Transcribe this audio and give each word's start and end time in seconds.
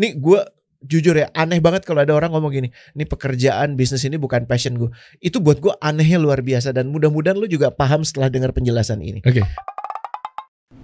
Nih 0.00 0.16
gue 0.16 0.40
jujur 0.82 1.14
ya 1.14 1.30
aneh 1.32 1.62
banget 1.62 1.86
kalau 1.86 2.02
ada 2.02 2.12
orang 2.12 2.34
ngomong 2.34 2.52
gini, 2.52 2.68
ini 2.98 3.04
pekerjaan 3.06 3.78
bisnis 3.78 4.02
ini 4.02 4.18
bukan 4.18 4.44
passion 4.50 4.74
gue. 4.76 4.90
Itu 5.22 5.38
buat 5.38 5.62
gue 5.62 5.72
anehnya 5.78 6.18
luar 6.18 6.42
biasa 6.42 6.74
dan 6.74 6.90
mudah-mudahan 6.90 7.38
lu 7.38 7.46
juga 7.46 7.70
paham 7.70 8.02
setelah 8.02 8.28
dengar 8.28 8.50
penjelasan 8.50 8.98
ini. 9.00 9.22
Oke. 9.22 9.46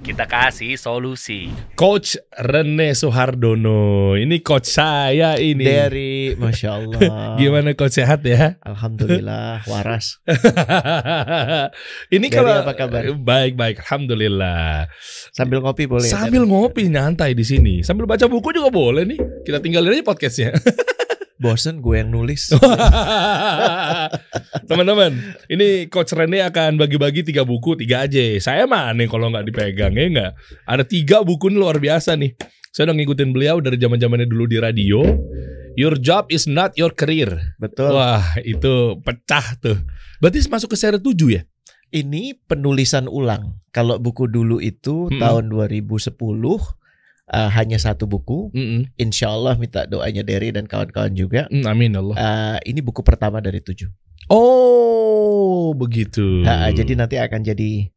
Kita 0.09 0.25
kasih 0.25 0.81
solusi. 0.81 1.53
Coach 1.77 2.17
Rene 2.33 2.97
Soehardono. 2.97 4.17
Ini 4.17 4.41
coach 4.41 4.65
saya 4.65 5.37
ini. 5.37 5.69
Dari 5.69 6.33
Masya 6.33 6.69
Allah. 6.73 7.01
Gimana 7.45 7.77
coach 7.77 8.01
sehat 8.01 8.25
ya? 8.25 8.57
Alhamdulillah 8.65 9.69
waras. 9.69 10.17
ini 12.17 12.33
Dari 12.33 12.41
kalau 12.41 12.57
apa 12.57 12.73
kabar? 12.73 13.05
Baik 13.21 13.53
baik, 13.53 13.85
alhamdulillah. 13.85 14.89
Sambil 15.29 15.61
ngopi 15.61 15.85
boleh. 15.85 16.09
Sambil 16.09 16.49
ngopi 16.49 16.89
nyantai 16.89 17.37
di 17.37 17.45
sini, 17.45 17.85
sambil 17.85 18.09
baca 18.09 18.25
buku 18.33 18.49
juga 18.57 18.73
boleh 18.73 19.05
nih. 19.05 19.21
Kita 19.45 19.61
tinggalin 19.61 19.93
aja 19.93 20.09
podcastnya. 20.09 20.57
Bosen 21.39 21.79
gue 21.79 22.03
yang 22.03 22.11
nulis. 22.11 22.51
Teman-teman, 24.69 25.15
ini 25.47 25.87
Coach 25.87 26.13
Rene 26.13 26.43
akan 26.43 26.75
bagi-bagi 26.75 27.23
tiga 27.23 27.47
buku, 27.47 27.79
tiga 27.79 28.05
aja. 28.05 28.21
Saya 28.43 28.67
mah 28.67 28.91
aneh 28.91 29.07
kalau 29.07 29.31
nggak 29.31 29.47
dipegang 29.47 29.95
ya 29.95 30.07
nggak. 30.11 30.33
Ada 30.67 30.83
tiga 30.83 31.23
buku 31.23 31.49
ini 31.49 31.63
luar 31.63 31.79
biasa 31.79 32.19
nih. 32.19 32.35
Saya 32.75 32.91
udah 32.91 32.97
ngikutin 33.01 33.31
beliau 33.31 33.57
dari 33.63 33.79
zaman 33.79 34.03
zamannya 34.03 34.29
dulu 34.29 34.51
di 34.51 34.59
radio. 34.59 35.01
Your 35.79 35.95
job 35.95 36.27
is 36.29 36.51
not 36.51 36.75
your 36.75 36.91
career. 36.91 37.55
Betul. 37.63 37.95
Wah, 37.95 38.35
itu 38.43 38.99
pecah 39.07 39.55
tuh. 39.63 39.79
Berarti 40.19 40.43
masuk 40.51 40.75
ke 40.75 40.77
seri 40.77 40.99
7 40.99 41.15
ya? 41.31 41.47
Ini 41.89 42.35
penulisan 42.45 43.07
ulang. 43.07 43.63
Kalau 43.71 44.03
buku 44.03 44.27
dulu 44.27 44.59
itu 44.59 45.07
Mm-mm. 45.09 45.23
tahun 45.23 45.55
2010 45.55 46.19
uh, 47.29 47.51
hanya 47.53 47.77
satu 47.77 48.09
buku. 48.09 48.51
Mm-mm. 48.53 48.89
Insya 48.97 49.33
Allah 49.33 49.55
minta 49.57 49.85
doanya 49.85 50.25
Derry 50.25 50.53
dan 50.53 50.65
kawan-kawan 50.65 51.13
juga. 51.13 51.47
Mm, 51.53 51.65
amin 51.65 51.93
Allah. 51.97 52.17
Uh, 52.17 52.57
ini 52.65 52.81
buku 52.81 53.05
pertama 53.05 53.39
dari 53.39 53.61
tujuh. 53.61 53.89
Oh, 54.29 55.73
begitu. 55.73 56.45
Jadi 56.73 56.93
nanti 56.97 57.17
akan 57.17 57.41
jadi 57.45 57.89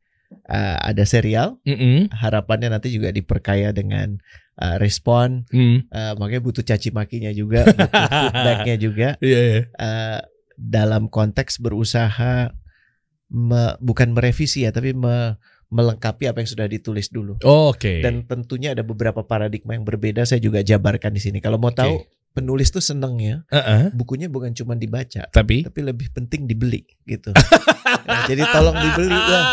uh, 0.48 0.78
ada 0.80 1.04
serial. 1.04 1.60
Mm-mm. 1.68 2.12
Harapannya 2.12 2.72
nanti 2.72 2.92
juga 2.92 3.12
diperkaya 3.12 3.76
dengan 3.76 4.20
uh, 4.60 4.76
respon. 4.80 5.44
Mm. 5.52 5.92
Uh, 5.92 6.14
makanya 6.20 6.42
butuh 6.44 6.64
caci 6.64 6.92
makinya 6.92 7.32
juga, 7.36 7.66
butuh 7.68 7.92
feedbacknya 7.92 8.76
juga. 8.80 9.08
Iya, 9.20 9.40
iya. 9.40 9.62
Uh, 9.76 10.20
dalam 10.62 11.10
konteks 11.10 11.58
berusaha 11.58 12.54
me- 13.32 13.76
bukan 13.82 14.14
merevisi 14.16 14.64
ya, 14.64 14.72
tapi 14.72 14.94
me- 14.96 15.36
melengkapi 15.72 16.28
apa 16.28 16.44
yang 16.44 16.50
sudah 16.52 16.68
ditulis 16.68 17.08
dulu. 17.08 17.40
Oke. 17.42 18.04
Dan 18.04 18.28
tentunya 18.28 18.76
ada 18.76 18.84
beberapa 18.84 19.24
paradigma 19.24 19.74
yang 19.74 19.88
berbeda. 19.88 20.28
Saya 20.28 20.44
juga 20.44 20.60
jabarkan 20.62 21.16
di 21.16 21.24
sini. 21.24 21.40
Kalau 21.40 21.56
mau 21.56 21.72
tahu 21.72 22.04
penulis 22.32 22.72
tuh 22.72 22.80
seneng 22.80 23.20
ya, 23.20 23.44
Uh-uh. 23.52 23.92
bukunya 23.92 24.32
bukan 24.32 24.56
cuma 24.56 24.76
dibaca, 24.76 25.28
Tapi 25.28 25.68
tapi 25.68 25.80
lebih 25.84 26.08
penting 26.16 26.48
dibeli 26.48 26.84
gitu. 27.04 27.32
Nah, 28.02 28.26
jadi 28.26 28.44
tolong 28.50 28.74
dibeli 28.74 29.14
lah. 29.14 29.46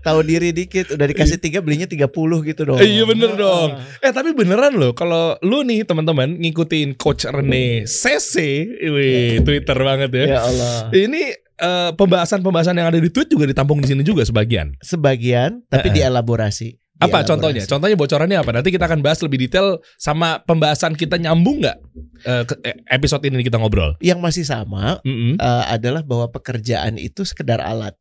Tahu 0.00 0.24
diri 0.24 0.56
dikit, 0.56 0.94
udah 0.96 1.04
dikasih 1.04 1.36
tiga 1.36 1.60
belinya 1.60 1.84
30 1.84 2.08
gitu 2.48 2.62
dong. 2.64 2.80
Iya, 2.80 3.04
bener 3.04 3.36
dong. 3.36 3.76
Eh 4.00 4.12
tapi 4.14 4.32
beneran 4.32 4.78
loh 4.78 4.96
kalau 4.96 5.36
lu 5.44 5.60
nih 5.66 5.84
teman-teman 5.84 6.38
ngikutin 6.40 6.96
coach 6.96 7.28
Rene 7.28 7.84
CC, 7.84 8.64
wih, 8.88 9.42
Twitter 9.44 9.76
banget 9.76 10.10
ya. 10.16 10.24
Ya 10.38 10.40
Allah. 10.48 10.88
Ini 10.96 11.49
eh, 11.60 11.90
pembahasan-pembahasan 11.92 12.74
yang 12.74 12.88
ada 12.88 12.96
di 12.96 13.08
tweet 13.08 13.28
juga 13.28 13.44
ditampung 13.44 13.78
di 13.78 13.86
sini 13.86 14.00
juga 14.00 14.24
sebagian. 14.24 14.74
Sebagian, 14.80 15.62
tapi 15.68 15.88
Eh, 15.88 15.92
eh. 15.92 15.96
dielaborasi. 16.00 16.68
Apa 17.00 17.24
Dielaborasi. 17.24 17.28
contohnya? 17.32 17.62
Contohnya 17.64 17.96
bocorannya 17.96 18.38
apa? 18.40 18.50
Nanti 18.52 18.68
kita 18.68 18.84
akan 18.84 19.00
bahas 19.00 19.20
lebih 19.20 19.40
detail 19.40 19.80
sama 19.96 20.44
pembahasan 20.44 20.92
kita 20.92 21.16
nyambung 21.16 21.64
nggak 21.64 21.78
eh, 22.24 22.44
eh, 22.60 22.76
episode 22.92 23.24
ini 23.24 23.40
kita 23.40 23.56
ngobrol. 23.56 23.96
Yang 24.00 24.20
masih 24.20 24.44
sama 24.44 25.00
Mm-mm. 25.00 25.40
eh, 25.40 25.64
adalah 25.68 26.04
bahwa 26.04 26.28
pekerjaan 26.28 26.96
itu 26.96 27.24
sekedar 27.24 27.60
alat, 27.60 27.96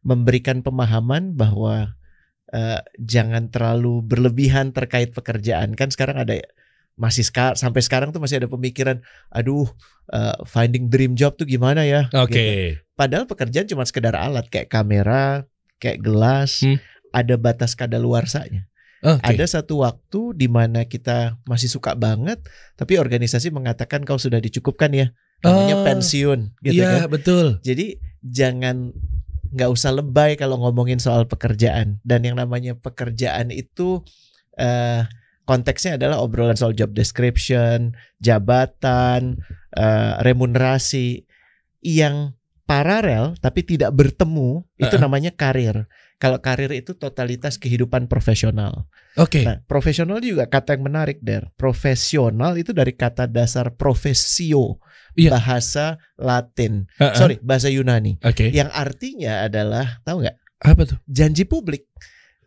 memberikan 0.00 0.64
pemahaman 0.64 1.36
bahwa 1.36 1.92
eh, 2.48 2.80
jangan 2.96 3.52
terlalu 3.52 4.00
berlebihan 4.00 4.72
terkait 4.72 5.12
pekerjaan. 5.12 5.76
Kan 5.76 5.92
sekarang 5.92 6.16
ada 6.18 6.40
masih 6.96 7.24
ska- 7.24 7.56
sampai 7.56 7.80
sekarang 7.80 8.08
tuh 8.10 8.20
masih 8.20 8.40
ada 8.40 8.48
pemikiran, 8.48 9.04
aduh, 9.28 9.68
eh, 10.10 10.36
finding 10.44 10.88
dream 10.88 11.12
job 11.12 11.36
tuh 11.36 11.44
gimana 11.44 11.84
ya? 11.84 12.08
Oke. 12.16 12.32
Gitu. 12.32 12.88
Padahal 13.00 13.24
pekerjaan 13.24 13.64
cuma 13.64 13.88
sekedar 13.88 14.12
alat 14.12 14.44
kayak 14.52 14.68
kamera, 14.68 15.48
kayak 15.80 16.04
gelas, 16.04 16.60
Hmm. 16.60 16.76
ada 17.16 17.40
batas 17.40 17.72
kadaluarsanya. 17.72 18.68
Oke. 19.00 19.24
Ada 19.24 19.56
satu 19.56 19.80
waktu 19.80 20.36
di 20.36 20.44
mana 20.52 20.84
kita 20.84 21.40
masih 21.48 21.72
suka 21.72 21.96
banget, 21.96 22.44
tapi 22.76 23.00
organisasi 23.00 23.48
mengatakan 23.48 24.04
kau 24.04 24.20
sudah 24.20 24.36
dicukupkan 24.36 24.92
ya, 24.92 25.16
namanya 25.40 25.80
Oh, 25.80 25.84
pensiun, 25.88 26.52
gitu 26.60 26.84
Iya 26.84 27.08
kan. 27.08 27.08
betul. 27.08 27.46
Jadi 27.64 27.96
jangan 28.20 28.92
nggak 29.56 29.70
usah 29.72 29.96
lebay 29.96 30.36
kalau 30.36 30.60
ngomongin 30.60 31.00
soal 31.00 31.24
pekerjaan 31.24 32.04
dan 32.04 32.20
yang 32.22 32.36
namanya 32.36 32.76
pekerjaan 32.76 33.48
itu 33.48 34.04
eh, 34.60 35.08
konteksnya 35.48 35.96
adalah 35.96 36.20
obrolan 36.20 36.52
soal 36.54 36.76
job 36.76 36.92
description, 36.92 37.96
jabatan, 38.20 39.40
eh, 39.72 40.12
remunerasi 40.20 41.24
yang 41.80 42.36
paralel 42.70 43.34
tapi 43.42 43.66
tidak 43.66 43.90
bertemu 43.90 44.62
itu 44.78 44.94
Uh-uh. 44.94 45.02
namanya 45.02 45.34
karir. 45.34 45.90
Kalau 46.20 46.38
karir 46.38 46.70
itu 46.76 46.94
totalitas 46.94 47.56
kehidupan 47.56 48.04
profesional. 48.06 48.86
Oke. 49.16 49.42
Nah, 49.42 49.58
profesional 49.64 50.20
juga 50.20 50.44
kata 50.46 50.76
yang 50.76 50.84
menarik, 50.86 51.18
Der. 51.24 51.48
Profesional 51.56 52.60
itu 52.60 52.70
dari 52.76 52.92
kata 52.92 53.24
dasar 53.26 53.72
profesio, 53.74 54.78
Iya. 55.16 55.34
bahasa 55.34 55.96
Latin. 56.20 56.84
Uh-uh. 57.00 57.16
Sorry, 57.16 57.40
bahasa 57.40 57.72
Yunani. 57.72 58.20
Oke. 58.20 58.52
Yang 58.52 58.68
artinya 58.70 59.48
adalah, 59.48 59.98
tahu 60.04 60.22
nggak? 60.22 60.36
Apa 60.60 60.82
tuh? 60.84 60.98
Janji 61.08 61.48
publik. 61.48 61.88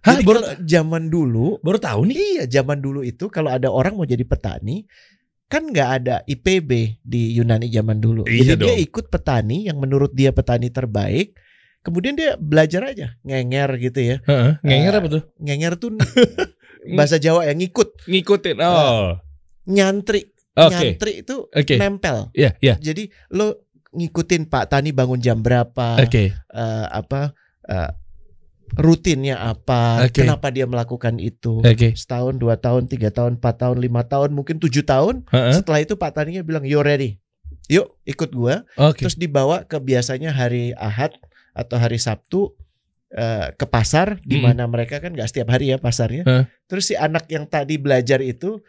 Hah, 0.05 0.21
Jadi 0.21 0.23
baru 0.27 0.39
zaman 0.61 1.03
dulu, 1.09 1.57
baru 1.65 1.81
tahu 1.81 2.05
nih. 2.13 2.15
iya 2.15 2.43
zaman 2.45 2.77
dulu 2.77 3.01
itu 3.01 3.25
kalau 3.33 3.49
ada 3.49 3.73
orang 3.73 3.97
mau 3.97 4.05
jadi 4.05 4.21
petani, 4.21 4.85
kan 5.53 5.69
nggak 5.69 5.89
ada 6.01 6.15
IPB 6.25 6.97
di 7.05 7.37
Yunani 7.37 7.69
zaman 7.69 8.01
dulu. 8.01 8.25
Iya 8.25 8.57
Jadi 8.57 8.65
dia 8.65 8.73
dong. 8.73 8.85
ikut 8.89 9.05
petani 9.13 9.69
yang 9.69 9.77
menurut 9.77 10.09
dia 10.09 10.33
petani 10.33 10.73
terbaik. 10.73 11.37
Kemudian 11.83 12.17
dia 12.17 12.33
belajar 12.39 12.89
aja, 12.89 13.13
ngenger 13.21 13.69
gitu 13.77 13.99
ya. 14.01 14.17
Heeh. 14.25 14.51
Ngenger 14.65 14.93
Eh, 14.95 14.99
apa 15.03 15.07
tuh? 15.11 15.23
Ngenger 15.37 15.73
tuh 15.77 15.89
bahasa 16.97 17.19
Jawa 17.19 17.45
yang 17.45 17.59
ngikut, 17.61 18.07
Ngikutin. 18.09 18.57
Oh. 18.63 19.19
nyantri. 19.67 20.31
Oke. 20.57 20.73
Nyantri 20.95 21.11
itu 21.21 21.45
Oke. 21.51 21.75
nempel. 21.77 22.31
Iya, 22.33 22.55
iya. 22.59 22.75
Jadi 22.79 23.11
lo 23.29 23.67
ngikutin 23.91 24.47
Pak 24.47 24.73
Tani 24.73 24.89
bangun 24.89 25.19
jam 25.19 25.43
berapa, 25.43 25.99
Oke. 26.01 26.33
eh, 26.33 26.85
apa 26.87 27.35
eh, 27.67 27.89
rutinnya 28.73 29.37
apa, 29.39 30.09
Oke. 30.09 30.25
kenapa 30.25 30.49
dia 30.49 30.65
melakukan 30.65 31.21
itu. 31.21 31.61
Oke. 31.61 31.93
Setahun, 31.93 32.41
dua 32.41 32.57
tahun, 32.57 32.89
tiga 32.89 33.13
tahun, 33.13 33.37
empat 33.37 33.55
tahun, 33.61 33.77
lima 33.81 34.05
tahun, 34.05 34.33
mungkin 34.33 34.57
tujuh 34.57 34.83
tahun. 34.85 35.25
Heeh. 35.29 35.53
Setelah 35.57 35.79
itu 35.85 35.93
Pak 35.93 36.11
Taninya 36.17 36.41
bilang, 36.41 36.65
you 36.65 36.81
ready, 36.81 37.21
yuk 37.69 37.93
ikut 38.03 38.33
gua. 38.33 38.65
Oke. 38.77 39.05
Terus 39.05 39.15
dibawa 39.17 39.65
ke 39.65 39.77
biasanya 39.77 40.33
hari 40.33 40.73
Ahad 40.73 41.13
atau 41.53 41.77
hari 41.77 42.01
Sabtu 42.01 42.57
eh, 43.13 43.53
ke 43.53 43.65
pasar, 43.69 44.17
di 44.25 44.41
Mm-mm. 44.41 44.49
mana 44.49 44.65
mereka 44.65 44.97
kan 44.97 45.13
nggak 45.13 45.29
setiap 45.29 45.53
hari 45.53 45.69
ya 45.69 45.77
pasarnya. 45.77 46.25
Heeh. 46.25 46.45
Terus 46.65 46.89
si 46.89 46.95
anak 46.97 47.29
yang 47.29 47.45
tadi 47.45 47.77
belajar 47.77 48.19
itu 48.25 48.61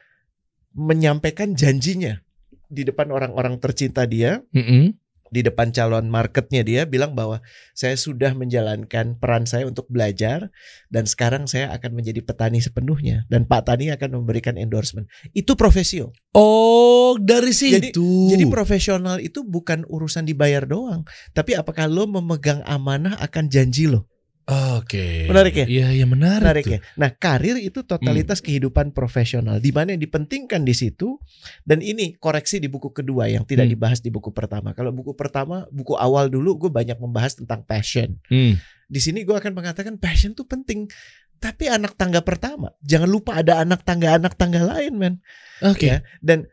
menyampaikan 0.75 1.55
janjinya 1.55 2.21
di 2.67 2.83
depan 2.83 3.15
orang-orang 3.15 3.57
tercinta 3.63 4.03
dia 4.05 4.43
Mm-mm. 4.51 4.91
Di 5.35 5.43
depan 5.43 5.75
calon 5.75 6.07
marketnya 6.07 6.63
dia 6.63 6.87
bilang 6.87 7.19
bahwa 7.19 7.43
saya 7.75 7.99
sudah 7.99 8.31
menjalankan 8.39 9.19
peran 9.19 9.51
saya 9.51 9.67
untuk 9.67 9.91
belajar 9.91 10.55
dan 10.95 11.11
sekarang 11.11 11.51
saya 11.51 11.75
akan 11.75 11.99
menjadi 11.99 12.23
petani 12.23 12.63
sepenuhnya 12.63 13.27
dan 13.27 13.51
Pak 13.51 13.67
Tani 13.67 13.91
akan 13.91 14.23
memberikan 14.23 14.55
endorsement. 14.55 15.11
Itu 15.35 15.59
profesio. 15.59 16.15
Oh, 16.39 17.19
dari 17.19 17.51
Jadi- 17.51 17.91
situ. 17.91 18.31
Jadi 18.31 18.47
profesional 18.47 19.19
itu 19.19 19.43
bukan 19.43 19.83
urusan 19.91 20.23
dibayar 20.23 20.63
doang, 20.63 21.03
tapi 21.35 21.59
apakah 21.59 21.91
lo 21.91 22.07
memegang 22.07 22.63
amanah 22.63 23.19
akan 23.19 23.51
janji 23.51 23.91
lo? 23.91 24.07
Oke. 24.45 25.25
Menarik 25.25 25.57
ya? 25.57 25.67
Iya, 25.67 25.89
iya 25.97 26.05
menarik. 26.05 26.45
Menarik 26.45 26.65
tuh. 26.69 26.75
ya. 26.77 26.81
Nah, 27.01 27.11
karir 27.17 27.57
itu 27.57 27.81
totalitas 27.81 28.45
kehidupan 28.45 28.93
profesional 28.93 29.57
di 29.57 29.73
mana 29.73 29.97
yang 29.97 30.05
dipentingkan 30.05 30.69
di 30.69 30.77
situ 30.77 31.17
dan 31.65 31.81
ini 31.81 32.13
koreksi 32.21 32.61
di 32.61 32.69
buku 32.69 32.93
kedua 32.93 33.25
yang 33.33 33.49
tidak 33.49 33.65
Hmm. 33.67 33.73
dibahas 33.73 34.05
di 34.05 34.13
buku 34.13 34.37
pertama. 34.37 34.77
Kalau 34.77 34.93
buku 34.93 35.17
pertama, 35.17 35.65
buku 35.73 35.97
awal 35.97 36.29
dulu 36.29 36.61
gue 36.61 36.71
banyak 36.71 37.01
membahas 37.01 37.41
tentang 37.41 37.65
passion. 37.65 38.21
Hmm. 38.29 38.61
Di 38.85 39.01
sini 39.01 39.25
gue 39.25 39.33
akan 39.33 39.57
mengatakan 39.57 39.97
passion 39.97 40.37
tuh 40.37 40.45
penting. 40.45 40.93
Tapi 41.41 41.69
anak 41.69 41.97
tangga 41.97 42.21
pertama, 42.21 42.73
jangan 42.85 43.09
lupa 43.09 43.41
ada 43.41 43.65
anak 43.65 43.81
tangga-anak 43.85 44.33
tangga 44.37 44.61
lain, 44.65 44.97
men. 44.97 45.15
Oke. 45.61 45.89
Ya, 45.89 45.99
dan 46.21 46.49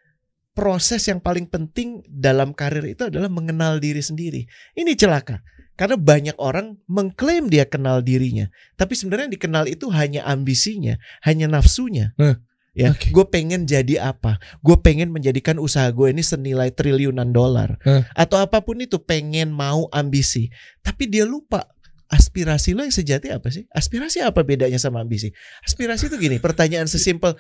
proses 0.52 1.08
yang 1.08 1.24
paling 1.24 1.48
penting 1.48 2.04
dalam 2.08 2.52
karir 2.52 2.84
itu 2.84 3.08
adalah 3.08 3.32
mengenal 3.32 3.80
diri 3.80 4.04
sendiri. 4.04 4.48
Ini 4.76 4.92
celaka. 4.96 5.40
Karena 5.80 5.98
banyak 5.98 6.38
orang 6.38 6.78
mengklaim 6.86 7.50
dia 7.50 7.66
kenal 7.66 8.06
dirinya, 8.06 8.52
tapi 8.78 8.94
sebenarnya 8.94 9.32
yang 9.32 9.36
dikenal 9.40 9.64
itu 9.66 9.90
hanya 9.90 10.22
ambisinya, 10.28 11.00
hanya 11.26 11.50
nafsunya. 11.50 12.14
Huh. 12.22 12.38
Ya, 12.72 12.96
Oke. 12.96 13.12
gue 13.12 13.26
pengen 13.28 13.68
jadi 13.68 14.00
apa? 14.00 14.40
Gue 14.64 14.80
pengen 14.80 15.12
menjadikan 15.12 15.60
usaha 15.60 15.92
gue 15.92 16.08
ini 16.08 16.24
senilai 16.24 16.72
triliunan 16.72 17.36
dolar, 17.36 17.76
Hah. 17.84 18.08
atau 18.16 18.40
apa 18.40 18.64
pun 18.64 18.80
itu. 18.80 18.96
Pengen 18.96 19.52
mau 19.52 19.92
ambisi, 19.92 20.48
tapi 20.80 21.12
dia 21.12 21.28
lupa 21.28 21.68
aspirasi 22.08 22.72
lo 22.72 22.88
yang 22.88 22.96
sejati 22.96 23.28
apa 23.28 23.52
sih? 23.52 23.68
Aspirasi 23.76 24.24
apa 24.24 24.44
bedanya 24.48 24.80
sama 24.80 25.04
ambisi? 25.04 25.36
Aspirasi 25.68 26.08
itu 26.08 26.16
gini, 26.16 26.40
pertanyaan 26.40 26.88
sesimpel 26.88 27.36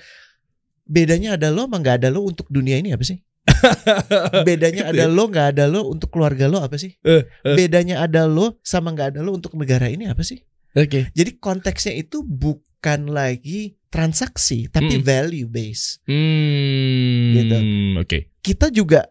bedanya 0.83 1.39
ada 1.39 1.47
lo, 1.47 1.63
sama 1.63 1.79
nggak 1.79 2.03
ada 2.03 2.09
lo 2.11 2.27
untuk 2.27 2.51
dunia 2.51 2.75
ini 2.79 2.91
apa 2.91 3.07
sih? 3.07 3.23
Bedanya 4.47 4.93
ada 4.93 5.05
lo, 5.09 5.27
nggak 5.27 5.47
ada 5.57 5.65
lo 5.65 5.89
untuk 5.89 6.13
keluarga 6.13 6.45
lo 6.45 6.61
apa 6.61 6.77
sih? 6.77 6.93
Eh, 7.01 7.25
eh. 7.25 7.55
Bedanya 7.57 8.05
ada 8.05 8.29
lo 8.29 8.61
sama 8.61 8.93
nggak 8.93 9.17
ada 9.17 9.19
lo 9.25 9.33
untuk 9.33 9.57
negara 9.57 9.89
ini 9.89 10.07
apa 10.07 10.21
sih? 10.21 10.41
Oke. 10.77 11.11
Jadi 11.11 11.31
konteksnya 11.41 11.93
itu 11.97 12.23
bukan 12.23 13.11
lagi 13.11 13.75
transaksi, 13.91 14.71
tapi 14.71 15.01
Mm. 15.01 15.03
value 15.03 15.49
base. 15.51 15.99
Hmm. 16.07 17.35
Gitu. 17.35 17.57
Oke. 17.99 18.17
Kita 18.39 18.71
juga 18.71 19.03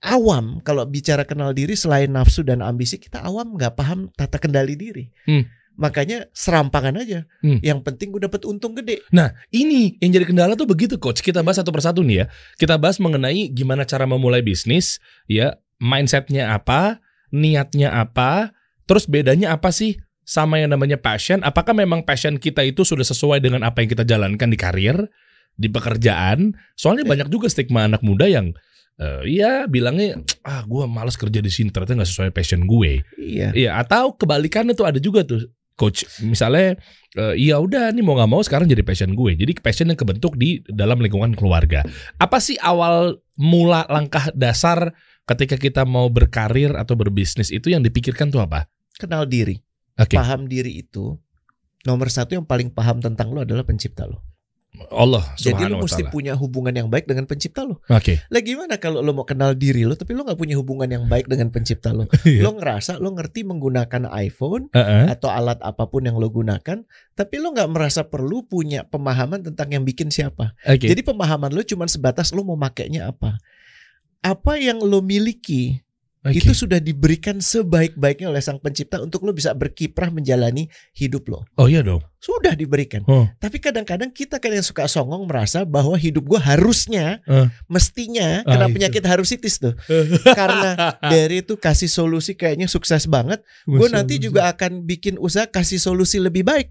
awam 0.00 0.58
kalau 0.64 0.82
bicara 0.88 1.22
kenal 1.28 1.52
diri 1.52 1.76
selain 1.76 2.10
nafsu 2.10 2.40
dan 2.42 2.64
ambisi 2.64 2.96
kita 2.96 3.20
awam 3.20 3.54
nggak 3.54 3.76
paham 3.78 4.08
tata 4.16 4.40
kendali 4.40 4.74
diri. 4.74 5.06
Hmm. 5.28 5.44
Makanya 5.80 6.28
serampangan 6.36 7.00
aja. 7.00 7.24
Hmm. 7.40 7.56
Yang 7.64 7.80
penting 7.88 8.12
gue 8.12 8.28
dapat 8.28 8.44
untung 8.44 8.76
gede. 8.76 9.00
Nah, 9.16 9.32
ini 9.48 9.96
yang 10.04 10.12
jadi 10.12 10.28
kendala 10.28 10.52
tuh 10.52 10.68
begitu, 10.68 11.00
coach. 11.00 11.24
Kita 11.24 11.40
bahas 11.40 11.56
satu 11.56 11.72
persatu 11.72 12.04
nih 12.04 12.22
ya. 12.22 12.26
Kita 12.60 12.76
bahas 12.76 13.00
mengenai 13.00 13.48
gimana 13.48 13.88
cara 13.88 14.04
memulai 14.04 14.44
bisnis, 14.44 15.00
ya, 15.24 15.56
mindsetnya 15.80 16.52
apa, 16.52 17.00
niatnya 17.32 17.96
apa, 17.96 18.52
terus 18.84 19.08
bedanya 19.08 19.56
apa 19.56 19.72
sih 19.72 19.96
sama 20.28 20.60
yang 20.60 20.76
namanya 20.76 21.00
passion? 21.00 21.40
Apakah 21.40 21.72
memang 21.72 22.04
passion 22.04 22.36
kita 22.36 22.60
itu 22.60 22.84
sudah 22.84 23.08
sesuai 23.08 23.40
dengan 23.40 23.64
apa 23.64 23.80
yang 23.80 23.88
kita 23.88 24.04
jalankan 24.04 24.52
di 24.52 24.60
karir, 24.60 25.08
di 25.56 25.72
pekerjaan? 25.72 26.52
Soalnya 26.76 27.08
banyak 27.08 27.32
juga 27.32 27.48
stigma 27.48 27.88
anak 27.88 28.04
muda 28.04 28.28
yang 28.28 28.52
eh, 29.00 29.24
iya 29.24 29.64
bilangnya 29.64 30.20
ah 30.44 30.60
gue 30.68 30.84
malas 30.84 31.16
kerja 31.16 31.40
di 31.40 31.48
sini 31.48 31.72
ternyata 31.72 32.04
nggak 32.04 32.10
sesuai 32.12 32.30
passion 32.36 32.68
gue. 32.68 33.00
Iya. 33.16 33.56
Iya, 33.56 33.80
atau 33.80 34.12
kebalikannya 34.12 34.76
tuh 34.76 34.84
ada 34.84 35.00
juga 35.00 35.24
tuh 35.24 35.48
coach. 35.80 36.04
Misalnya 36.20 36.76
iya 37.32 37.56
udah 37.56 37.88
nih 37.96 38.04
mau 38.04 38.20
nggak 38.20 38.28
mau 38.28 38.44
sekarang 38.44 38.68
jadi 38.68 38.84
passion 38.84 39.16
gue. 39.16 39.32
Jadi 39.32 39.56
passion 39.64 39.88
yang 39.88 39.96
kebentuk 39.96 40.36
di 40.36 40.60
dalam 40.68 41.00
lingkungan 41.00 41.32
keluarga. 41.32 41.80
Apa 42.20 42.36
sih 42.36 42.60
awal 42.60 43.16
mula 43.40 43.88
langkah 43.88 44.28
dasar 44.36 44.92
ketika 45.24 45.56
kita 45.56 45.88
mau 45.88 46.12
berkarir 46.12 46.76
atau 46.76 46.92
berbisnis 46.92 47.48
itu 47.48 47.72
yang 47.72 47.80
dipikirkan 47.80 48.28
tuh 48.28 48.44
apa? 48.44 48.68
Kenal 49.00 49.24
diri. 49.24 49.56
Oke. 49.96 50.20
Paham 50.20 50.44
diri 50.44 50.84
itu 50.84 51.16
nomor 51.88 52.12
satu 52.12 52.36
yang 52.36 52.44
paling 52.44 52.68
paham 52.68 53.00
tentang 53.00 53.32
lo 53.32 53.40
adalah 53.40 53.64
pencipta 53.64 54.04
lo. 54.04 54.20
Allah 54.90 55.34
Jadi 55.34 55.66
lo 55.66 55.82
wa 55.82 55.84
mesti 55.84 56.06
punya 56.08 56.38
hubungan 56.38 56.70
yang 56.70 56.86
baik 56.86 57.10
dengan 57.10 57.26
pencipta 57.26 57.66
lo. 57.66 57.82
Oke. 57.90 58.22
Lah 58.30 58.40
gimana 58.40 58.78
kalau 58.78 59.02
lo 59.02 59.10
mau 59.10 59.26
kenal 59.26 59.58
diri 59.58 59.82
lo 59.82 59.98
tapi 59.98 60.14
lo 60.14 60.22
nggak 60.22 60.38
punya 60.38 60.54
hubungan 60.56 60.86
yang 60.86 61.04
baik 61.10 61.26
dengan 61.26 61.50
pencipta 61.50 61.90
lo? 61.90 62.06
Iya. 62.30 62.46
Lo 62.46 62.54
ngerasa 62.54 63.02
lo 63.02 63.10
ngerti 63.16 63.42
menggunakan 63.42 64.06
iPhone 64.12 64.70
Heeh. 64.70 65.10
atau 65.10 65.32
alat 65.32 65.58
apa 65.64 65.88
pun 65.90 66.06
yang 66.06 66.20
lo 66.20 66.30
gunakan, 66.30 66.86
tapi 67.18 67.36
lo 67.42 67.50
nggak 67.50 67.70
merasa 67.72 68.06
perlu 68.06 68.46
punya 68.46 68.86
pemahaman 68.86 69.42
tentang 69.42 69.74
yang 69.74 69.82
bikin 69.82 70.12
siapa. 70.14 70.54
Oke. 70.62 70.86
Jadi 70.86 71.00
pemahaman 71.02 71.50
lo 71.50 71.66
cuma 71.66 71.90
sebatas 71.90 72.30
lo 72.30 72.46
mau 72.46 72.54
makainya 72.54 73.10
apa. 73.10 73.40
Apa 74.22 74.60
yang 74.60 74.78
lo 74.84 75.02
miliki 75.02 75.82
Oke. 76.20 76.36
itu 76.36 76.52
sudah 76.52 76.76
diberikan 76.76 77.40
sebaik-baiknya 77.40 78.28
oleh 78.28 78.44
sang 78.44 78.60
pencipta 78.60 79.00
untuk 79.00 79.24
lo 79.24 79.32
bisa 79.32 79.56
berkiprah 79.56 80.12
menjalani 80.12 80.68
hidup 80.92 81.24
lo. 81.32 81.48
Oh 81.56 81.64
iya 81.64 81.80
dong. 81.80 82.04
Sudah 82.20 82.52
diberikan. 82.52 83.00
Oh. 83.08 83.24
Tapi 83.40 83.56
kadang-kadang 83.56 84.12
kita 84.12 84.36
kan 84.36 84.52
yang 84.52 84.60
suka 84.60 84.84
songong 84.84 85.24
merasa 85.24 85.64
bahwa 85.64 85.96
hidup 85.96 86.28
gua 86.28 86.36
harusnya, 86.36 87.24
Eh. 87.24 87.48
mestinya 87.64 88.44
Ah, 88.44 88.52
kena 88.52 88.66
itu. 88.68 88.74
penyakit 88.76 89.02
harusitis 89.08 89.56
tuh. 89.56 89.72
Karena 90.36 90.76
dari 91.00 91.40
itu 91.40 91.56
kasih 91.56 91.88
solusi 91.88 92.36
kayaknya 92.36 92.68
sukses 92.68 93.08
banget. 93.08 93.40
Gue 93.64 93.88
nanti 93.88 94.20
juga 94.20 94.52
akan 94.52 94.84
bikin 94.84 95.16
usaha 95.16 95.48
kasih 95.48 95.80
solusi 95.80 96.20
lebih 96.20 96.44
baik. 96.44 96.68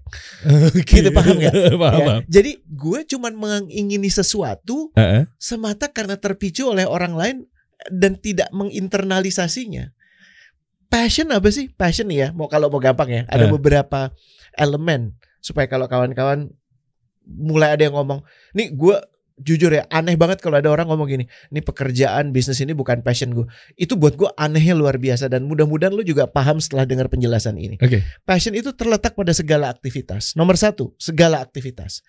Oke. 0.70 1.02
Gitu, 1.02 1.10
paham 1.10 1.42
nggak? 1.42 1.50
paham. 1.82 1.98
Ya. 1.98 2.06
paham. 2.06 2.20
Jadi 2.30 2.62
gue 2.62 3.00
cuman 3.10 3.32
mengingini 3.34 4.06
sesuatu 4.06 4.94
Heeh. 4.94 5.26
semata 5.34 5.90
karena 5.90 6.14
terpicu 6.14 6.70
oleh 6.70 6.86
orang 6.86 7.18
lain 7.18 7.36
dan 7.88 8.20
tidak 8.20 8.52
menginternalisasinya. 8.52 9.94
Passion 10.90 11.30
apa 11.30 11.48
sih? 11.54 11.70
Passion 11.70 12.10
ya, 12.10 12.34
mau 12.34 12.50
kalau 12.50 12.66
mau 12.66 12.82
gampang 12.82 13.08
ya, 13.08 13.22
ada 13.30 13.46
Eh. 13.46 13.52
beberapa 13.54 14.10
elemen 14.58 15.14
supaya 15.38 15.70
kalau 15.70 15.86
kawan-kawan 15.86 16.50
mulai 17.24 17.78
ada 17.78 17.86
yang 17.86 17.94
ngomong, 17.94 18.26
nih 18.52 18.74
gue 18.74 18.98
jujur 19.40 19.72
ya 19.72 19.88
aneh 19.88 20.18
banget 20.20 20.42
kalau 20.44 20.60
ada 20.60 20.68
orang 20.68 20.84
ngomong 20.90 21.08
gini, 21.08 21.24
nih 21.48 21.62
pekerjaan 21.64 22.34
bisnis 22.34 22.60
ini 22.60 22.74
bukan 22.76 23.00
passion 23.00 23.32
gue. 23.32 23.46
Itu 23.78 23.96
buat 23.96 24.18
gue 24.18 24.28
anehnya 24.36 24.76
luar 24.76 25.00
biasa 25.00 25.32
dan 25.32 25.48
mudah-mudahan 25.48 25.94
lu 25.94 26.04
juga 26.04 26.28
paham 26.28 26.60
setelah 26.60 26.84
dengar 26.84 27.08
penjelasan 27.08 27.56
ini. 27.56 27.80
Oke. 27.80 28.04
Passion 28.28 28.52
itu 28.52 28.74
terletak 28.76 29.16
pada 29.16 29.32
segala 29.32 29.72
aktivitas. 29.72 30.36
Nomor 30.36 30.58
satu, 30.60 30.92
segala 31.00 31.40
aktivitas. 31.40 32.04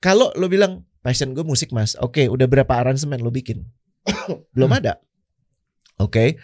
Kalau 0.00 0.32
lo 0.38 0.46
bilang 0.48 0.86
passion 1.02 1.34
gue 1.34 1.44
musik 1.44 1.74
mas, 1.74 1.98
oke, 1.98 2.22
udah 2.30 2.46
berapa 2.48 2.72
aransemen 2.72 3.20
lo 3.20 3.28
bikin? 3.34 3.66
Belum 4.54 4.70
Hmm. 4.70 4.78
ada. 4.78 4.92
Oke, 5.96 6.36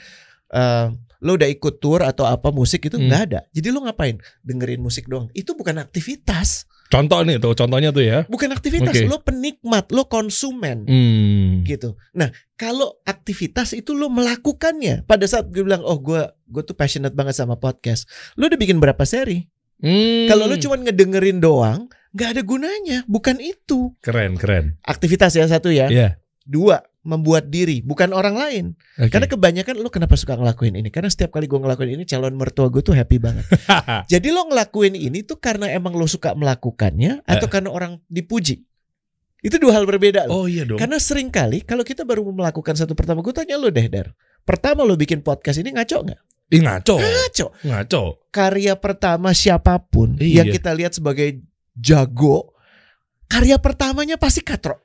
Eh, 0.52 0.86
lo 1.22 1.32
udah 1.32 1.48
ikut 1.48 1.80
tour 1.80 2.04
atau 2.04 2.28
apa 2.28 2.52
musik 2.52 2.84
itu 2.84 3.00
Hmm. 3.00 3.08
nggak 3.08 3.22
ada. 3.24 3.40
Jadi 3.50 3.72
lo 3.72 3.80
ngapain? 3.80 4.20
Dengerin 4.44 4.84
musik 4.84 5.08
doang. 5.08 5.32
Itu 5.32 5.56
bukan 5.56 5.80
aktivitas, 5.80 6.68
Contoh 6.92 7.24
nih 7.24 7.40
tuh, 7.40 7.56
contohnya 7.56 7.88
tuh 7.88 8.04
ya. 8.04 8.28
bukan 8.28 8.52
aktivitas. 8.52 8.92
Oke. 8.92 9.08
Lo 9.08 9.24
penikmat, 9.24 9.88
lo 9.88 10.04
konsumen. 10.06 10.84
Hmm. 10.84 11.64
gitu. 11.64 11.96
Nah, 12.12 12.28
kalau 12.52 13.00
aktivitas 13.02 13.72
itu 13.72 13.96
lo 13.96 14.12
melakukannya 14.12 15.00
pada 15.02 15.24
saat 15.24 15.48
gue 15.48 15.64
bilang, 15.64 15.80
oh 15.80 15.96
gue 15.96 16.20
gue 16.44 16.62
tuh 16.62 16.76
passionate 16.76 17.16
banget 17.16 17.32
sama 17.32 17.56
podcast. 17.56 18.04
Lo 18.36 18.44
udah 18.44 18.60
bikin 18.60 18.76
berapa 18.76 19.00
seri? 19.02 19.48
Hmm. 19.80 20.28
Kalau 20.28 20.44
lu 20.44 20.60
cuma 20.60 20.76
ngedengerin 20.76 21.40
doang, 21.40 21.88
nggak 22.12 22.28
ada 22.28 22.42
gunanya. 22.44 22.98
Bukan 23.08 23.40
itu. 23.40 23.96
keren, 24.04 24.36
keren. 24.36 24.76
Aktivitas 24.84 25.32
ya 25.32 25.48
satu 25.48 25.72
ya. 25.72 25.88
Iya. 25.88 26.20
Dua, 26.44 26.76
membuat 27.02 27.50
diri, 27.50 27.82
bukan 27.82 28.14
orang 28.14 28.38
lain. 28.38 28.64
Oke. 28.94 29.10
Karena 29.10 29.26
kebanyakan 29.26 29.74
lu 29.82 29.90
kenapa 29.90 30.14
suka 30.14 30.38
ngelakuin 30.38 30.78
ini? 30.78 30.88
Karena 30.94 31.10
setiap 31.10 31.34
kali 31.34 31.50
gue 31.50 31.58
ngelakuin 31.58 31.98
ini, 31.98 32.06
calon 32.06 32.38
mertua 32.38 32.70
gue 32.70 32.78
tuh 32.78 32.94
happy 32.94 33.18
banget. 33.18 33.42
Jadi 34.12 34.30
lo 34.30 34.46
ngelakuin 34.46 34.94
ini 34.94 35.26
tuh 35.26 35.42
karena 35.42 35.66
emang 35.74 35.98
lo 35.98 36.06
suka 36.06 36.34
melakukannya 36.38 37.26
atau 37.26 37.50
karena 37.50 37.74
orang 37.74 37.98
dipuji. 38.06 38.62
Itu 39.42 39.58
dua 39.58 39.74
hal 39.74 39.90
berbeda 39.90 40.30
loh. 40.30 40.42
oh 40.42 40.46
iya 40.46 40.62
dong. 40.62 40.78
Karena 40.78 41.02
sering 41.02 41.26
kali 41.26 41.66
kalau 41.66 41.82
kita 41.82 42.06
baru 42.06 42.22
melakukan 42.22 42.78
satu 42.78 42.94
pertama, 42.94 43.26
gue 43.26 43.34
tanya 43.34 43.58
lo 43.58 43.74
deh, 43.74 43.90
Dar. 43.90 44.14
Pertama 44.46 44.86
lo 44.86 44.94
bikin 44.94 45.26
podcast 45.26 45.58
ini 45.58 45.74
ngaco 45.74 46.06
nggak? 46.06 46.20
Ih, 46.54 46.62
ngaco. 46.62 46.94
Ngaco. 47.02 47.46
Ngaco. 47.66 48.02
karya 48.30 48.78
pertama 48.78 49.34
siapa 49.34 49.76
pun 49.82 50.14
Iya. 50.22 50.46
yang 50.46 50.54
kita 50.54 50.70
lihat 50.70 50.94
sebagai 50.94 51.42
jago, 51.74 52.54
karya 53.26 53.58
pertamanya 53.58 54.14
pasti 54.14 54.46
katro. 54.46 54.78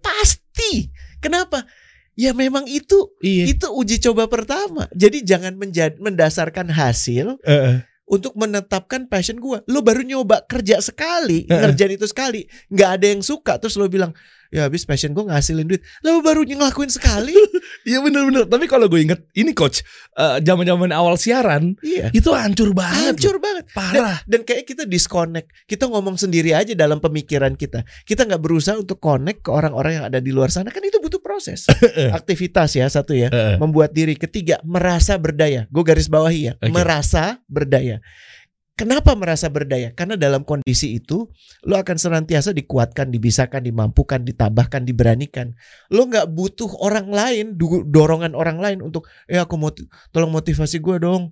Pasti. 0.00 0.88
Kenapa? 1.22 1.64
Ya 2.12 2.36
memang 2.36 2.68
itu 2.68 3.14
Iya. 3.24 3.48
itu 3.48 3.66
uji 3.72 3.96
coba 4.02 4.28
pertama. 4.28 4.84
Jadi 4.92 5.24
jangan 5.24 5.56
menjad- 5.56 5.96
mendasarkan 5.96 6.68
hasil 6.68 7.40
Heeh. 7.40 7.88
untuk 8.04 8.36
menetapkan 8.36 9.08
passion 9.08 9.40
gua. 9.40 9.64
Lo 9.64 9.80
baru 9.80 10.04
nyoba 10.04 10.44
kerja 10.44 10.82
sekali, 10.84 11.48
Heeh. 11.48 11.56
ngerjain 11.56 11.96
itu 11.96 12.04
sekali, 12.04 12.44
nggak 12.68 12.90
ada 13.00 13.06
yang 13.08 13.22
suka 13.24 13.56
terus 13.56 13.80
lo 13.80 13.88
bilang, 13.88 14.12
"Ya 14.52 14.68
habis 14.68 14.84
passion 14.84 15.16
gua 15.16 15.32
ngasilin 15.32 15.66
duit." 15.66 15.82
Lo 16.04 16.20
baru 16.20 16.44
ngelakuin 16.44 16.92
sekali? 16.92 17.32
Iya 17.82 17.98
bener-bener. 17.98 18.46
Tapi 18.46 18.70
kalau 18.70 18.86
gue 18.86 19.02
inget, 19.02 19.26
ini 19.34 19.50
coach, 19.56 19.82
eh, 20.14 20.38
zaman-zaman 20.38 20.94
awal 20.94 21.18
siaran 21.18 21.74
iya. 21.82 22.14
itu 22.14 22.30
hancur 22.30 22.70
banget. 22.70 23.18
Hancur 23.18 23.36
loh. 23.38 23.42
banget. 23.42 23.64
Parah. 23.74 24.18
Dan 24.22 24.46
kayak 24.46 24.68
kita 24.70 24.86
disconnect. 24.86 25.50
Kita 25.66 25.90
ngomong 25.90 26.14
sendiri 26.14 26.54
aja 26.54 26.78
dalam 26.78 27.02
pemikiran 27.02 27.58
kita. 27.58 27.82
Kita 28.06 28.22
nggak 28.22 28.38
berusaha 28.38 28.78
untuk 28.78 29.02
connect 29.02 29.42
ke 29.42 29.50
orang-orang 29.50 29.98
yang 29.98 30.06
ada 30.06 30.22
di 30.22 30.30
luar 30.30 30.54
sana. 30.54 30.70
Kan 30.70 30.86
itu 30.86 31.02
butuh 31.02 31.18
proses. 31.18 31.66
Aktivitas 32.18 32.76
ya 32.78 32.86
satu 32.86 33.18
ya. 33.18 33.32
Heeh. 33.34 33.58
Membuat 33.58 33.90
diri. 33.90 34.14
Ketiga 34.14 34.62
merasa 34.62 35.18
berdaya. 35.18 35.66
Gue 35.72 35.82
garis 35.82 36.06
bawahi 36.06 36.40
ya. 36.50 36.54
Oke. 36.62 36.70
Merasa 36.70 37.42
berdaya. 37.50 37.98
Kenapa 38.72 39.12
merasa 39.12 39.52
berdaya? 39.52 39.92
Karena 39.92 40.16
dalam 40.16 40.48
kondisi 40.48 40.96
itu 40.96 41.28
lo 41.68 41.76
akan 41.76 41.96
senantiasa 42.00 42.56
dikuatkan, 42.56 43.12
dibisakan, 43.12 43.68
dimampukan, 43.68 44.24
ditambahkan, 44.24 44.88
diberanikan. 44.88 45.52
Lo 45.92 46.08
nggak 46.08 46.32
butuh 46.32 46.72
orang 46.80 47.12
lain, 47.12 47.60
dorongan 47.92 48.32
orang 48.32 48.64
lain 48.64 48.78
untuk, 48.80 49.04
ya 49.28 49.44
aku 49.44 49.60
mau 49.60 49.76
tolong 50.08 50.32
motivasi 50.32 50.80
gue 50.80 50.96
dong. 51.04 51.28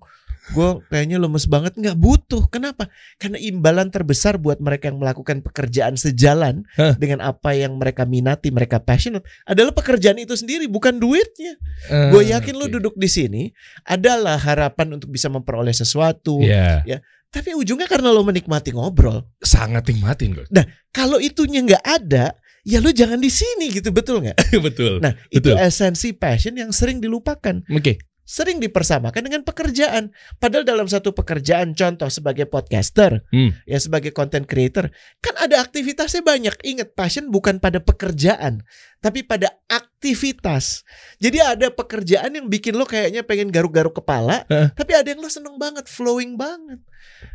Gue 0.51 0.69
kayaknya 0.87 1.17
lemes 1.17 1.45
banget 1.45 1.73
nggak 1.75 1.95
butuh 1.95 2.47
kenapa 2.47 2.91
karena 3.17 3.39
imbalan 3.39 3.87
terbesar 3.87 4.35
buat 4.35 4.59
mereka 4.59 4.89
yang 4.89 4.99
melakukan 4.99 5.41
pekerjaan 5.41 5.95
sejalan 5.95 6.67
Hah. 6.75 6.95
dengan 6.95 7.23
apa 7.23 7.53
yang 7.53 7.75
mereka 7.75 8.03
minati 8.03 8.51
mereka 8.51 8.79
passionate 8.79 9.23
adalah 9.43 9.71
pekerjaan 9.71 10.17
itu 10.17 10.35
sendiri 10.35 10.67
bukan 10.67 10.97
duitnya 10.97 11.55
Eh, 11.87 12.11
gue 12.11 12.23
yakin 12.29 12.55
lo 12.55 12.67
oke. 12.67 12.75
duduk 12.77 12.95
di 12.95 13.07
sini 13.07 13.43
adalah 13.83 14.37
harapan 14.37 14.95
untuk 14.95 15.09
bisa 15.09 15.27
memperoleh 15.27 15.73
sesuatu 15.73 16.43
Iya, 16.43 16.83
tapi 17.29 17.55
ujungnya 17.55 17.87
karena 17.87 18.11
lo 18.11 18.21
menikmati 18.21 18.71
ngobrol 18.71 19.23
sangat 19.39 19.87
nikmatin 19.87 20.35
kok. 20.35 20.47
kalau 20.91 21.17
itunya 21.17 21.63
nggak 21.63 21.85
ada 21.85 22.35
ya 22.61 22.77
lo 22.77 22.91
jangan 22.91 23.17
di 23.17 23.31
sini 23.31 23.71
gitu 23.71 23.89
betul 23.89 24.21
nggak 24.21 24.37
Betul. 24.67 25.01
nah 25.01 25.15
itu 25.31 25.49
Betul. 25.49 25.57
esensi 25.57 26.13
passion 26.13 26.59
yang 26.59 26.75
sering 26.75 26.99
dilupakan 26.99 27.63
Oke. 27.71 27.97
Sering 28.31 28.63
dipersamakan 28.63 29.27
dengan 29.27 29.43
pekerjaan. 29.43 30.15
Padahal 30.39 30.63
dalam 30.63 30.87
satu 30.87 31.11
pekerjaan, 31.11 31.75
contoh 31.75 32.07
sebagai 32.07 32.47
podcaster, 32.47 33.27
Hmm. 33.35 33.51
ya 33.67 33.83
sebagai 33.83 34.15
content 34.15 34.47
creator, 34.47 34.87
kan 35.19 35.35
ada 35.35 35.59
aktivitasnya 35.59 36.23
banyak. 36.23 36.55
Ingat, 36.63 36.95
passion 36.95 37.27
bukan 37.35 37.59
pada 37.59 37.83
pekerjaan, 37.83 38.63
tapi 39.03 39.27
pada 39.27 39.51
aktivitas. 39.67 40.87
Jadi 41.19 41.43
ada 41.43 41.75
pekerjaan 41.75 42.39
yang 42.39 42.47
bikin 42.47 42.79
lo 42.79 42.87
kayaknya 42.87 43.27
pengen 43.27 43.51
garuk-garuk 43.51 43.99
kepala, 43.99 44.47
Heeh. 44.47 44.71
tapi 44.79 44.95
ada 44.95 45.11
yang 45.11 45.19
lo 45.19 45.27
seneng 45.27 45.59
banget, 45.59 45.91
flowing 45.91 46.39
banget. 46.39 46.79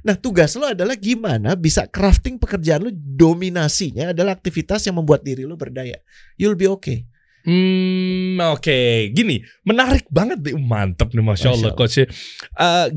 Nah, 0.07 0.15
tugas 0.15 0.55
lo 0.55 0.63
adalah 0.63 0.95
gimana 0.95 1.59
bisa 1.59 1.83
crafting 1.91 2.39
pekerjaan 2.39 2.87
lo 2.87 2.91
dominasinya 2.95 4.15
adalah 4.15 4.39
aktivitas 4.39 4.87
yang 4.87 4.95
membuat 4.95 5.27
diri 5.27 5.43
lo 5.43 5.59
berdaya. 5.59 5.99
You'll 6.39 6.55
be 6.55 6.71
okay. 6.71 7.03
Hmm, 7.45 8.35
oke. 8.51 8.79
Gini, 9.13 9.37
menarik 9.63 10.09
banget 10.09 10.41
nih. 10.41 10.57
Mantep 10.57 11.13
nih, 11.13 11.21
masya 11.21 11.53
Allah, 11.53 11.71
Masya 11.71 11.77
coach. 11.77 11.97
Eh, 12.01 12.07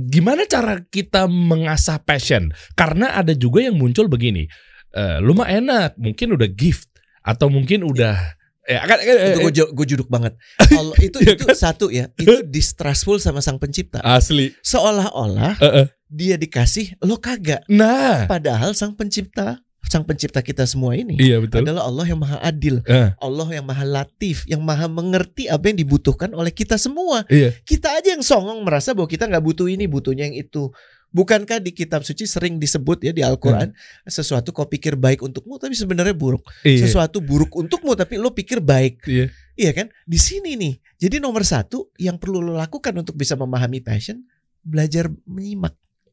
gimana 0.09 0.43
cara 0.45 0.81
kita 0.83 1.29
mengasah 1.29 2.01
passion? 2.01 2.49
Karena 2.73 3.13
ada 3.13 3.33
juga 3.33 3.61
yang 3.61 3.77
muncul 3.77 4.09
begini. 4.09 4.49
Eh, 4.91 5.17
lu 5.21 5.37
mah 5.37 5.47
enak, 5.47 6.01
mungkin 6.01 6.33
udah 6.33 6.49
gift 6.49 6.89
atau 7.21 7.53
mungkin 7.53 7.85
udah 7.85 8.17
ya 8.65 8.85
kan, 8.85 9.01
eh, 9.01 9.33
itu 9.33 9.41
eh, 9.41 9.45
gue 9.49 9.53
gue 9.69 9.87
juduk 9.87 10.09
banget. 10.09 10.33
Allah 10.81 10.97
itu 11.01 11.21
Iya 11.21 11.37
itu 11.37 11.45
kan? 11.45 11.57
satu 11.57 11.89
ya, 11.89 12.09
itu 12.21 12.41
distrustful 12.45 13.21
sama 13.21 13.41
sang 13.41 13.57
pencipta. 13.57 14.01
asli. 14.01 14.53
Seolah-olah 14.61 15.61
Eh, 15.61 15.73
eh. 15.85 15.87
dia 16.09 16.37
dikasih 16.37 16.97
lo 17.01 17.21
kagak. 17.21 17.65
Nah, 17.69 18.25
Padahal 18.25 18.73
sang 18.73 18.97
pencipta, 18.97 19.61
sang 19.87 20.03
pencipta 20.05 20.43
kita 20.43 20.67
semua 20.67 20.93
ini 20.93 21.17
iya 21.17 21.39
betul. 21.41 21.63
adalah 21.65 21.87
Allah 21.87 22.07
yang 22.11 22.21
maha 22.21 22.39
adil, 22.43 22.83
Eh, 22.85 23.09
Allah 23.15 23.49
yang 23.55 23.65
maha 23.65 23.85
latif, 23.87 24.45
yang 24.45 24.61
maha 24.61 24.85
mengerti 24.91 25.47
apa 25.49 25.71
yang 25.71 25.79
dibutuhkan 25.81 26.35
oleh 26.35 26.51
kita 26.53 26.77
semua. 26.77 27.25
iya. 27.31 27.55
Kita 27.65 27.97
aja 27.97 28.13
yang 28.13 28.21
songong 28.21 28.61
merasa 28.67 28.93
bahwa 28.93 29.09
kita 29.09 29.25
nggak 29.31 29.41
butuh 29.41 29.71
ini, 29.71 29.87
butuhnya 29.89 30.29
yang 30.29 30.37
itu. 30.37 30.69
Bukankah 31.09 31.65
di 31.65 31.73
kitab 31.73 32.05
suci 32.05 32.29
sering 32.29 32.61
disebut 32.61 33.01
ya 33.01 33.17
di 33.17 33.25
Al-Quran 33.25 33.73
sesuatu 34.05 34.53
kau 34.53 34.69
pikir 34.69 34.93
baik 34.93 35.25
untukmu 35.25 35.57
tapi 35.57 35.73
sebenarnya 35.73 36.13
buruk. 36.13 36.45
Iya. 36.69 36.85
Sesuatu 36.85 37.25
buruk 37.25 37.57
untukmu 37.57 37.97
tapi 37.97 38.21
lo 38.21 38.37
pikir 38.37 38.61
baik. 38.61 39.09
Iya. 39.09 39.33
Iya 39.57 39.71
kan? 39.73 39.87
Di 40.05 40.21
sini 40.21 40.53
nih. 40.61 40.77
Jadi 41.01 41.17
nomor 41.17 41.49
satu 41.49 41.89
yang 41.97 42.21
perlu 42.21 42.45
lo 42.45 42.53
lakukan 42.53 42.93
untuk 42.93 43.17
bisa 43.17 43.41
memahami 43.41 43.81
passion, 43.81 44.21
belajar 44.61 45.09
menyimak, 45.25 45.73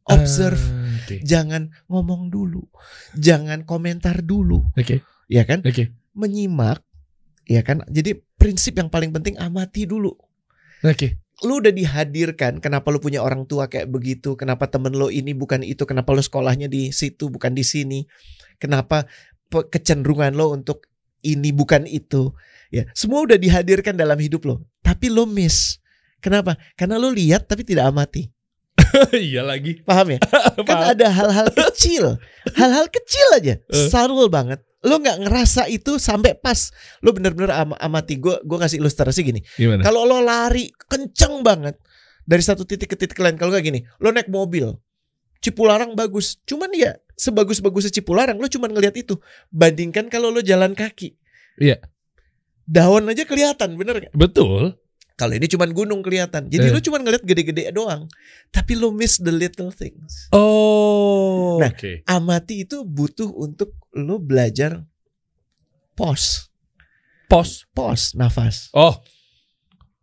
observe. 0.10 0.62
Ah, 0.62 0.84
Oke. 1.06 1.22
Jangan 1.22 1.70
ngomong 1.86 2.34
dulu, 2.34 2.66
jangan 3.14 3.62
komentar 3.62 4.26
dulu, 4.26 4.66
Oke. 4.74 5.06
ya 5.30 5.46
kan? 5.46 5.62
Oke. 5.62 5.94
Menyimak, 6.18 6.82
ya 7.46 7.62
kan? 7.62 7.86
Jadi 7.86 8.18
prinsip 8.42 8.74
yang 8.78 8.90
paling 8.90 9.14
penting 9.14 9.38
amati 9.38 9.86
dulu. 9.86 10.18
Oke. 10.82 11.22
Lu 11.44 11.60
udah 11.60 11.70
dihadirkan, 11.70 12.64
kenapa 12.64 12.90
lu 12.90 13.04
punya 13.04 13.20
orang 13.20 13.44
tua 13.44 13.68
kayak 13.68 13.92
begitu? 13.92 14.40
Kenapa 14.40 14.72
temen 14.72 14.96
lo 14.96 15.12
ini 15.12 15.36
bukan 15.36 15.62
itu? 15.68 15.84
Kenapa 15.84 16.16
lo 16.16 16.24
sekolahnya 16.24 16.72
di 16.72 16.96
situ 16.96 17.28
bukan 17.28 17.52
di 17.52 17.62
sini? 17.68 18.08
Kenapa 18.58 19.04
kecenderungan 19.52 20.32
lo 20.34 20.56
untuk 20.56 20.88
ini 21.28 21.52
bukan 21.52 21.86
itu? 21.92 22.32
Ya, 22.72 22.88
semua 22.96 23.28
udah 23.28 23.36
dihadirkan 23.36 24.00
dalam 24.00 24.16
hidup 24.18 24.48
lo, 24.48 24.56
tapi 24.80 25.12
lo 25.12 25.28
miss. 25.28 25.78
Kenapa? 26.24 26.58
Karena 26.80 26.98
lo 26.98 27.12
lihat 27.12 27.46
tapi 27.46 27.62
tidak 27.68 27.92
amati. 27.92 28.32
iya 29.16 29.42
lagi. 29.42 29.82
Paham 29.82 30.16
ya? 30.16 30.20
kan 30.68 30.68
Paham. 30.68 30.92
ada 30.96 31.08
hal-hal 31.10 31.48
kecil, 31.52 32.20
hal-hal 32.54 32.86
kecil 32.88 33.28
aja, 33.36 33.54
Eh. 33.60 33.88
subtle 33.90 34.28
banget. 34.28 34.60
Lo 34.86 35.02
nggak 35.02 35.26
ngerasa 35.26 35.66
itu 35.66 35.98
sampai 35.98 36.38
pas 36.38 36.70
lo 37.02 37.10
bener-bener 37.10 37.50
am- 37.50 37.74
amati. 37.76 38.22
Gue 38.22 38.38
gue 38.40 38.58
kasih 38.60 38.78
ilustrasi 38.78 39.26
gini. 39.26 39.42
Kalau 39.82 40.06
lo 40.06 40.22
lari 40.22 40.70
kenceng 40.86 41.42
banget 41.42 41.74
dari 42.22 42.44
satu 42.46 42.62
titik 42.64 42.94
ke 42.94 42.98
titik 42.98 43.18
lain, 43.18 43.34
kalau 43.34 43.50
nggak 43.50 43.66
gini, 43.66 43.82
lo 43.98 44.14
naik 44.14 44.30
mobil, 44.30 44.78
Cipularang 45.42 45.94
bagus. 45.94 46.38
Cuman 46.44 46.70
ya 46.74 46.94
sebagus-bagusnya 47.18 47.94
Cipularang, 47.94 48.38
lo 48.38 48.46
cuman 48.46 48.74
ngelihat 48.74 48.98
itu. 48.98 49.18
Bandingkan 49.50 50.10
kalau 50.10 50.30
lo 50.30 50.42
jalan 50.42 50.74
kaki. 50.74 51.18
Iya. 51.58 51.82
Daun 52.66 53.06
aja 53.06 53.26
kelihatan, 53.26 53.78
bener 53.78 54.06
nggak? 54.06 54.14
Betul. 54.14 54.74
Kalau 55.16 55.32
ini 55.32 55.48
cuman 55.48 55.72
gunung 55.72 56.04
kelihatan. 56.04 56.52
Jadi 56.52 56.68
Eh. 56.68 56.74
lo 56.76 56.84
cuman 56.84 57.08
ngelihat 57.08 57.24
gede-gede 57.24 57.72
doang. 57.72 58.12
Tapi 58.52 58.76
lo 58.76 58.92
miss 58.92 59.16
the 59.16 59.32
little 59.32 59.72
things. 59.72 60.28
Oh. 60.36 61.56
Nah, 61.56 61.72
Oke. 61.72 62.04
amati 62.04 62.68
itu 62.68 62.84
butuh 62.84 63.32
untuk 63.32 63.72
lo 63.96 64.20
belajar 64.20 64.84
pause, 65.96 66.52
Pos. 67.32 67.64
pause, 67.72 68.12
nafas, 68.14 68.68
Oh. 68.76 69.00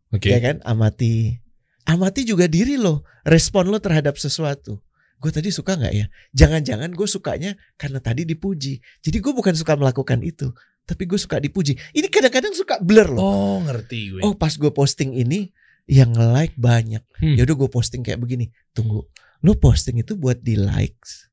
Oke. 0.09 0.33
ya 0.33 0.41
kan? 0.41 0.65
Amati, 0.65 1.37
amati 1.85 2.25
juga 2.25 2.49
diri 2.49 2.81
lo, 2.81 3.05
respon 3.25 3.69
lo 3.69 3.77
terhadap 3.85 4.17
sesuatu. 4.17 4.81
Gue 5.21 5.31
tadi 5.31 5.53
suka 5.53 5.77
nggak 5.79 5.95
ya? 5.95 6.07
Jangan-jangan 6.35 6.91
gue 6.91 7.07
sukanya 7.07 7.55
karena 7.77 8.01
tadi 8.01 8.27
dipuji. 8.27 8.81
Jadi 9.05 9.17
gue 9.21 9.31
bukan 9.31 9.55
suka 9.55 9.77
melakukan 9.79 10.19
itu, 10.25 10.51
tapi 10.83 11.07
gue 11.07 11.17
suka 11.17 11.39
dipuji. 11.39 11.75
Ini 11.93 12.07
kadang-kadang 12.07 12.53
suka 12.53 12.79
blur 12.79 13.15
loh. 13.15 13.21
Oh, 13.21 13.57
ngerti 13.63 14.01
gue. 14.11 14.21
Oh 14.23 14.35
pas 14.35 14.51
gue 14.51 14.69
posting 14.69 15.15
ini 15.15 15.51
yang 15.85 16.11
nge-like 16.11 16.55
banyak. 16.55 17.03
Hmm. 17.19 17.35
Ya 17.35 17.43
udah 17.43 17.57
gue 17.57 17.71
posting 17.71 18.01
kayak 18.01 18.19
begini. 18.19 18.51
Tunggu, 18.71 19.03
lo 19.41 19.53
posting 19.57 19.99
itu 19.99 20.15
buat 20.15 20.39
di 20.39 20.55
likes 20.55 21.31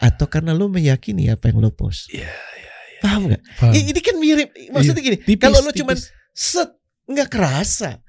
atau 0.00 0.26
karena 0.26 0.56
lo 0.56 0.66
meyakini 0.66 1.28
apa 1.28 1.52
yang 1.52 1.60
lo 1.60 1.70
post? 1.70 2.08
Iya, 2.08 2.24
iya, 2.24 2.32
iya. 2.56 3.00
Paham 3.00 3.20
nggak? 3.28 3.42
Paham. 3.56 3.72
I- 3.74 3.86
Ini 3.86 4.00
kan 4.00 4.16
mirip. 4.16 4.48
Maksudnya 4.72 5.02
gini, 5.02 5.18
Tipis, 5.20 5.44
kalau 5.44 5.60
lo 5.60 5.70
cuman 5.70 5.96
set 6.32 6.70
nggak 7.04 7.28
kerasa. 7.28 8.00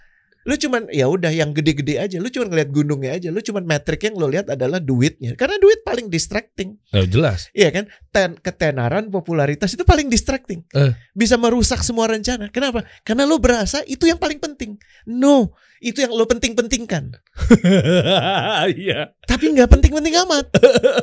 Lo 0.41 0.57
cuman 0.57 0.89
ya 0.89 1.05
udah 1.05 1.29
yang 1.29 1.53
gede-gede 1.53 2.01
aja. 2.01 2.17
Lo 2.17 2.25
cuman 2.27 2.49
ngeliat 2.49 2.69
gunungnya 2.73 3.11
aja. 3.13 3.29
Lo 3.29 3.41
cuman 3.41 3.61
metrik 3.61 4.09
yang 4.09 4.17
lo 4.17 4.25
lihat 4.25 4.49
adalah 4.49 4.81
duitnya. 4.81 5.37
Karena 5.37 5.61
duit 5.61 5.85
paling 5.85 6.09
distracting. 6.09 6.81
Oh, 6.93 7.05
jelas. 7.05 7.53
Iya 7.53 7.69
kan? 7.69 7.85
Ten, 8.09 8.37
ketenaran, 8.37 9.13
popularitas 9.13 9.73
itu 9.73 9.85
paling 9.85 10.09
distracting. 10.09 10.65
Eh. 10.73 10.97
Bisa 11.13 11.37
merusak 11.37 11.85
semua 11.85 12.09
rencana. 12.09 12.49
Kenapa? 12.49 12.81
Karena 13.05 13.29
lo 13.29 13.37
berasa 13.37 13.85
itu 13.85 14.09
yang 14.09 14.17
paling 14.17 14.41
penting. 14.41 14.81
No, 15.05 15.53
itu 15.77 16.01
yang 16.01 16.13
lo 16.13 16.25
penting-pentingkan. 16.25 17.17
Iya. 18.71 19.17
Tapi 19.25 19.45
nggak 19.57 19.69
penting-penting 19.69 20.13
amat. 20.25 20.45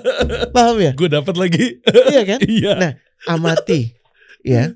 Paham 0.55 0.77
ya? 0.79 0.93
Gue 0.95 1.11
dapat 1.11 1.35
lagi. 1.35 1.83
Iya 2.11 2.23
kan? 2.27 2.39
Iya. 2.49 2.73
Nah. 2.79 2.93
Amati. 3.27 3.93
Ya. 4.47 4.75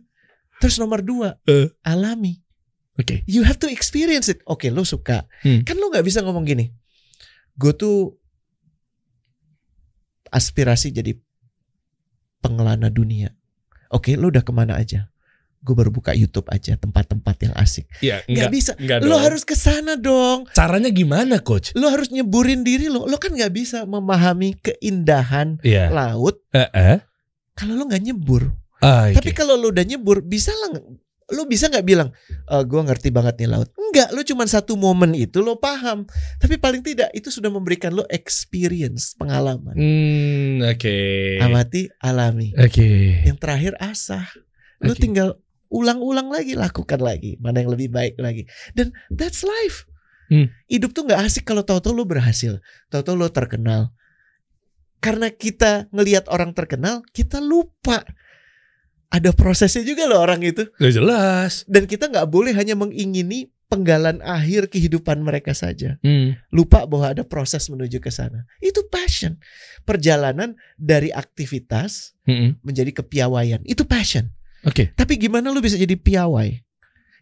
Terus 0.59 0.79
nomor 0.79 1.03
dua, 1.03 1.39
Eh. 1.47 1.71
alami. 1.83 2.42
Oke. 2.95 3.25
You 3.25 3.43
have 3.43 3.57
to 3.59 3.69
experience 3.69 4.29
it. 4.29 4.45
Oke, 4.45 4.69
lo 4.69 4.85
suka. 4.85 5.25
Hmm. 5.41 5.65
Kan 5.65 5.81
lo 5.81 5.89
nggak 5.89 6.05
bisa 6.05 6.21
ngomong 6.21 6.45
gini. 6.45 6.69
Gue 7.57 7.73
tuh 7.73 8.17
aspirasi 10.29 10.93
jadi 10.93 11.13
pengelana 12.41 12.89
dunia. 12.89 13.33
Oke, 13.89 14.17
lo 14.17 14.29
udah 14.29 14.41
ke 14.41 14.53
mana 14.53 14.77
aja? 14.77 15.09
Gue 15.63 15.79
baru 15.79 15.95
buka 15.95 16.11
YouTube 16.11 16.51
aja 16.51 16.75
tempat-tempat 16.75 17.37
yang 17.47 17.55
asik. 17.55 17.87
Iya, 18.03 18.27
Nggak 18.27 18.51
bisa. 18.51 18.73
Enggak 18.75 18.99
Lo 19.07 19.15
dong. 19.15 19.23
harus 19.23 19.43
ke 19.47 19.55
sana 19.55 19.95
dong. 19.95 20.51
Caranya 20.51 20.91
gimana, 20.91 21.39
coach? 21.39 21.71
Lo 21.79 21.87
harus 21.87 22.11
nyeburin 22.11 22.67
diri 22.67 22.91
lo. 22.91 23.07
Lo 23.07 23.15
kan 23.17 23.31
nggak 23.31 23.53
bisa 23.55 23.87
memahami 23.87 24.59
keindahan 24.59 25.63
Iya. 25.63 25.93
laut 25.95 26.43
Eh, 26.51 26.67
eh. 26.75 26.99
kalau 27.55 27.79
lo 27.79 27.87
nggak 27.87 28.03
nyebur. 28.03 28.51
Ah, 28.83 29.07
Tapi 29.15 29.31
oke. 29.31 29.39
kalau 29.39 29.55
lo 29.55 29.71
udah 29.71 29.87
nyebur, 29.87 30.27
bisa 30.27 30.51
lah 30.51 30.83
lo 31.31 31.47
bisa 31.47 31.71
nggak 31.71 31.87
bilang, 31.87 32.11
e, 32.27 32.55
gue 32.67 32.81
ngerti 32.83 33.15
banget 33.15 33.39
nih 33.39 33.49
laut. 33.55 33.71
Enggak, 33.79 34.11
lo 34.11 34.21
cuma 34.27 34.45
satu 34.49 34.75
momen 34.75 35.15
itu 35.15 35.39
lo 35.39 35.61
paham. 35.61 36.03
Tapi 36.43 36.59
paling 36.59 36.83
tidak 36.83 37.15
itu 37.15 37.31
sudah 37.31 37.53
memberikan 37.53 37.95
lo 37.95 38.03
experience, 38.11 39.15
pengalaman. 39.15 39.77
Hmm, 39.79 40.67
oke. 40.67 40.97
Amati, 41.39 41.87
alami. 42.03 42.51
Oke. 42.59 43.23
Yang 43.23 43.39
terakhir 43.39 43.73
asah. 43.79 44.27
Lo 44.83 44.97
Oke. 44.97 45.03
tinggal 45.05 45.39
ulang-ulang 45.73 46.29
lagi, 46.29 46.59
lakukan 46.59 46.99
lagi. 46.99 47.39
Mana 47.39 47.63
yang 47.63 47.73
lebih 47.73 47.89
baik 47.89 48.19
lagi. 48.19 48.45
Dan 48.75 48.91
that's 49.09 49.47
life. 49.47 49.87
Hmm. 50.33 50.49
Hidup 50.69 50.97
tuh 50.97 51.05
nggak 51.05 51.23
asik 51.29 51.45
kalau 51.45 51.61
tahu-tahu 51.61 51.93
lo 51.93 52.05
berhasil, 52.09 52.61
tahu-tahu 52.89 53.17
lo 53.17 53.29
terkenal. 53.29 53.93
Karena 55.03 55.29
kita 55.29 55.91
ngelihat 55.91 56.31
orang 56.31 56.55
terkenal, 56.55 57.03
kita 57.11 57.43
lupa 57.43 58.07
ada 59.13 59.31
prosesnya 59.37 59.85
juga 59.85 60.09
loh 60.09 60.25
orang 60.25 60.41
itu. 60.41 60.65
Udah 60.81 60.93
jelas. 60.93 61.69
Dan 61.69 61.85
kita 61.85 62.09
nggak 62.09 62.33
boleh 62.33 62.57
hanya 62.57 62.73
mengingini 62.73 63.53
penggalan 63.69 64.25
akhir 64.25 64.73
kehidupan 64.73 65.21
mereka 65.21 65.53
saja. 65.53 66.01
Hmm. 66.01 66.37
Lupa 66.49 66.89
bahwa 66.89 67.13
ada 67.13 67.23
proses 67.25 67.69
menuju 67.69 68.01
ke 68.01 68.09
sana. 68.09 68.49
Itu 68.65 68.89
passion. 68.89 69.37
Perjalanan 69.85 70.57
dari 70.81 71.13
aktivitas 71.13 72.17
Mm-mm. 72.25 72.61
menjadi 72.65 73.05
kepiawaian. 73.05 73.61
Itu 73.69 73.85
passion. 73.85 74.33
Oke. 74.65 74.93
Tapi 74.97 75.21
gimana 75.21 75.53
lu 75.53 75.61
bisa 75.61 75.77
jadi 75.77 75.97
piawai? 75.97 76.57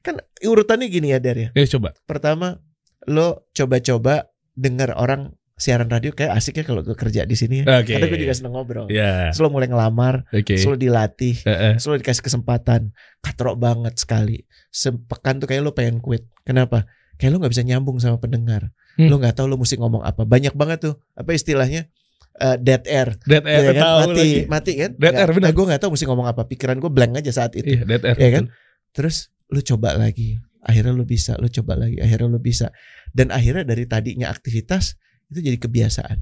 Kan 0.02 0.18
urutannya 0.42 0.86
gini 0.90 1.10
ya, 1.14 1.18
Der 1.18 1.38
ya. 1.38 1.48
Ya 1.54 1.66
coba. 1.70 1.94
Pertama, 2.06 2.58
lo 3.06 3.46
coba-coba 3.54 4.30
dengar 4.54 4.94
orang 4.94 5.34
siaran 5.60 5.86
radio 5.86 6.10
kayak 6.10 6.32
asik 6.32 6.56
ya 6.56 6.64
kalau 6.64 6.80
gue 6.80 6.96
kerja 6.96 7.28
di 7.28 7.36
sini 7.36 7.60
ya. 7.60 7.84
Oke. 7.84 7.92
Karena 7.92 8.08
gue 8.08 8.20
juga 8.20 8.32
seneng 8.32 8.56
ngobrol. 8.56 8.88
Ya. 8.88 9.28
Selalu 9.30 9.50
mulai 9.52 9.68
ngelamar, 9.68 10.24
Oke. 10.32 10.56
selalu 10.56 10.88
dilatih, 10.88 11.36
Eh, 11.44 11.52
eh. 11.52 11.74
selalu 11.76 12.00
dikasih 12.00 12.24
kesempatan. 12.24 12.96
Katrok 13.20 13.60
banget 13.60 13.94
sekali. 13.94 14.40
Sepekan 14.72 15.36
tuh 15.36 15.44
kayak 15.44 15.60
lo 15.60 15.76
pengen 15.76 16.00
quit. 16.00 16.24
Kenapa? 16.42 16.88
Kayak 17.20 17.36
lo 17.36 17.44
nggak 17.44 17.52
bisa 17.52 17.60
nyambung 17.60 18.00
sama 18.00 18.16
pendengar. 18.16 18.72
Hmm. 18.96 19.12
Lo 19.12 19.20
nggak 19.20 19.36
tahu 19.36 19.46
lo 19.46 19.60
mesti 19.60 19.76
ngomong 19.76 20.00
apa. 20.00 20.24
Banyak 20.24 20.56
banget 20.56 20.88
tuh. 20.88 20.94
Apa 21.12 21.36
istilahnya? 21.36 21.92
Eh, 22.40 22.56
dead 22.56 22.88
air. 22.88 23.20
Dead 23.20 23.44
air 23.44 23.60
Ya 23.60 23.70
kan? 23.70 23.82
tahu 23.84 23.98
mati, 24.00 24.16
lagi. 24.16 24.38
mati 24.48 24.72
kan? 24.74 24.90
Dead 24.96 25.12
Nggak- 25.12 25.20
air, 25.20 25.30
benar. 25.30 25.44
Nah, 25.44 25.52
gue 25.52 25.64
nggak 25.68 25.80
tahu 25.84 25.90
mesti 25.92 26.06
ngomong 26.08 26.26
apa. 26.26 26.42
Pikiran 26.48 26.76
gue 26.80 26.88
blank 26.88 27.12
aja 27.20 27.32
saat 27.34 27.52
itu. 27.52 27.68
Iya, 27.68 27.84
dead 27.84 28.02
air. 28.02 28.16
Ya 28.16 28.30
kan? 28.32 28.44
Terus 28.90 29.16
lu 29.46 29.60
coba 29.60 29.92
lagi. 29.94 30.40
Akhirnya 30.60 30.92
lu 30.92 31.04
bisa, 31.04 31.36
lu 31.36 31.48
coba 31.48 31.76
lagi. 31.76 32.00
Akhirnya 32.00 32.28
lu 32.28 32.40
bisa. 32.40 32.72
Dan 33.12 33.28
akhirnya 33.28 33.64
dari 33.64 33.84
tadinya 33.84 34.28
aktivitas 34.28 34.96
itu 35.30 35.40
jadi 35.40 35.58
kebiasaan. 35.58 36.18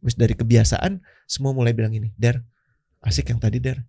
Terus 0.00 0.16
dari 0.16 0.34
kebiasaan 0.36 1.00
semua 1.28 1.52
mulai 1.52 1.76
bilang 1.76 1.92
ini, 1.92 2.12
Der, 2.16 2.40
asik 3.04 3.32
yang 3.32 3.40
tadi 3.40 3.60
Der. 3.60 3.84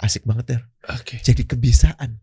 Asik 0.00 0.24
banget 0.24 0.44
Der. 0.56 0.62
Oke. 0.92 1.20
Jadi 1.20 1.44
kebiasaan. 1.44 2.20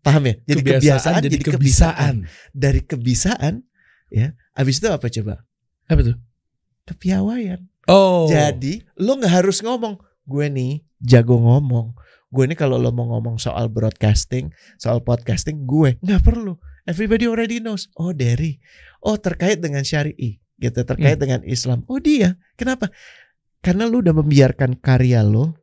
Paham 0.00 0.22
ya? 0.28 0.34
Jadi 0.48 0.60
kebiasaan, 0.64 1.20
jadi 1.28 1.38
kebiasaan. 1.44 2.14
Dari 2.56 2.80
kebiasaan 2.84 3.54
ya. 4.08 4.32
Habis 4.56 4.80
itu 4.80 4.88
apa 4.88 5.06
coba? 5.12 5.34
Apa 5.88 6.00
tuh? 6.00 6.16
Kepiawaian. 6.88 7.60
Oh. 7.88 8.28
Jadi 8.28 8.84
lo 9.00 9.16
nggak 9.16 9.42
harus 9.42 9.60
ngomong 9.64 9.98
gue 10.28 10.46
nih 10.46 10.72
jago 11.02 11.36
ngomong. 11.40 11.96
Gue 12.30 12.46
ini 12.46 12.54
kalau 12.54 12.78
lo 12.78 12.94
mau 12.94 13.10
ngomong 13.10 13.42
soal 13.42 13.66
broadcasting, 13.66 14.54
soal 14.78 15.02
podcasting, 15.02 15.66
gue 15.66 15.98
nggak 15.98 16.22
perlu. 16.22 16.54
Everybody 16.90 17.24
already 17.30 17.62
knows. 17.62 17.86
Oh 17.94 18.10
Derry. 18.10 18.58
Oh 19.00 19.16
terkait 19.16 19.62
dengan 19.62 19.80
syari'i, 19.80 20.42
gitu. 20.58 20.82
Terkait 20.82 21.16
Hmm. 21.16 21.22
dengan 21.24 21.40
Islam. 21.46 21.86
Oh 21.86 22.02
dia. 22.02 22.36
Kenapa? 22.58 22.90
Karena 23.62 23.86
lo 23.86 24.02
udah 24.02 24.12
membiarkan 24.12 24.76
karya 24.76 25.22
lo 25.22 25.54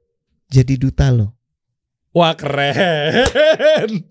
jadi 0.48 0.80
duta 0.80 1.12
lo. 1.12 1.36
Wah 2.16 2.34
keren. 2.34 3.28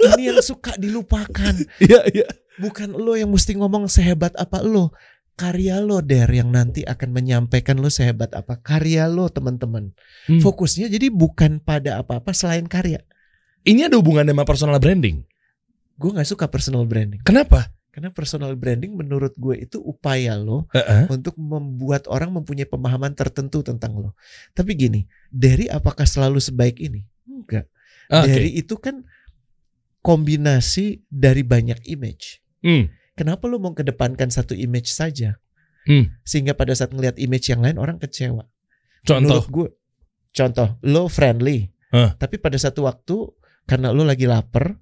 Ini 0.00 0.22
yang 0.32 0.40
suka 0.42 0.74
dilupakan. 0.74 1.54
Iya 1.78 2.00
iya. 2.10 2.26
Bukan 2.58 2.92
lo 2.96 3.14
yang 3.14 3.30
mesti 3.30 3.54
ngomong 3.54 3.86
sehebat 3.86 4.34
apa 4.34 4.64
lo. 4.64 4.90
Karya 5.38 5.80
lo 5.80 6.04
Der 6.04 6.28
yang 6.28 6.52
nanti 6.52 6.84
akan 6.84 7.14
menyampaikan 7.16 7.80
lo 7.80 7.88
sehebat 7.88 8.34
apa. 8.36 8.58
Karya 8.60 9.06
lo 9.08 9.30
teman-teman. 9.30 9.92
Hmm. 10.28 10.40
Fokusnya 10.40 10.90
jadi 10.90 11.08
bukan 11.08 11.62
pada 11.62 12.00
apa-apa 12.02 12.34
selain 12.34 12.66
karya. 12.66 13.00
Ini 13.62 13.88
ada 13.92 13.96
hubungannya 14.00 14.32
sama 14.32 14.44
personal 14.48 14.80
branding. 14.80 15.24
Gue 16.00 16.10
nggak 16.16 16.28
suka 16.32 16.48
personal 16.48 16.88
branding. 16.88 17.20
Kenapa? 17.20 17.68
Karena 17.92 18.08
personal 18.08 18.56
branding 18.56 18.96
menurut 18.96 19.36
gue 19.36 19.60
itu 19.68 19.76
upaya 19.84 20.38
lo 20.38 20.64
Heeh. 20.72 21.12
untuk 21.12 21.36
membuat 21.36 22.08
orang 22.08 22.32
mempunyai 22.32 22.64
pemahaman 22.64 23.12
tertentu 23.12 23.60
tentang 23.60 24.00
lo. 24.00 24.16
Tapi 24.56 24.72
gini, 24.72 25.04
dari 25.28 25.68
apakah 25.68 26.08
selalu 26.08 26.40
sebaik 26.40 26.80
ini? 26.80 27.04
Enggak. 27.28 27.68
Oke. 28.08 28.30
Dari 28.32 28.50
itu 28.56 28.80
kan 28.80 29.04
kombinasi 30.00 31.04
dari 31.12 31.44
banyak 31.44 31.84
image. 31.84 32.40
Hmm. 32.64 32.88
Kenapa 33.12 33.44
lo 33.44 33.60
mau 33.60 33.76
kedepankan 33.76 34.32
satu 34.32 34.56
image 34.56 34.88
saja? 34.88 35.36
Hmm. 35.84 36.08
Sehingga 36.24 36.56
pada 36.56 36.72
saat 36.72 36.96
ngelihat 36.96 37.20
image 37.20 37.52
yang 37.52 37.60
lain 37.60 37.76
orang 37.76 38.00
kecewa. 38.00 38.48
Contoh. 39.04 39.20
Menurut 39.20 39.48
gue, 39.52 39.68
contoh, 40.32 40.68
lo 40.86 41.10
friendly, 41.12 41.68
Hah. 41.92 42.16
tapi 42.16 42.40
pada 42.40 42.56
satu 42.56 42.88
waktu 42.88 43.28
karena 43.68 43.92
lo 43.92 44.06
lagi 44.06 44.24
lapar, 44.24 44.76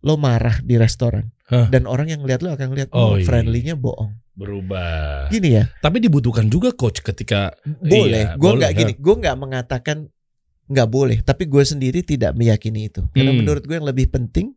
lo 0.00 0.16
marah 0.16 0.60
di 0.64 0.80
restoran, 0.80 1.28
Hah. 1.46 1.68
dan 1.68 1.84
orang 1.84 2.08
yang 2.08 2.22
lihat 2.24 2.40
lo 2.40 2.56
akan 2.56 2.72
lihat, 2.72 2.88
Oh, 2.90 3.14
oh, 3.14 3.14
iya. 3.20 3.26
friendly-nya 3.28 3.76
bohong. 3.76 4.16
Berubah. 4.32 5.28
Gini 5.28 5.60
ya, 5.60 5.68
Tapi 5.78 6.00
dibutuhkan 6.00 6.48
juga 6.48 6.72
coach 6.72 7.04
ketika 7.04 7.52
boleh. 7.66 8.32
Iya, 8.32 8.40
gue 8.40 8.50
nggak 8.56 8.72
gini, 8.72 8.92
gue 8.96 9.14
nggak 9.20 9.36
mengatakan 9.36 10.08
nggak 10.66 10.88
boleh, 10.88 11.18
tapi 11.20 11.44
gue 11.44 11.60
sendiri 11.60 12.00
tidak 12.00 12.32
meyakini 12.32 12.88
itu. 12.88 13.04
Karena 13.12 13.34
Hmm. 13.34 13.44
menurut 13.44 13.60
gue 13.66 13.76
yang 13.76 13.84
lebih 13.84 14.08
penting, 14.08 14.56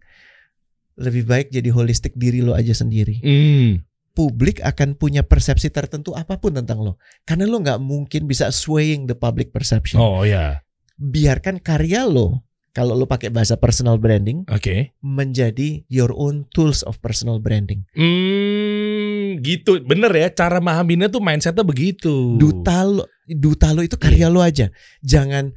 lebih 0.96 1.26
baik 1.26 1.50
jadi 1.50 1.74
holistik 1.74 2.14
diri 2.14 2.40
lo 2.40 2.54
aja 2.54 2.72
sendiri. 2.72 3.20
Hmm. 3.20 3.84
Publik 4.14 4.62
akan 4.62 4.94
punya 4.94 5.25
persepsi 5.25 5.74
tertentu 5.74 6.14
apa 6.14 6.38
pun 6.38 6.53
tentang 6.53 6.79
lo, 6.79 7.01
karena 7.25 7.50
lo 7.50 7.58
nggak 7.58 7.82
mungkin 7.82 8.29
bisa 8.29 8.53
swaying 8.53 9.10
the 9.10 9.18
public 9.18 9.50
perception. 9.50 9.98
Oh 10.00 10.24
ya. 10.24 10.62
biarkan 10.94 11.58
karya 11.58 12.06
lo 12.06 12.46
kalau 12.74 12.98
lo 12.98 13.05
pakai 13.05 13.29
bahasa 13.29 13.53
personal 13.53 14.01
branding 14.01 14.50
Oke. 14.50 14.98
menjadi 15.05 15.86
your 15.94 16.09
own 16.09 16.50
tools 16.50 16.81
of 16.81 16.98
personal 16.98 17.38
branding. 17.38 17.86
Hmm, 17.94 19.38
gitu. 19.46 19.77
Bener 19.86 20.09
ya, 20.09 20.33
cara 20.33 20.57
mahaminnya 20.57 21.05
tuh 21.05 21.22
mindsetnya 21.22 21.62
begitu. 21.62 22.33
Duta 22.42 22.81
lo, 22.81 23.05
duta 23.29 23.70
lo 23.77 23.86
itu 23.86 23.94
karya 23.94 24.25
lo 24.33 24.42
aja. 24.42 24.74
Jangan 25.05 25.53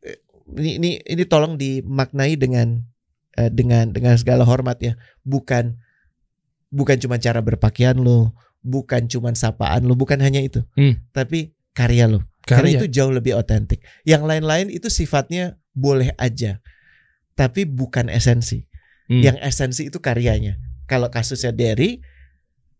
eh, 0.00 0.18
ini 0.56 0.80
ini 0.80 0.90
ini 1.04 1.22
tolong 1.28 1.60
dimaknai 1.60 2.40
dengan 2.40 2.80
eh, 3.36 3.52
dengan 3.52 3.92
dengan 3.92 4.16
segala 4.16 4.48
hormat 4.48 4.80
ya. 4.80 4.96
Bukan 5.28 5.76
bukan 6.72 6.96
cuma 7.04 7.20
cara 7.20 7.44
berpakaian 7.44 8.00
lo, 8.00 8.32
bukan 8.64 9.12
cuma 9.12 9.28
sapaan 9.36 9.84
lo, 9.84 9.92
bukan 9.92 10.24
hanya 10.24 10.40
itu. 10.40 10.64
Hmm. 10.72 11.04
Tapi 11.12 11.52
karya 11.76 12.08
lo. 12.08 12.24
Karena 12.46 12.70
Karya. 12.72 12.78
itu 12.78 12.86
jauh 12.94 13.10
lebih 13.10 13.34
otentik. 13.34 13.82
Yang 14.06 14.22
lain-lain 14.22 14.70
itu 14.70 14.86
sifatnya 14.86 15.58
boleh 15.76 16.16
aja. 16.16 16.64
Tapi 17.36 17.68
bukan 17.68 18.08
esensi. 18.08 18.64
Hmm. 19.12 19.20
Yang 19.20 19.36
esensi 19.44 19.82
itu 19.92 20.00
karyanya. 20.00 20.56
Kalau 20.88 21.12
kasusnya 21.12 21.52
Derry, 21.52 22.00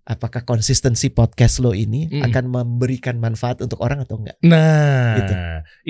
apakah 0.06 0.46
konsistensi 0.46 1.10
podcast 1.10 1.58
lo 1.58 1.74
ini 1.74 2.06
Mm. 2.06 2.22
akan 2.30 2.44
memberikan 2.46 3.18
manfaat 3.18 3.58
untuk 3.58 3.82
orang 3.82 4.06
atau 4.06 4.22
enggak? 4.22 4.38
Nah, 4.40 5.18
Gitu. 5.18 5.34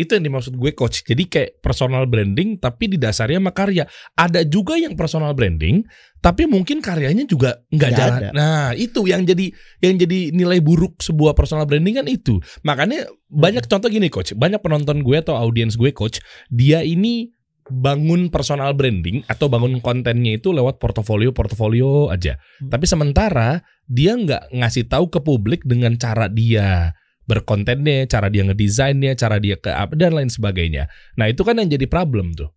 itu 0.02 0.10
yang 0.16 0.24
dimaksud 0.24 0.56
gue 0.56 0.72
coach. 0.72 1.04
Jadi 1.04 1.28
kayak 1.28 1.60
personal 1.60 2.08
branding 2.08 2.56
tapi 2.56 2.88
didasari 2.88 3.36
sama 3.36 3.52
karya. 3.52 3.84
Ada 4.16 4.48
juga 4.48 4.80
yang 4.80 4.96
personal 4.96 5.36
branding 5.36 5.84
tapi 6.16 6.48
mungkin 6.48 6.80
karyanya 6.80 7.28
juga 7.28 7.60
nggak 7.68 7.92
jalan. 7.92 8.18
ada. 8.18 8.28
Nah, 8.32 8.66
itu 8.72 9.04
yang 9.04 9.22
jadi 9.22 9.52
yang 9.84 9.94
jadi 9.94 10.32
nilai 10.32 10.58
buruk 10.58 10.98
sebuah 10.98 11.36
personal 11.36 11.68
branding 11.68 12.00
kan 12.00 12.08
itu. 12.08 12.40
Makanya 12.64 13.06
banyak 13.28 13.68
contoh 13.68 13.86
gini 13.86 14.08
coach. 14.08 14.32
Banyak 14.32 14.64
penonton 14.64 15.04
gue 15.04 15.16
atau 15.20 15.36
audiens 15.36 15.76
gue 15.76 15.92
coach, 15.92 16.18
dia 16.48 16.80
ini 16.80 17.35
bangun 17.66 18.30
personal 18.30 18.72
branding 18.78 19.26
atau 19.26 19.50
bangun 19.50 19.82
kontennya 19.82 20.38
itu 20.38 20.54
lewat 20.54 20.78
portofolio-portofolio 20.78 22.14
aja. 22.14 22.38
Hmm. 22.62 22.70
Tapi 22.70 22.84
sementara 22.86 23.62
dia 23.86 24.14
nggak 24.14 24.54
ngasih 24.54 24.86
tahu 24.86 25.10
ke 25.10 25.18
publik 25.22 25.66
dengan 25.66 25.98
cara 25.98 26.30
dia 26.30 26.94
berkontennya, 27.26 28.06
cara 28.06 28.30
dia 28.30 28.46
ngedesainnya, 28.46 29.18
cara 29.18 29.42
dia 29.42 29.58
ke 29.58 29.74
apa 29.74 29.98
dan 29.98 30.14
lain 30.14 30.30
sebagainya. 30.30 30.86
Nah 31.18 31.26
itu 31.26 31.42
kan 31.42 31.58
yang 31.58 31.66
jadi 31.66 31.90
problem 31.90 32.32
tuh. 32.38 32.54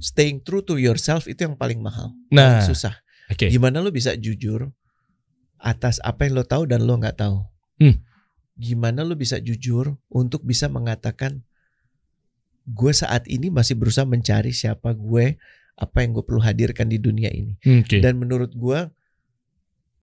Staying 0.00 0.40
true 0.40 0.64
to 0.64 0.80
yourself 0.80 1.28
itu 1.28 1.44
yang 1.44 1.56
paling 1.56 1.84
mahal. 1.84 2.16
Nah, 2.32 2.64
Paling 2.64 2.72
susah. 2.72 2.94
oke. 3.28 3.46
Gimana 3.52 3.84
lo 3.84 3.92
bisa 3.92 4.16
jujur 4.16 4.72
atas 5.60 6.00
apa 6.00 6.24
yang 6.28 6.40
lo 6.40 6.44
tahu 6.48 6.64
dan 6.64 6.84
lo 6.88 6.96
nggak 6.96 7.20
tahu? 7.20 7.44
Hmm. 7.76 8.00
Gimana 8.56 9.04
lo 9.04 9.20
bisa 9.20 9.36
jujur 9.36 10.00
untuk 10.08 10.40
bisa 10.48 10.72
mengatakan 10.72 11.44
gue 12.66 12.90
saat 12.90 13.24
ini 13.26 13.46
masih 13.48 13.74
berusaha 13.74 14.02
mencari 14.02 14.50
siapa 14.50 14.90
gue, 14.92 15.38
apa 15.74 15.96
yang 16.02 16.10
gue 16.12 16.24
perlu 16.24 16.40
hadirkan 16.40 16.86
di 16.86 16.98
dunia 16.98 17.30
ini. 17.30 17.54
Oke. 17.62 18.02
Dan 18.02 18.18
menurut 18.18 18.50
gue, 18.52 18.90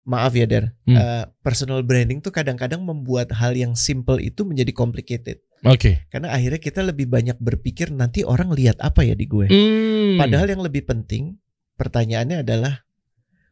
maaf 0.04 0.32
ya 0.32 0.44
Der, 0.44 0.76
Hmm. 0.84 0.96
eh, 0.96 1.24
personal 1.40 1.84
branding 1.84 2.20
tuh 2.20 2.32
kadang-kadang 2.32 2.84
membuat 2.84 3.32
hal 3.36 3.56
yang 3.56 3.72
simple 3.74 4.20
itu 4.20 4.44
menjadi 4.44 4.72
complicated. 4.72 5.40
Oke. 5.64 6.04
Karena 6.08 6.32
akhirnya 6.32 6.60
kita 6.60 6.84
lebih 6.84 7.08
banyak 7.08 7.40
berpikir 7.40 7.88
nanti 7.88 8.24
orang 8.24 8.52
lihat 8.52 8.80
apa 8.80 9.04
ya 9.04 9.16
di 9.16 9.28
gue. 9.28 9.48
Hmm. 9.48 10.20
Padahal 10.20 10.52
yang 10.52 10.60
lebih 10.60 10.84
penting, 10.84 11.40
pertanyaannya 11.76 12.44
adalah 12.44 12.84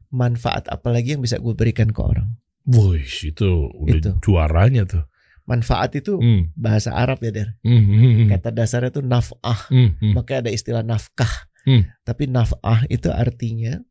manfaat 0.08 0.68
apa 0.68 0.92
lagi 0.92 1.16
yang 1.16 1.24
bisa 1.24 1.40
gue 1.40 1.56
berikan 1.56 1.88
ke 1.88 2.02
orang. 2.04 2.36
Wih, 2.68 3.02
itu 3.02 3.48
udah 3.74 3.96
Itu. 3.96 4.12
juaranya 4.22 4.84
tuh. 4.84 5.04
Manfaat 5.52 5.92
itu 6.00 6.16
Hmm. 6.16 6.48
bahasa 6.56 6.96
Arab 6.96 7.20
ya 7.20 7.32
Der. 7.36 7.50
Hmm, 7.60 7.84
hmm, 7.84 8.00
hmm. 8.00 8.28
Kata 8.32 8.56
dasarnya 8.56 8.88
tuh 8.90 9.04
naf'ah. 9.04 9.68
Hmm, 9.68 10.00
hmm. 10.00 10.14
Makanya 10.16 10.48
ada 10.48 10.52
istilah 10.56 10.84
nafkah. 10.88 11.52
Hmm. 11.68 11.84
Tapi 12.08 12.32
naf'ah 12.32 12.88
itu 12.88 13.12
artinya 13.12 13.84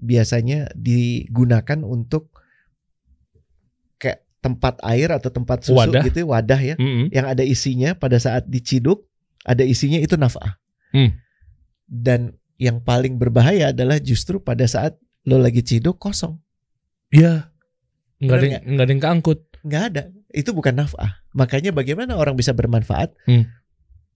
biasanya 0.00 0.72
digunakan 0.72 1.84
untuk 1.84 2.32
kayak 3.96 4.24
tempat 4.40 4.80
air 4.84 5.08
atau 5.12 5.32
tempat 5.32 5.64
susu 5.64 5.76
Wadah. 5.88 6.04
gitu 6.04 6.28
wadah 6.28 6.60
ya 6.60 6.74
Hmm, 6.76 7.06
hmm. 7.06 7.08
yang 7.12 7.26
ada 7.26 7.40
isinya 7.40 7.96
pada 7.96 8.20
saat 8.20 8.44
diciduk 8.46 9.04
ada 9.44 9.62
isinya 9.62 10.00
itu 10.00 10.16
naf'ah. 10.16 10.58
Hmm. 10.90 11.14
Dan 11.86 12.34
yang 12.56 12.80
paling 12.80 13.20
berbahaya 13.20 13.70
adalah 13.70 14.00
justru 14.00 14.40
pada 14.40 14.64
saat 14.66 14.96
lo 15.22 15.36
lagi 15.38 15.60
ciduk 15.62 16.00
kosong. 16.00 16.40
Iya. 17.12 17.52
Enggak 18.16 18.36
ada 18.40 18.46
nggak 18.64 18.84
ada 18.88 18.92
yang 18.96 19.02
keangkut. 19.04 19.40
nggak 19.66 19.82
ada 19.92 20.02
itu 20.36 20.52
bukan 20.52 20.76
nafkah 20.76 21.24
makanya 21.32 21.72
bagaimana 21.72 22.12
orang 22.14 22.36
bisa 22.36 22.52
bermanfaat 22.52 23.16
Hmm. 23.24 23.48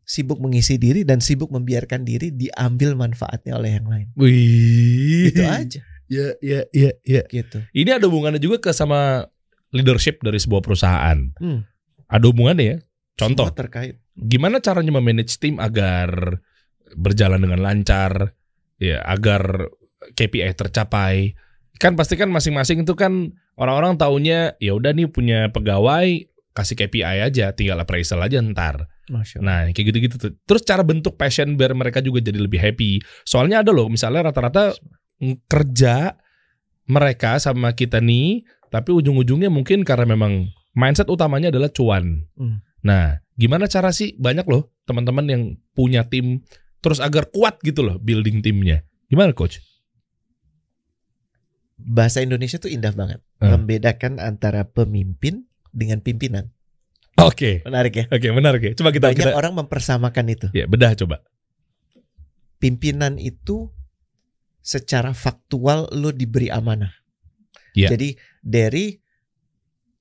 sibuk 0.04 0.36
mengisi 0.36 0.76
diri 0.76 1.02
dan 1.02 1.18
sibuk 1.18 1.48
membiarkan 1.48 2.04
diri 2.04 2.28
diambil 2.28 2.92
manfaatnya 2.94 3.56
oleh 3.56 3.80
yang 3.80 3.88
lain 3.88 4.06
Wih. 4.14 5.32
itu 5.32 5.40
aja 5.42 5.80
Ya, 6.10 6.34
ya, 6.42 6.66
ya, 6.74 6.90
ya. 7.06 7.22
gitu 7.30 7.62
Ini 7.70 8.02
ada 8.02 8.10
hubungannya 8.10 8.42
juga 8.42 8.58
ke 8.58 8.74
sama 8.74 9.30
leadership 9.70 10.18
dari 10.26 10.42
sebuah 10.42 10.58
perusahaan. 10.58 11.30
Hmm. 11.38 11.62
Ada 12.10 12.26
hubungannya 12.26 12.66
ya. 12.66 12.78
Contoh, 13.14 13.46
Semua 13.46 13.54
terkait 13.54 13.94
gimana 14.18 14.58
caranya 14.58 14.90
memanage 14.90 15.38
tim 15.38 15.62
agar 15.62 16.42
berjalan 16.98 17.38
dengan 17.38 17.62
lancar, 17.62 18.34
ya, 18.82 18.98
agar 19.06 19.70
KPI 20.18 20.50
tercapai. 20.58 21.38
Kan 21.78 21.94
pasti 21.94 22.18
kan 22.18 22.26
masing-masing 22.26 22.82
itu 22.82 22.98
kan 22.98 23.30
orang-orang 23.60 24.00
taunya 24.00 24.56
ya 24.56 24.72
udah 24.72 24.96
nih 24.96 25.12
punya 25.12 25.52
pegawai 25.52 26.26
kasih 26.56 26.74
KPI 26.74 27.30
aja, 27.30 27.52
tinggal 27.52 27.78
appraisal 27.78 28.18
aja 28.24 28.40
ntar. 28.42 28.88
Nah, 29.42 29.70
kayak 29.70 29.86
gitu-gitu 29.94 30.16
tuh. 30.18 30.32
Terus 30.48 30.62
cara 30.66 30.82
bentuk 30.82 31.14
passion 31.14 31.54
biar 31.54 31.76
mereka 31.76 32.02
juga 32.02 32.24
jadi 32.24 32.40
lebih 32.40 32.58
happy. 32.58 32.98
Soalnya 33.22 33.62
ada 33.62 33.70
loh, 33.70 33.86
misalnya 33.86 34.30
rata-rata 34.30 34.74
kerja 35.46 36.16
mereka 36.90 37.38
sama 37.38 37.76
kita 37.76 38.02
nih, 38.02 38.42
tapi 38.72 38.90
ujung-ujungnya 38.90 39.52
mungkin 39.52 39.86
karena 39.86 40.10
memang 40.10 40.50
mindset 40.74 41.06
utamanya 41.06 41.54
adalah 41.54 41.70
cuan. 41.70 42.26
Hmm. 42.34 42.62
Nah, 42.82 43.20
gimana 43.38 43.70
cara 43.70 43.94
sih 43.94 44.16
banyak 44.16 44.46
loh 44.48 44.74
teman-teman 44.88 45.26
yang 45.28 45.42
punya 45.76 46.06
tim 46.08 46.42
terus 46.80 46.98
agar 46.98 47.28
kuat 47.28 47.60
gitu 47.62 47.84
loh 47.84 48.00
building 48.00 48.40
timnya. 48.40 48.82
Gimana 49.06 49.36
coach? 49.36 49.60
Bahasa 51.82 52.20
Indonesia 52.20 52.56
tuh 52.56 52.68
indah 52.68 52.92
banget 52.92 53.20
Hmm. 53.40 53.56
membedakan 53.56 54.20
antara 54.20 54.68
pemimpin 54.68 55.48
dengan 55.72 56.04
pimpinan 56.04 56.52
Oke. 57.16 57.64
menarik 57.64 57.94
ya 57.96 58.04
Oke, 58.12 58.28
benar 58.30 58.52
oke. 58.54 58.76
Coba 58.76 58.92
kita 58.92 59.08
banyak 59.08 59.18
kita 59.24 59.32
orang 59.32 59.56
mempersamakan 59.56 60.24
itu 60.28 60.46
ya 60.52 60.68
bedah 60.68 60.92
coba. 60.94 61.24
pimpinan 62.58 63.16
itu 63.16 63.72
secara 64.60 65.16
faktual 65.16 65.88
lo 65.96 66.12
diberi 66.12 66.52
amanah. 66.52 66.92
Iya. 67.72 67.96
Jadi 67.96 68.12
dari 68.44 69.00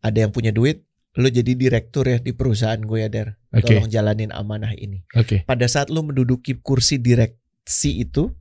ada 0.04 0.18
yang 0.20 0.36
punya 0.36 0.52
duit, 0.52 0.84
lo 1.16 1.28
jadi 1.28 1.56
direktur 1.56 2.04
ya 2.04 2.20
di 2.20 2.36
perusahaan 2.36 2.80
gue 2.80 3.00
ya 3.00 3.08
Der. 3.08 3.40
Oke. 3.56 3.72
Tolong 3.72 3.88
jalanin 3.88 4.36
amanah 4.36 4.76
ini. 4.76 5.08
Oke. 5.16 5.48
Pada 5.48 5.66
saat 5.66 5.88
lo 5.88 6.04
menduduki 6.04 6.60
kursi 6.60 7.00
direksi 7.00 8.04
itu, 8.04 8.36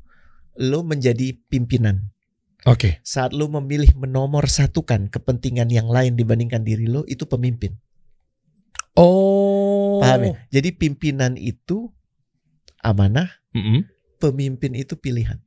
lo 0.59 0.83
menjadi 0.83 1.38
pimpinan. 1.46 2.11
Oke. 2.69 3.01
Saat 3.01 3.33
lo 3.33 3.49
memilih 3.49 3.97
menomor 3.97 4.45
satukan 4.53 5.09
kepentingan 5.09 5.73
yang 5.73 5.89
lain 5.89 6.15
dibandingkan 6.21 6.61
diri 6.61 6.85
lo, 6.85 7.09
itu 7.09 7.25
pemimpin. 7.25 7.81
Oh. 8.93 10.05
Paham 10.05 10.21
ya? 10.29 10.35
Jadi 10.61 10.77
pimpinan 10.77 11.41
itu 11.41 11.89
amanah, 12.85 13.31
Mm-mm. 13.57 13.89
pemimpin 14.21 14.77
itu 14.77 15.01
pilihan. 15.01 15.41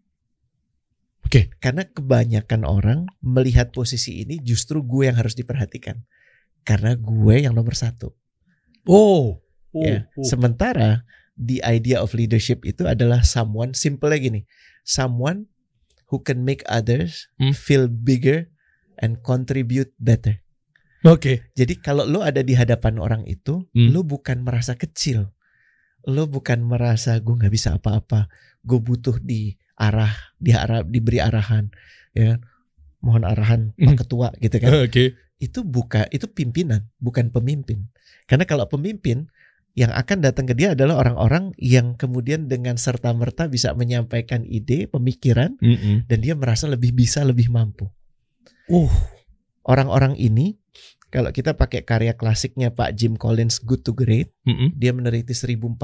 Oke. 1.28 1.54
Karena 1.62 1.86
kebanyakan 1.86 2.66
orang 2.66 3.00
melihat 3.22 3.70
posisi 3.72 4.26
ini 4.26 4.42
justru 4.42 4.82
gue 4.82 5.08
yang 5.08 5.20
harus 5.20 5.38
diperhatikan. 5.38 6.02
Karena 6.66 6.98
gue 6.98 7.36
yang 7.44 7.54
nomor 7.54 7.78
satu. 7.78 8.16
Oh. 8.88 9.40
Oh. 9.72 9.84
ya. 9.86 10.10
oh. 10.18 10.26
Sementara 10.26 11.06
the 11.38 11.62
idea 11.64 12.02
of 12.02 12.16
leadership 12.18 12.64
itu 12.64 12.88
adalah 12.88 13.22
someone, 13.24 13.78
simple 13.78 14.12
gini. 14.16 14.48
Someone 14.82 15.51
who 16.12 16.20
can 16.22 16.44
make 16.44 16.62
others 16.68 17.32
Hmm. 17.40 17.56
feel 17.56 17.88
bigger 17.88 18.52
and 19.00 19.24
contribute 19.24 19.96
better. 19.98 20.44
Oke. 21.02 21.50
Jadi 21.58 21.82
kalau 21.82 22.06
lo 22.06 22.22
ada 22.22 22.46
di 22.46 22.54
hadapan 22.54 23.02
orang 23.02 23.24
itu, 23.26 23.66
Hmm. 23.74 23.90
lo 23.90 24.06
bukan 24.06 24.46
merasa 24.46 24.78
kecil. 24.78 25.34
Lo 26.06 26.30
bukan 26.30 26.62
merasa 26.62 27.18
gue 27.18 27.34
nggak 27.34 27.54
bisa 27.54 27.80
apa-apa. 27.80 28.30
Gue 28.62 28.78
butuh 28.78 29.18
di 29.18 29.58
arah, 29.74 30.14
di 30.38 30.54
arah, 30.54 30.86
diberi 30.86 31.18
arahan. 31.18 31.74
Ya, 32.14 32.38
mohon 33.02 33.26
arahan 33.26 33.74
Hmm. 33.80 33.90
Pak 33.90 34.06
Ketua 34.06 34.30
gitu 34.38 34.62
kan. 34.62 34.70
Oke. 34.86 35.18
Itu 35.42 35.66
buka, 35.66 36.06
itu 36.14 36.30
pimpinan, 36.30 36.94
bukan 37.02 37.34
pemimpin. 37.34 37.90
Karena 38.30 38.46
kalau 38.46 38.70
pemimpin 38.70 39.26
yang 39.74 39.92
akan 39.96 40.20
datang 40.20 40.44
ke 40.48 40.54
dia 40.56 40.76
adalah 40.76 41.00
orang-orang 41.00 41.56
yang 41.56 41.96
kemudian 41.96 42.52
dengan 42.52 42.76
serta 42.76 43.16
merta 43.16 43.48
bisa 43.48 43.72
menyampaikan 43.72 44.44
ide, 44.44 44.92
pemikiran, 44.92 45.56
Mm-mm. 45.64 46.08
dan 46.12 46.18
dia 46.20 46.36
merasa 46.36 46.68
lebih 46.68 46.92
bisa, 46.92 47.24
lebih 47.24 47.48
mampu. 47.48 47.88
Uh. 48.68 48.92
Orang-orang 49.62 50.18
ini 50.18 50.58
kalau 51.12 51.28
kita 51.36 51.60
pakai 51.60 51.84
karya 51.84 52.16
klasiknya 52.16 52.72
Pak 52.72 52.96
Jim 52.96 53.20
Collins 53.20 53.60
Good 53.60 53.84
to 53.84 53.92
Great, 53.92 54.32
Mm-mm. 54.48 54.72
dia 54.80 54.96
meneliti 54.96 55.36
1400 55.36 55.76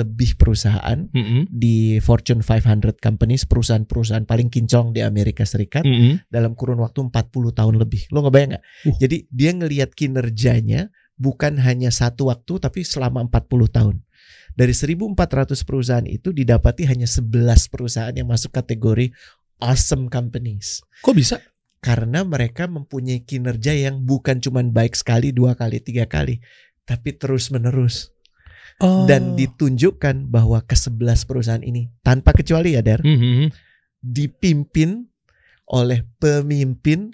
lebih 0.00 0.40
perusahaan 0.40 1.04
Mm-mm. 1.12 1.52
di 1.52 2.00
Fortune 2.00 2.40
500 2.40 2.96
companies, 2.96 3.44
perusahaan-perusahaan 3.44 4.24
paling 4.24 4.48
kinclong 4.48 4.96
di 4.96 5.04
Amerika 5.04 5.44
Serikat 5.44 5.84
Mm-mm. 5.84 6.24
dalam 6.32 6.56
kurun 6.56 6.80
waktu 6.80 7.04
40 7.04 7.52
tahun 7.52 7.74
lebih. 7.76 8.08
Lo 8.08 8.24
ngebayang 8.24 8.56
nggak? 8.56 8.64
Uh. 8.88 8.96
Jadi 8.96 9.28
dia 9.28 9.52
ngelihat 9.52 9.92
kinerjanya 9.92 10.88
bukan 11.16 11.58
hanya 11.60 11.88
satu 11.90 12.28
waktu 12.28 12.60
tapi 12.60 12.84
selama 12.84 13.24
40 13.26 13.68
tahun. 13.68 13.96
Dari 14.56 14.72
1400 14.72 15.68
perusahaan 15.68 16.08
itu 16.08 16.32
didapati 16.32 16.88
hanya 16.88 17.04
11 17.04 17.68
perusahaan 17.68 18.14
yang 18.16 18.24
masuk 18.24 18.56
kategori 18.56 19.12
awesome 19.60 20.08
companies 20.08 20.80
Kok 21.04 21.12
bisa? 21.12 21.36
karena 21.84 22.24
mereka 22.24 22.64
mempunyai 22.64 23.20
kinerja 23.20 23.76
yang 23.76 24.00
bukan 24.02 24.40
cuma 24.40 24.64
baik 24.64 24.96
sekali, 24.96 25.30
dua 25.30 25.52
kali, 25.54 25.78
tiga 25.78 26.08
kali, 26.08 26.40
tapi 26.88 27.12
terus 27.12 27.52
menerus 27.52 28.10
Oh. 28.76 29.04
dan 29.08 29.36
ditunjukkan 29.36 30.28
bahwa 30.28 30.60
ke 30.60 30.76
11 30.76 31.24
perusahaan 31.24 31.64
ini 31.64 31.88
tanpa 32.04 32.32
kecuali 32.32 32.76
ya 32.76 32.84
Dar 32.84 33.00
Mhm. 33.00 33.48
dipimpin 34.00 35.08
oleh 35.68 36.04
pemimpin 36.16 37.12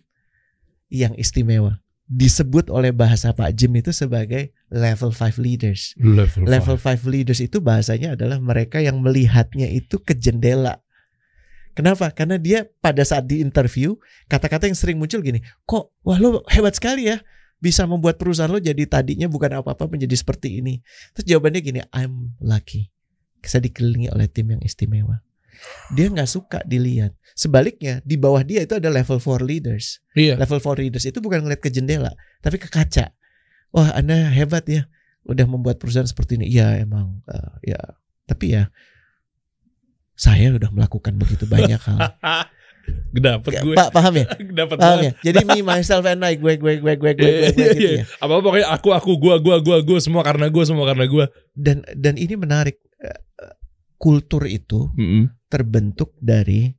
yang 0.91 1.15
istimewa. 1.15 1.82
Disebut 2.12 2.68
oleh 2.68 2.92
bahasa 2.92 3.33
Pak 3.33 3.57
Jim 3.57 3.72
itu 3.81 3.88
sebagai 3.88 4.53
level 4.68 5.16
5 5.16 5.40
leaders. 5.40 5.96
Level, 5.96 6.44
Level 6.44 6.77
5 6.77 7.09
leaders 7.09 7.40
itu 7.40 7.64
bahasanya 7.64 8.12
adalah 8.12 8.37
mereka 8.37 8.85
yang 8.85 9.01
melihatnya 9.01 9.64
itu 9.72 9.96
ke 9.96 10.12
jendela. 10.12 10.85
Kenapa? 11.72 12.12
Karena 12.12 12.37
dia 12.37 12.68
pada 12.85 13.01
saat 13.01 13.25
di 13.25 13.40
interview 13.40 13.96
kata-kata 14.29 14.68
yang 14.68 14.77
sering 14.77 15.01
muncul 15.01 15.25
gini, 15.25 15.40
kok 15.64 15.88
wah 16.05 16.20
lo 16.20 16.44
hebat 16.53 16.77
sekali 16.77 17.09
ya 17.09 17.25
bisa 17.62 17.88
membuat 17.88 18.20
perusahaan 18.20 18.51
lo 18.51 18.61
jadi 18.61 18.85
tadinya 18.85 19.31
bukan 19.31 19.62
apa-apa 19.62 19.88
menjadi 19.88 20.12
seperti 20.18 20.61
ini. 20.61 20.85
Terus 21.16 21.33
jawabannya 21.33 21.61
gini, 21.64 21.81
I'm 21.96 22.37
lucky. 22.42 22.92
Saya 23.40 23.64
dikelilingi 23.64 24.12
oleh 24.12 24.29
tim 24.29 24.53
yang 24.53 24.61
istimewa. 24.61 25.25
Dia 25.95 26.07
nggak 26.09 26.31
suka 26.31 26.61
dilihat. 26.65 27.12
Sebaliknya 27.33 28.05
di 28.05 28.21
bawah 28.21 28.45
dia 28.45 28.65
itu 28.65 28.77
ada 28.77 28.93
level 28.93 29.17
4 29.21 29.43
leaders. 29.45 30.01
Iya. 30.12 30.37
Level 30.37 30.61
4 30.61 30.83
leaders 30.85 31.05
itu 31.09 31.19
bukan 31.23 31.45
ngeliat 31.45 31.61
ke 31.61 31.73
jendela, 31.73 32.12
tapi 32.45 32.61
ke 32.61 32.69
kaca. 32.69 33.12
Wah, 33.73 33.93
Anda 33.97 34.29
hebat 34.29 34.69
ya. 34.69 34.85
Udah 35.25 35.47
membuat 35.49 35.81
perusahaan 35.81 36.09
seperti 36.09 36.37
ini. 36.37 36.53
Iya, 36.53 36.83
emang 36.83 37.25
eh, 37.31 37.73
ya. 37.73 37.81
Tapi 38.29 38.55
ya 38.55 38.69
saya 40.12 40.55
udah 40.55 40.71
melakukan 40.71 41.17
begitu 41.19 41.49
banyak 41.49 41.81
hal. 41.83 41.99
Dapat 43.15 43.62
gue. 43.62 43.75
Pak 43.79 43.91
paham 43.95 44.15
ya? 44.19 44.27
Dapat 44.62 44.77
Paham 44.77 44.99
banget. 44.99 45.15
ya? 45.23 45.31
Jadi 45.31 45.38
me 45.47 45.59
myself 45.62 46.03
and 46.03 46.23
I 46.27 46.35
gue 46.35 46.59
gue 46.59 46.83
gue 46.83 46.95
gue 46.95 46.95
gue, 46.99 47.12
gue, 47.15 47.27
Iya, 47.27 47.51
gue 47.55 47.62
iya, 47.62 47.75
gitu 47.75 47.83
iya. 47.83 47.93
ya. 48.03 48.05
Apa 48.19 48.33
apa 48.38 48.43
pokoknya 48.43 48.69
aku 48.75 48.88
aku 48.91 49.11
gua 49.23 49.35
gua 49.38 49.57
gua 49.62 49.79
gua 49.87 49.99
semua 50.03 50.23
karena 50.27 50.51
gua 50.51 50.65
semua 50.67 50.85
karena 50.91 51.07
gua. 51.07 51.25
Dan 51.55 51.87
dan 51.95 52.15
ini 52.19 52.35
menarik. 52.35 52.83
Kultur 54.03 54.51
itu 54.51 54.91
Mm-mm. 54.99 55.31
terbentuk 55.47 56.19
dari 56.19 56.75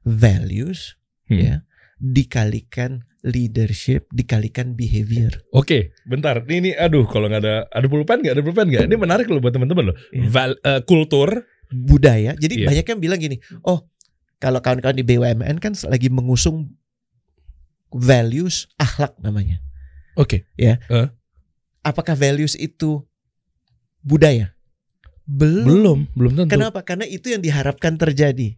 values 0.00 0.96
Hmm. 1.24 1.40
ya 1.40 1.54
dikalikan 1.96 3.04
leadership 3.24 4.08
dikalikan 4.12 4.76
behavior. 4.76 5.40
Oke, 5.52 5.96
bentar. 6.04 6.40
Ini, 6.44 6.56
ini 6.60 6.70
aduh 6.76 7.08
kalau 7.08 7.28
nggak 7.28 7.40
ada 7.40 7.56
ada 7.68 7.86
pulpen 7.88 8.20
nggak? 8.20 8.34
Ada 8.36 8.42
pulpen 8.44 8.66
nggak? 8.68 8.84
Ini 8.84 8.96
menarik 8.96 9.26
loh 9.28 9.40
buat 9.40 9.52
teman-teman 9.52 9.92
loh. 9.92 9.96
Iya. 10.12 10.24
Val- 10.28 10.60
eh, 10.60 10.80
kultur. 10.84 11.44
budaya. 11.74 12.36
Jadi 12.38 12.62
Iya. 12.62 12.68
banyak 12.70 12.86
yang 12.86 13.00
bilang 13.02 13.18
gini, 13.18 13.36
oh 13.66 13.88
kalau 14.38 14.62
kawan-kawan 14.62 14.94
di 14.94 15.02
BUMN 15.02 15.58
kan 15.58 15.74
lagi 15.90 16.06
mengusung 16.06 16.70
values 17.90 18.70
akhlak 18.78 19.16
namanya. 19.18 19.58
Oke. 20.14 20.46
Apakah 21.82 22.14
values 22.14 22.54
itu 22.54 23.02
budaya? 24.00 24.53
Belum. 25.24 25.64
Belum, 25.64 25.98
belum 26.12 26.32
tentu. 26.44 26.52
Kenapa? 26.52 26.84
Karena 26.84 27.08
itu 27.08 27.32
yang 27.32 27.40
diharapkan 27.40 27.96
terjadi. 27.96 28.56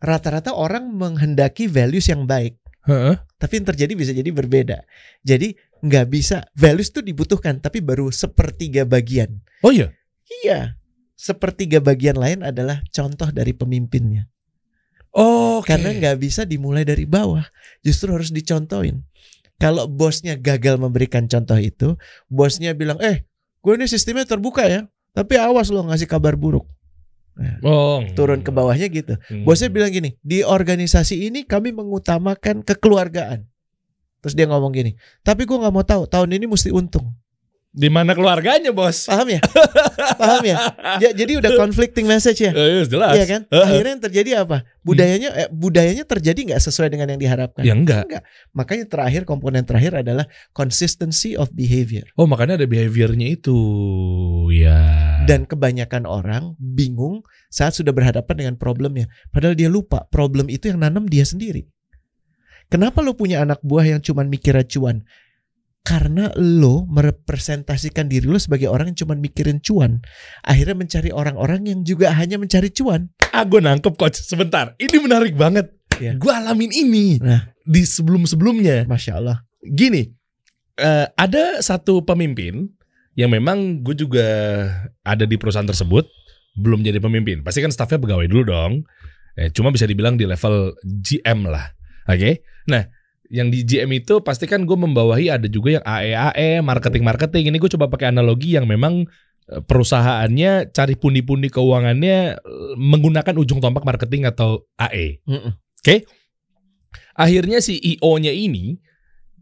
Rata-rata 0.00 0.56
orang 0.56 0.88
menghendaki 0.96 1.68
values 1.68 2.08
yang 2.08 2.24
baik, 2.24 2.56
Heeh. 2.88 3.20
tapi 3.36 3.60
yang 3.60 3.66
terjadi 3.68 3.92
bisa 3.92 4.12
jadi 4.16 4.30
berbeda. 4.32 4.80
Jadi 5.20 5.52
nggak 5.84 6.06
bisa 6.08 6.48
values 6.56 6.88
itu 6.88 7.04
dibutuhkan, 7.04 7.60
tapi 7.60 7.84
baru 7.84 8.08
sepertiga 8.08 8.88
bagian. 8.88 9.44
Oh 9.60 9.72
iya. 9.74 9.92
Iya. 10.42 10.78
sepertiga 11.20 11.84
bagian 11.84 12.16
lain 12.16 12.40
adalah 12.40 12.80
contoh 12.96 13.28
dari 13.28 13.52
pemimpinnya. 13.52 14.24
Oh, 15.12 15.60
Karena 15.60 15.92
nggak 15.92 16.16
bisa 16.16 16.48
dimulai 16.48 16.88
dari 16.88 17.04
bawah, 17.04 17.44
justru 17.84 18.08
harus 18.16 18.32
dicontohin. 18.32 19.04
Kalau 19.60 19.84
bosnya 19.84 20.40
gagal 20.40 20.80
memberikan 20.80 21.28
contoh 21.28 21.60
itu, 21.60 22.00
bosnya 22.32 22.72
bilang, 22.72 22.96
eh, 23.04 23.28
gue 23.60 23.72
ini 23.76 23.84
sistemnya 23.84 24.24
terbuka 24.24 24.64
ya, 24.64 24.88
tapi 25.14 25.36
awas 25.36 25.68
lo 25.68 25.86
ngasih 25.86 26.06
kabar 26.06 26.34
buruk. 26.34 26.66
Oh, 27.64 28.04
Turun 28.12 28.44
ke 28.44 28.52
bawahnya 28.52 28.88
gitu. 28.92 29.16
Hmm. 29.16 29.48
Bosnya 29.48 29.72
bilang 29.72 29.88
gini, 29.88 30.16
di 30.20 30.44
organisasi 30.44 31.30
ini 31.30 31.48
kami 31.48 31.72
mengutamakan 31.72 32.60
kekeluargaan. 32.60 33.48
Terus 34.20 34.34
dia 34.36 34.44
ngomong 34.44 34.76
gini, 34.76 34.92
tapi 35.24 35.48
gue 35.48 35.56
nggak 35.56 35.72
mau 35.72 35.80
tahu, 35.80 36.04
tahun 36.04 36.36
ini 36.36 36.44
mesti 36.44 36.68
untung. 36.68 37.16
Di 37.70 37.86
mana 37.86 38.18
keluarganya, 38.18 38.74
Bos? 38.74 39.06
Paham 39.06 39.30
ya? 39.30 39.40
Paham 40.18 40.42
ya? 40.42 40.56
Ja- 40.98 41.14
Jadi 41.14 41.38
udah 41.38 41.54
conflicting 41.54 42.02
message 42.02 42.42
ya. 42.42 42.50
Eh, 42.50 42.82
jelas. 42.82 43.14
Iya 43.14 43.24
kan? 43.30 43.40
Heeh. 43.46 43.62
Akhirnya 43.62 43.90
yang 43.94 44.02
terjadi 44.02 44.30
apa? 44.42 44.66
Budayanya 44.82 45.30
eh, 45.38 45.48
budayanya 45.54 46.02
terjadi 46.02 46.50
nggak 46.50 46.62
sesuai 46.66 46.90
dengan 46.90 47.14
yang 47.14 47.22
diharapkan. 47.22 47.62
Ya 47.62 47.78
enggak. 47.78 48.10
Makanya 48.50 48.90
terakhir 48.90 49.22
komponen 49.22 49.62
terakhir 49.62 50.02
adalah 50.02 50.26
consistency 50.50 51.38
of 51.38 51.46
behavior. 51.54 52.10
Oh, 52.18 52.26
makanya 52.26 52.58
ada 52.58 52.66
behaviornya 52.66 53.38
itu. 53.38 53.54
Ya. 54.50 55.22
Dan 55.30 55.46
kebanyakan 55.46 56.10
orang 56.10 56.58
bingung 56.58 57.22
saat 57.54 57.78
sudah 57.78 57.94
berhadapan 57.94 58.34
dengan 58.34 58.54
problemnya. 58.58 59.06
Padahal 59.30 59.54
dia 59.54 59.70
lupa 59.70 60.10
problem 60.10 60.50
itu 60.50 60.66
yang 60.66 60.82
nanam 60.82 61.06
dia 61.06 61.22
sendiri. 61.22 61.70
Kenapa 62.70 63.02
lo 63.02 63.18
punya 63.18 63.42
anak 63.42 63.58
buah 63.66 63.82
yang 63.82 64.00
cuman 64.02 64.30
mikir 64.30 64.54
cuan? 64.70 65.02
Karena 65.80 66.28
lo 66.36 66.84
merepresentasikan 66.86 68.06
diri 68.06 68.28
lo 68.28 68.36
sebagai 68.36 68.68
orang 68.68 68.92
yang 68.92 68.98
cuman 69.06 69.18
mikirin 69.18 69.58
cuan. 69.64 70.04
Akhirnya 70.44 70.76
mencari 70.76 71.10
orang-orang 71.10 71.66
yang 71.66 71.80
juga 71.82 72.12
hanya 72.12 72.36
mencari 72.36 72.68
cuan. 72.68 73.08
Ah, 73.32 73.48
gue 73.48 73.58
nangkep 73.64 73.96
coach. 73.96 74.20
Sebentar. 74.20 74.76
Ini 74.76 74.96
menarik 75.00 75.34
banget. 75.34 75.72
Iya. 75.96 76.16
Gue 76.20 76.32
alamin 76.32 76.72
ini 76.72 77.16
Nah. 77.20 77.48
di 77.64 77.84
sebelum-sebelumnya. 77.84 78.84
Masya 78.88 79.12
Allah. 79.20 79.44
Gini, 79.60 80.04
eh, 80.76 81.06
ada 81.16 81.60
satu 81.64 82.04
pemimpin 82.04 82.68
yang 83.16 83.32
memang 83.32 83.80
gue 83.84 83.96
juga 83.96 84.26
ada 85.04 85.24
di 85.24 85.36
perusahaan 85.36 85.66
tersebut 85.66 86.08
belum 86.56 86.84
jadi 86.84 87.00
pemimpin. 87.00 87.40
Pasti 87.40 87.64
kan 87.64 87.72
staffnya 87.72 88.00
pegawai 88.00 88.26
dulu 88.28 88.42
dong. 88.48 88.72
Eh, 89.38 89.48
cuma 89.54 89.72
bisa 89.72 89.88
dibilang 89.88 90.20
di 90.20 90.28
level 90.28 90.74
GM 90.82 91.48
lah. 91.48 91.72
Oke. 92.10 92.42
Nah, 92.68 92.82
yang 93.30 93.48
di 93.48 93.62
GM 93.62 93.94
itu 93.94 94.18
pasti 94.26 94.50
kan 94.50 94.66
gue 94.66 94.74
membawahi 94.74 95.30
ada 95.30 95.46
juga 95.46 95.78
yang 95.78 95.84
AE 95.86 96.12
AE 96.12 96.50
marketing 96.66 97.06
marketing. 97.06 97.54
Ini 97.54 97.56
gue 97.62 97.70
coba 97.78 97.86
pakai 97.86 98.10
analogi 98.10 98.58
yang 98.58 98.66
memang 98.66 99.06
eh, 99.46 99.62
perusahaannya 99.62 100.74
cari 100.74 100.94
pundi-pundi 100.98 101.46
keuangannya 101.46 102.18
eh, 102.36 102.72
menggunakan 102.74 103.38
ujung 103.38 103.62
tombak 103.62 103.86
marketing 103.86 104.26
atau 104.26 104.66
AE. 104.76 105.22
Mm-mm. 105.30 105.54
Akhirnya 107.14 107.62
si 107.62 107.78
IO-nya 107.78 108.34
ini 108.34 108.82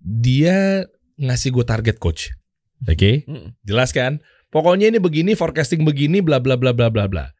dia 0.04 0.84
ngasih 1.16 1.50
gue 1.56 1.64
target 1.64 1.96
coach. 1.96 2.28
Oke, 2.84 3.24
Mm-mm. 3.24 3.56
jelas 3.64 3.90
kan? 3.96 4.20
Pokoknya 4.48 4.88
ini 4.92 5.00
begini, 5.00 5.32
forecasting 5.32 5.82
begini, 5.84 6.20
bla 6.20 6.40
bla 6.40 6.60
bla 6.60 6.76
bla 6.76 6.92
bla 6.92 7.08
bla. 7.08 7.32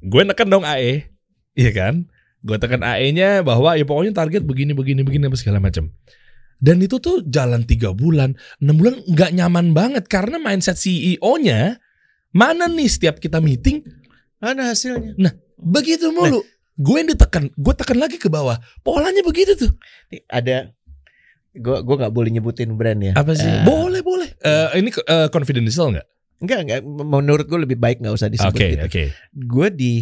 Gue 0.00 0.24
neken 0.24 0.48
dong 0.48 0.64
AE, 0.64 1.08
iya 1.56 1.72
kan? 1.72 2.08
Gue 2.40 2.56
tekan 2.56 2.80
AE-nya 2.80 3.44
bahwa 3.44 3.76
ya 3.76 3.84
pokoknya 3.84 4.16
target 4.16 4.42
begini 4.44 4.72
begini 4.72 5.04
begini 5.04 5.28
apa 5.28 5.36
segala 5.36 5.60
macam. 5.60 5.92
Dan 6.60 6.80
itu 6.84 7.00
tuh 7.00 7.24
jalan 7.24 7.64
tiga 7.64 7.92
bulan, 7.96 8.36
enam 8.60 8.76
bulan 8.76 9.00
nggak 9.08 9.32
nyaman 9.32 9.72
banget 9.72 10.04
karena 10.08 10.36
mindset 10.36 10.76
CEO-nya 10.76 11.80
mana 12.36 12.68
nih 12.68 12.88
setiap 12.88 13.16
kita 13.16 13.40
meeting 13.40 13.80
Mana 14.40 14.72
hasilnya? 14.72 15.16
begitu 15.60 16.08
mulu. 16.12 16.40
gue 16.80 16.96
yang 16.96 17.12
ditekan, 17.12 17.52
gue 17.52 17.74
tekan 17.76 18.00
lagi 18.00 18.16
ke 18.16 18.32
bawah. 18.32 18.56
Polanya 18.80 19.20
begitu 19.20 19.52
tuh. 19.52 19.72
Ada 20.32 20.72
gua 21.56 21.82
gua 21.82 22.06
nggak 22.06 22.14
boleh 22.14 22.30
nyebutin 22.32 22.72
brand 22.78 23.00
ya. 23.02 23.12
Apa 23.18 23.34
sih? 23.34 23.44
Eh, 23.44 23.66
boleh 23.66 24.00
boleh. 24.00 24.28
Eh, 24.40 24.80
ini 24.80 24.88
eh, 24.88 25.28
confidential 25.28 25.92
nggak? 25.92 26.06
Enggak, 26.40 26.58
enggak. 26.64 26.80
Menurut 26.86 27.44
gue 27.44 27.60
lebih 27.60 27.76
baik 27.76 28.00
nggak 28.00 28.14
usah 28.16 28.32
disebut 28.32 28.56
Oke 28.56 28.66
gitu. 28.72 28.84
oke. 28.86 29.04
Gue 29.34 29.66
di 29.68 29.92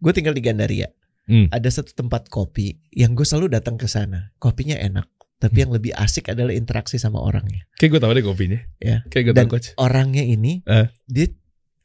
gue 0.00 0.12
tinggal 0.16 0.32
di 0.32 0.40
Gandaria. 0.40 0.88
Hmm. 1.28 1.46
Ada 1.52 1.68
satu 1.70 1.92
tempat 1.92 2.26
kopi 2.26 2.80
yang 2.90 3.12
gue 3.12 3.22
selalu 3.22 3.52
datang 3.52 3.76
ke 3.76 3.84
sana. 3.84 4.32
Kopinya 4.40 4.74
enak, 4.74 5.04
tapi 5.36 5.60
yang 5.60 5.70
lebih 5.70 5.92
asik 5.92 6.32
adalah 6.32 6.50
interaksi 6.50 6.96
sama 6.96 7.20
orangnya. 7.20 7.68
Kayak 7.76 7.90
gue 7.92 8.00
tahu 8.00 8.12
deh 8.16 8.24
kopinya. 8.24 8.60
Ya. 8.80 9.04
Kayak 9.06 9.24
gue 9.30 9.34
Dan 9.36 9.44
tahu 9.44 9.52
coach. 9.54 9.68
orangnya 9.76 10.24
ini 10.24 10.64
Eh. 10.64 10.88
dia 11.04 11.28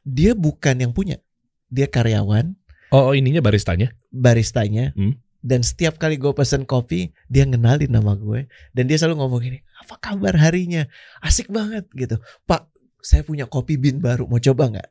dia 0.02 0.32
bukan 0.32 0.80
yang 0.80 0.92
punya. 0.92 1.20
Dia 1.68 1.86
karyawan, 1.86 2.56
Oh, 2.90 3.10
oh, 3.10 3.14
ininya 3.14 3.42
baristanya. 3.42 3.92
baristanya. 4.08 4.94
Hmm. 4.94 5.18
Dan 5.44 5.60
setiap 5.60 5.98
kali 5.98 6.16
gue 6.16 6.32
pesen 6.32 6.64
kopi, 6.64 7.12
dia 7.28 7.44
ngenalin 7.44 7.92
nama 7.92 8.16
gue. 8.16 8.48
Dan 8.72 8.88
dia 8.88 8.96
selalu 8.96 9.20
ngomong 9.20 9.42
gini, 9.42 9.60
apa 9.76 10.00
kabar 10.00 10.40
harinya? 10.40 10.88
Asik 11.20 11.52
banget 11.52 11.84
gitu. 11.92 12.16
Pak, 12.46 12.72
saya 13.02 13.22
punya 13.22 13.44
kopi 13.44 13.76
bin 13.76 14.00
baru, 14.00 14.24
mau 14.24 14.40
coba 14.40 14.72
nggak? 14.72 14.90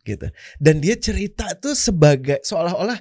Gitu. 0.00 0.26
Dan 0.56 0.80
dia 0.80 0.96
cerita 0.96 1.52
tuh 1.54 1.76
sebagai 1.76 2.40
seolah-olah 2.40 2.96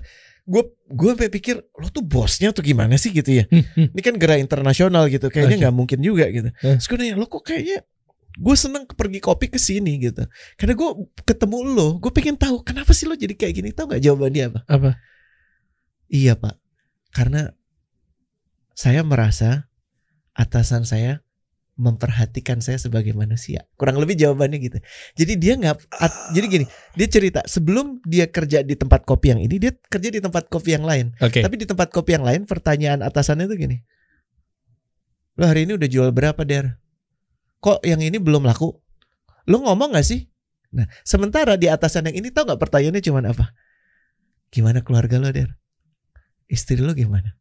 gue 0.50 0.64
gue 0.90 1.12
pikir 1.30 1.62
lo 1.78 1.94
tuh 1.94 2.02
bosnya 2.02 2.50
tuh 2.50 2.66
gimana 2.66 2.98
sih 2.98 3.14
gitu 3.14 3.30
ya? 3.30 3.46
Ini 3.54 4.02
kan 4.02 4.18
gerak 4.18 4.42
internasional 4.42 5.06
gitu, 5.14 5.30
kayaknya 5.30 5.70
nggak 5.70 5.76
mungkin 5.78 6.02
juga 6.02 6.26
gitu. 6.34 6.50
Eh. 6.66 6.82
Terus 6.82 6.90
gue 6.90 6.98
nanya 6.98 7.16
lo 7.22 7.30
kok 7.30 7.46
kayaknya 7.46 7.86
gue 8.40 8.56
seneng 8.58 8.90
pergi 8.90 9.20
kopi 9.22 9.54
ke 9.54 9.62
sini 9.62 10.02
gitu. 10.02 10.26
Karena 10.58 10.74
gue 10.74 10.90
ketemu 11.22 11.58
lo, 11.70 11.88
gue 12.02 12.10
pengen 12.10 12.34
tahu 12.34 12.66
kenapa 12.66 12.98
sih 12.98 13.06
lo 13.06 13.14
jadi 13.14 13.38
kayak 13.38 13.54
gini? 13.62 13.70
Tahu 13.70 13.94
nggak 13.94 14.02
jawaban 14.02 14.34
dia 14.34 14.50
apa? 14.50 14.66
Apa? 14.66 14.92
Iya 16.10 16.34
pak, 16.34 16.58
karena 17.14 17.54
saya 18.74 19.06
merasa 19.06 19.70
atasan 20.34 20.90
saya 20.90 21.22
memperhatikan 21.80 22.60
saya 22.60 22.76
sebagai 22.76 23.16
manusia. 23.16 23.64
Kurang 23.80 23.96
lebih 24.04 24.20
jawabannya 24.20 24.60
gitu. 24.60 24.78
Jadi 25.16 25.34
dia 25.40 25.56
nggak, 25.56 25.88
jadi 26.36 26.46
gini, 26.52 26.66
dia 27.00 27.08
cerita 27.08 27.40
sebelum 27.48 28.04
dia 28.04 28.28
kerja 28.28 28.60
di 28.68 28.76
tempat 28.76 29.08
kopi 29.08 29.32
yang 29.32 29.40
ini, 29.40 29.56
dia 29.56 29.72
kerja 29.72 30.12
di 30.12 30.20
tempat 30.20 30.52
kopi 30.52 30.76
yang 30.76 30.84
lain. 30.84 31.16
Oke. 31.24 31.40
Tapi 31.40 31.56
di 31.56 31.64
tempat 31.64 31.88
kopi 31.96 32.20
yang 32.20 32.28
lain, 32.28 32.44
pertanyaan 32.44 33.00
atasannya 33.00 33.48
tuh 33.48 33.56
gini, 33.56 33.80
lo 35.40 35.48
hari 35.48 35.64
ini 35.64 35.80
udah 35.80 35.88
jual 35.88 36.12
berapa 36.12 36.44
der? 36.44 36.76
Kok 37.64 37.88
yang 37.88 38.04
ini 38.04 38.20
belum 38.20 38.44
laku? 38.44 38.76
Lo 39.48 39.64
ngomong 39.64 39.96
gak 39.96 40.04
sih? 40.04 40.28
Nah, 40.70 40.86
sementara 41.02 41.58
di 41.58 41.66
atasan 41.66 42.12
yang 42.12 42.22
ini 42.22 42.30
tahu 42.30 42.46
nggak 42.46 42.62
pertanyaannya 42.62 43.02
cuman 43.02 43.26
apa? 43.34 43.58
Gimana 44.54 44.86
keluarga 44.86 45.18
lo 45.18 45.34
der? 45.34 45.58
Istri 46.46 46.84
lo 46.84 46.94
gimana? 46.94 47.40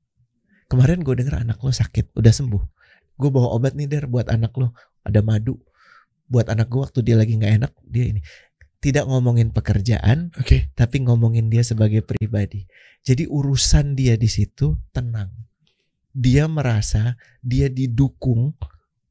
Kemarin 0.68 1.01
gue 1.01 1.16
denger 1.16 1.44
anak 1.44 1.61
lo 1.61 1.72
sakit, 1.72 2.16
udah 2.16 2.33
sembuh. 2.33 2.78
Gue 3.18 3.28
bawa 3.35 3.50
obat 3.59 3.74
nih 3.74 3.90
der 3.90 4.07
buat 4.07 4.31
anak 4.31 4.54
lo, 4.54 4.70
ada 5.02 5.20
madu. 5.20 5.59
Buat 6.31 6.54
anak 6.54 6.70
gue 6.70 6.81
waktu 6.81 7.00
dia 7.02 7.16
lagi 7.18 7.35
nggak 7.35 7.54
enak, 7.59 7.72
dia 7.83 8.04
ini. 8.14 8.20
Tidak 8.78 9.11
ngomongin 9.11 9.50
pekerjaan, 9.50 10.31
Oke. 10.38 10.70
tapi 10.78 11.02
ngomongin 11.02 11.50
dia 11.50 11.66
sebagai 11.66 12.07
pribadi. 12.07 12.62
Jadi 13.02 13.26
urusan 13.26 13.98
dia 13.98 14.14
di 14.14 14.31
situ 14.31 14.78
tenang. 14.94 15.35
Dia 16.14 16.46
merasa 16.46 17.18
dia 17.42 17.66
didukung 17.66 18.54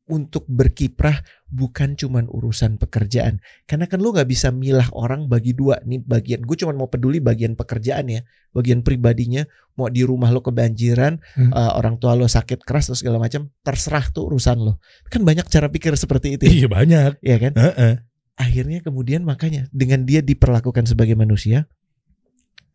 untuk 0.07 0.47
berkiprah 0.47 1.19
bukan 1.47 1.95
cuman 1.95 2.27
urusan 2.27 2.79
pekerjaan. 2.79 3.43
Karena 3.67 3.87
kan 3.87 3.99
lu 3.99 4.11
nggak 4.11 4.27
bisa 4.27 4.51
milah 4.51 4.87
orang 4.95 5.27
bagi 5.27 5.51
dua 5.51 5.79
nih 5.83 5.99
bagian. 6.01 6.43
Gue 6.43 6.55
cuman 6.55 6.79
mau 6.79 6.87
peduli 6.87 7.19
bagian 7.19 7.55
pekerjaan 7.55 8.07
ya, 8.07 8.23
bagian 8.51 8.83
pribadinya. 8.83 9.43
Mau 9.75 9.91
di 9.91 10.01
rumah 10.01 10.31
lo 10.31 10.41
kebanjiran, 10.41 11.19
Hmm. 11.37 11.51
eh, 11.53 11.71
orang 11.75 11.99
tua 12.01 12.17
lo 12.17 12.25
sakit 12.25 12.63
keras 12.63 12.89
atau 12.89 12.97
segala 12.97 13.21
macam, 13.21 13.51
terserah 13.61 14.09
tuh 14.09 14.31
urusan 14.31 14.57
lo. 14.57 14.79
Kan 15.11 15.21
banyak 15.21 15.45
cara 15.47 15.69
pikir 15.69 15.93
seperti 15.93 16.39
itu, 16.39 16.43
ya, 16.47 16.53
Iya 16.63 16.67
banyak. 16.71 17.11
ya 17.21 17.37
kan? 17.37 17.53
Heeh. 17.55 17.95
akhirnya 18.37 18.85
kemudian 18.85 19.25
makanya 19.25 19.65
dengan 19.73 20.05
dia 20.05 20.21
diperlakukan 20.21 20.85
sebagai 20.85 21.17
manusia 21.17 21.65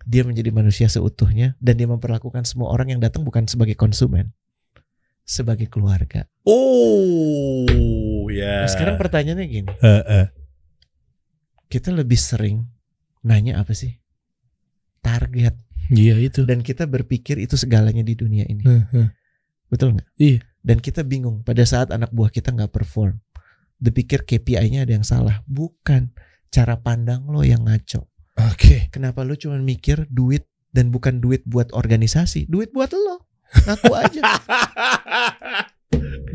dia 0.02 0.26
menjadi 0.26 0.50
manusia 0.50 0.90
seutuhnya 0.90 1.54
dan 1.62 1.78
dia 1.78 1.86
memperlakukan 1.86 2.42
semua 2.42 2.74
orang 2.74 2.90
yang 2.90 2.98
datang 2.98 3.22
bukan 3.22 3.46
sebagai 3.46 3.78
konsumen 3.78 4.34
sebagai 5.22 5.70
keluarga. 5.70 6.26
Oh, 6.42 8.26
ya. 8.30 8.66
Nah, 8.66 8.70
sekarang 8.70 8.96
pertanyaannya 8.98 9.46
gini, 9.46 9.70
Heeh. 9.80 10.26
kita 11.70 11.94
lebih 11.94 12.18
sering 12.18 12.66
nanya 13.22 13.62
apa 13.62 13.72
sih? 13.72 13.96
Target 15.02 15.58
Iya 15.90 16.14
itu. 16.22 16.46
dan 16.46 16.62
kita 16.62 16.86
berpikir 16.86 17.36
itu 17.42 17.58
segalanya 17.58 18.06
di 18.06 18.14
dunia 18.14 18.46
ini. 18.46 18.62
Heeh. 18.62 19.08
Betul 19.68 19.98
nggak? 19.98 20.08
Iya. 20.16 20.38
Dan 20.62 20.78
kita 20.78 21.02
bingung 21.02 21.42
pada 21.42 21.66
saat 21.66 21.90
anak 21.90 22.14
buah 22.14 22.30
kita 22.30 22.54
nggak 22.54 22.70
perform. 22.70 23.18
Dipikir 23.82 24.22
KPI-nya 24.22 24.86
ada 24.86 24.94
yang 24.94 25.02
salah. 25.02 25.42
Bukan. 25.50 26.14
Cara 26.52 26.78
pandang 26.78 27.26
lo 27.26 27.42
yang 27.42 27.66
ngaco. 27.66 28.06
Oke. 28.38 28.92
Kenapa 28.94 29.24
lu 29.26 29.34
cuma 29.34 29.58
mikir 29.58 30.06
duit 30.06 30.46
dan 30.72 30.88
bukan 30.92 31.20
duit 31.20 31.42
buat 31.48 31.72
organisasi, 31.72 32.46
duit 32.48 32.70
buat 32.72 32.92
lo. 32.92 33.21
Ngaku 33.68 33.92
aja. 33.94 34.22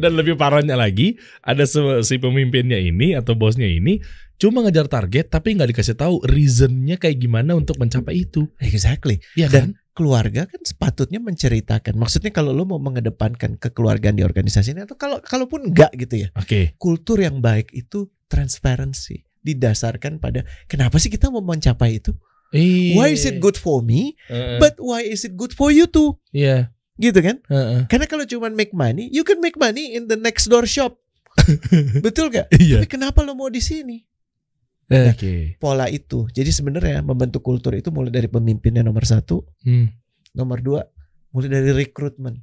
Dan 0.02 0.14
lebih 0.14 0.38
parahnya 0.38 0.78
lagi, 0.78 1.18
ada 1.42 1.66
si 2.06 2.16
pemimpinnya 2.22 2.78
ini 2.78 3.18
atau 3.18 3.34
bosnya 3.34 3.66
ini 3.66 3.98
cuma 4.38 4.62
ngejar 4.62 4.86
target 4.86 5.34
tapi 5.34 5.58
nggak 5.58 5.74
dikasih 5.74 5.98
tahu 5.98 6.22
reasonnya 6.30 7.02
kayak 7.02 7.18
gimana 7.18 7.58
untuk 7.58 7.82
mencapai 7.82 8.30
itu. 8.30 8.46
Exactly. 8.62 9.18
Iya 9.34 9.50
Dan 9.50 9.74
kan? 9.74 9.98
keluarga 9.98 10.46
kan 10.46 10.62
sepatutnya 10.62 11.18
menceritakan. 11.18 11.98
Maksudnya 11.98 12.30
kalau 12.30 12.54
lo 12.54 12.70
mau 12.70 12.78
mengedepankan 12.78 13.58
kekeluargaan 13.58 14.14
di 14.14 14.22
organisasi 14.22 14.78
ini 14.78 14.86
atau 14.86 14.94
kalau 14.94 15.18
kalaupun 15.26 15.74
enggak 15.74 15.90
gitu 15.98 16.22
ya. 16.22 16.30
Oke. 16.38 16.78
Kultur 16.78 17.18
yang 17.18 17.42
baik 17.42 17.74
itu 17.74 18.14
transparansi 18.30 19.26
didasarkan 19.42 20.22
pada 20.22 20.46
kenapa 20.70 21.02
sih 21.02 21.10
kita 21.10 21.34
mau 21.34 21.42
mencapai 21.42 21.98
itu? 21.98 22.14
Why 22.54 23.12
is 23.12 23.28
it 23.28 23.42
good 23.44 23.60
for 23.60 23.82
me? 23.84 24.16
Heeh. 24.32 24.62
But 24.62 24.80
why 24.80 25.04
is 25.04 25.26
it 25.28 25.36
good 25.36 25.52
for 25.52 25.74
you 25.74 25.90
too? 25.90 26.16
Iya. 26.32 26.72
Gitu 26.98 27.20
kan? 27.22 27.38
Heeh. 27.46 27.86
Karena 27.86 28.06
kalau 28.06 28.26
cuma 28.26 28.50
make 28.50 28.74
money, 28.74 29.08
you 29.14 29.22
can 29.22 29.38
make 29.38 29.56
money 29.56 29.94
in 29.94 30.10
the 30.10 30.18
next 30.18 30.50
door 30.50 30.66
shop. 30.66 30.98
Betul 32.06 32.34
gak? 32.34 32.50
Iya. 32.52 32.82
Tapi 32.82 32.90
kenapa 32.90 33.22
lo 33.22 33.38
mau 33.38 33.48
di 33.48 33.62
sini? 33.62 34.02
Oke. 34.88 35.60
Pola 35.60 35.92
itu. 35.92 36.26
Jadi 36.32 36.50
sebenarnya 36.50 37.04
membentuk 37.04 37.44
kultur 37.44 37.76
itu 37.76 37.92
mulai 37.92 38.10
dari 38.10 38.32
pemimpinnya 38.32 38.82
nomor 38.82 39.04
satu, 39.04 39.44
Hmm. 39.62 39.92
nomor 40.32 40.64
dua, 40.64 40.82
mulai 41.36 41.52
dari 41.52 41.76
rekrutmen. 41.76 42.40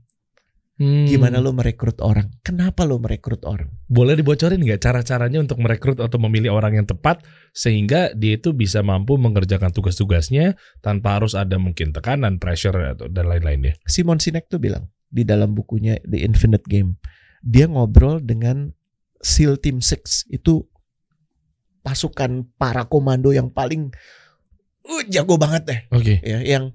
Hmm. 0.74 1.06
Gimana 1.06 1.38
lo 1.38 1.54
merekrut 1.54 2.02
orang? 2.02 2.34
Kenapa 2.42 2.82
lo 2.82 2.98
merekrut 2.98 3.46
orang? 3.46 3.70
Boleh 3.86 4.18
dibocorin 4.18 4.58
nggak 4.58 4.82
cara-caranya 4.82 5.38
untuk 5.38 5.62
merekrut 5.62 6.02
atau 6.02 6.18
memilih 6.18 6.50
orang 6.50 6.82
yang 6.82 6.86
tepat 6.86 7.22
sehingga 7.54 8.10
dia 8.18 8.34
itu 8.34 8.50
bisa 8.50 8.82
mampu 8.82 9.14
mengerjakan 9.14 9.70
tugas-tugasnya 9.70 10.58
tanpa 10.82 11.22
harus 11.22 11.38
ada 11.38 11.62
mungkin 11.62 11.94
tekanan, 11.94 12.42
pressure 12.42 12.74
atau 12.74 13.06
dan 13.06 13.30
lain-lainnya. 13.30 13.78
Simon 13.86 14.18
Sinek 14.18 14.50
tuh 14.50 14.58
bilang 14.58 14.90
di 15.06 15.22
dalam 15.22 15.54
bukunya 15.54 15.94
The 16.02 16.26
Infinite 16.26 16.66
Game, 16.66 16.98
dia 17.38 17.70
ngobrol 17.70 18.18
dengan 18.18 18.74
SEAL 19.22 19.62
Team 19.62 19.78
6 19.78 20.26
itu 20.34 20.66
pasukan 21.86 22.50
para 22.58 22.90
komando 22.90 23.30
yang 23.30 23.46
paling 23.46 23.94
uh, 24.90 25.02
jago 25.06 25.38
banget 25.38 25.62
deh, 25.70 25.80
Oke. 25.94 26.18
ya, 26.18 26.42
yang 26.42 26.74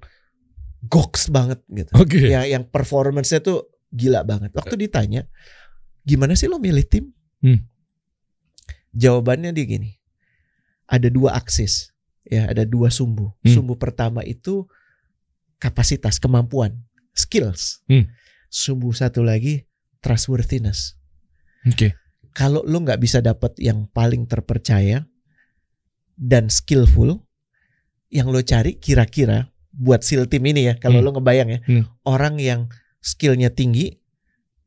goks 0.88 1.28
banget 1.36 1.60
gitu. 1.68 1.92
Oke. 2.00 2.32
Ya, 2.32 2.48
yang 2.48 2.64
performance-nya 2.64 3.44
tuh 3.44 3.68
gila 3.90 4.22
banget. 4.24 4.54
Waktu 4.54 4.76
ditanya, 4.88 5.26
gimana 6.06 6.34
sih 6.38 6.50
lo 6.50 6.62
milih 6.62 6.86
tim? 6.86 7.10
Hmm. 7.42 7.66
Jawabannya 8.94 9.54
dia 9.54 9.66
gini, 9.70 9.92
ada 10.90 11.08
dua 11.14 11.38
aksis, 11.38 11.94
ya, 12.26 12.50
ada 12.50 12.66
dua 12.66 12.90
sumbu. 12.90 13.34
Hmm. 13.46 13.54
Sumbu 13.54 13.78
pertama 13.78 14.26
itu 14.26 14.66
kapasitas, 15.62 16.18
kemampuan, 16.18 16.82
skills. 17.14 17.86
Hmm. 17.86 18.10
Sumbu 18.50 18.90
satu 18.90 19.22
lagi 19.22 19.70
trustworthiness. 20.02 20.98
Oke. 21.70 21.94
Kalau 22.34 22.66
lo 22.66 22.82
nggak 22.82 23.02
bisa 23.02 23.22
dapat 23.22 23.54
yang 23.62 23.86
paling 23.94 24.26
terpercaya 24.26 25.06
dan 26.18 26.50
skillful, 26.50 27.22
yang 28.10 28.34
lo 28.34 28.42
cari 28.42 28.78
kira-kira 28.82 29.54
buat 29.70 30.02
SEAL 30.02 30.26
team 30.28 30.50
ini 30.50 30.66
ya, 30.66 30.74
kalau 30.82 30.98
Hmm. 31.00 31.06
lo 31.06 31.12
ngebayang 31.14 31.50
ya, 31.54 31.60
Hmm. 31.62 31.84
orang 32.10 32.42
yang 32.42 32.62
skillnya 33.00 33.50
tinggi 33.50 33.96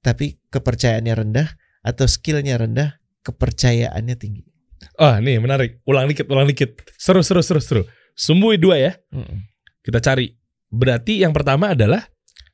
tapi 0.01 0.41
kepercayaannya 0.51 1.15
rendah 1.15 1.49
atau 1.83 2.07
skillnya 2.07 2.59
rendah 2.59 2.99
kepercayaannya 3.23 4.17
tinggi. 4.19 4.43
Ah, 4.99 5.23
nih 5.23 5.39
menarik. 5.39 5.79
Ulang 5.87 6.11
dikit, 6.11 6.27
ulang 6.27 6.51
dikit. 6.51 6.75
Seru, 6.99 7.23
seru, 7.23 7.39
seru, 7.39 7.63
seru. 7.63 7.83
Sumbui 8.19 8.59
dua 8.59 8.77
ya. 8.83 8.93
Kita 9.83 10.03
cari. 10.03 10.35
Berarti 10.67 11.23
yang 11.23 11.31
pertama 11.31 11.71
adalah 11.75 12.03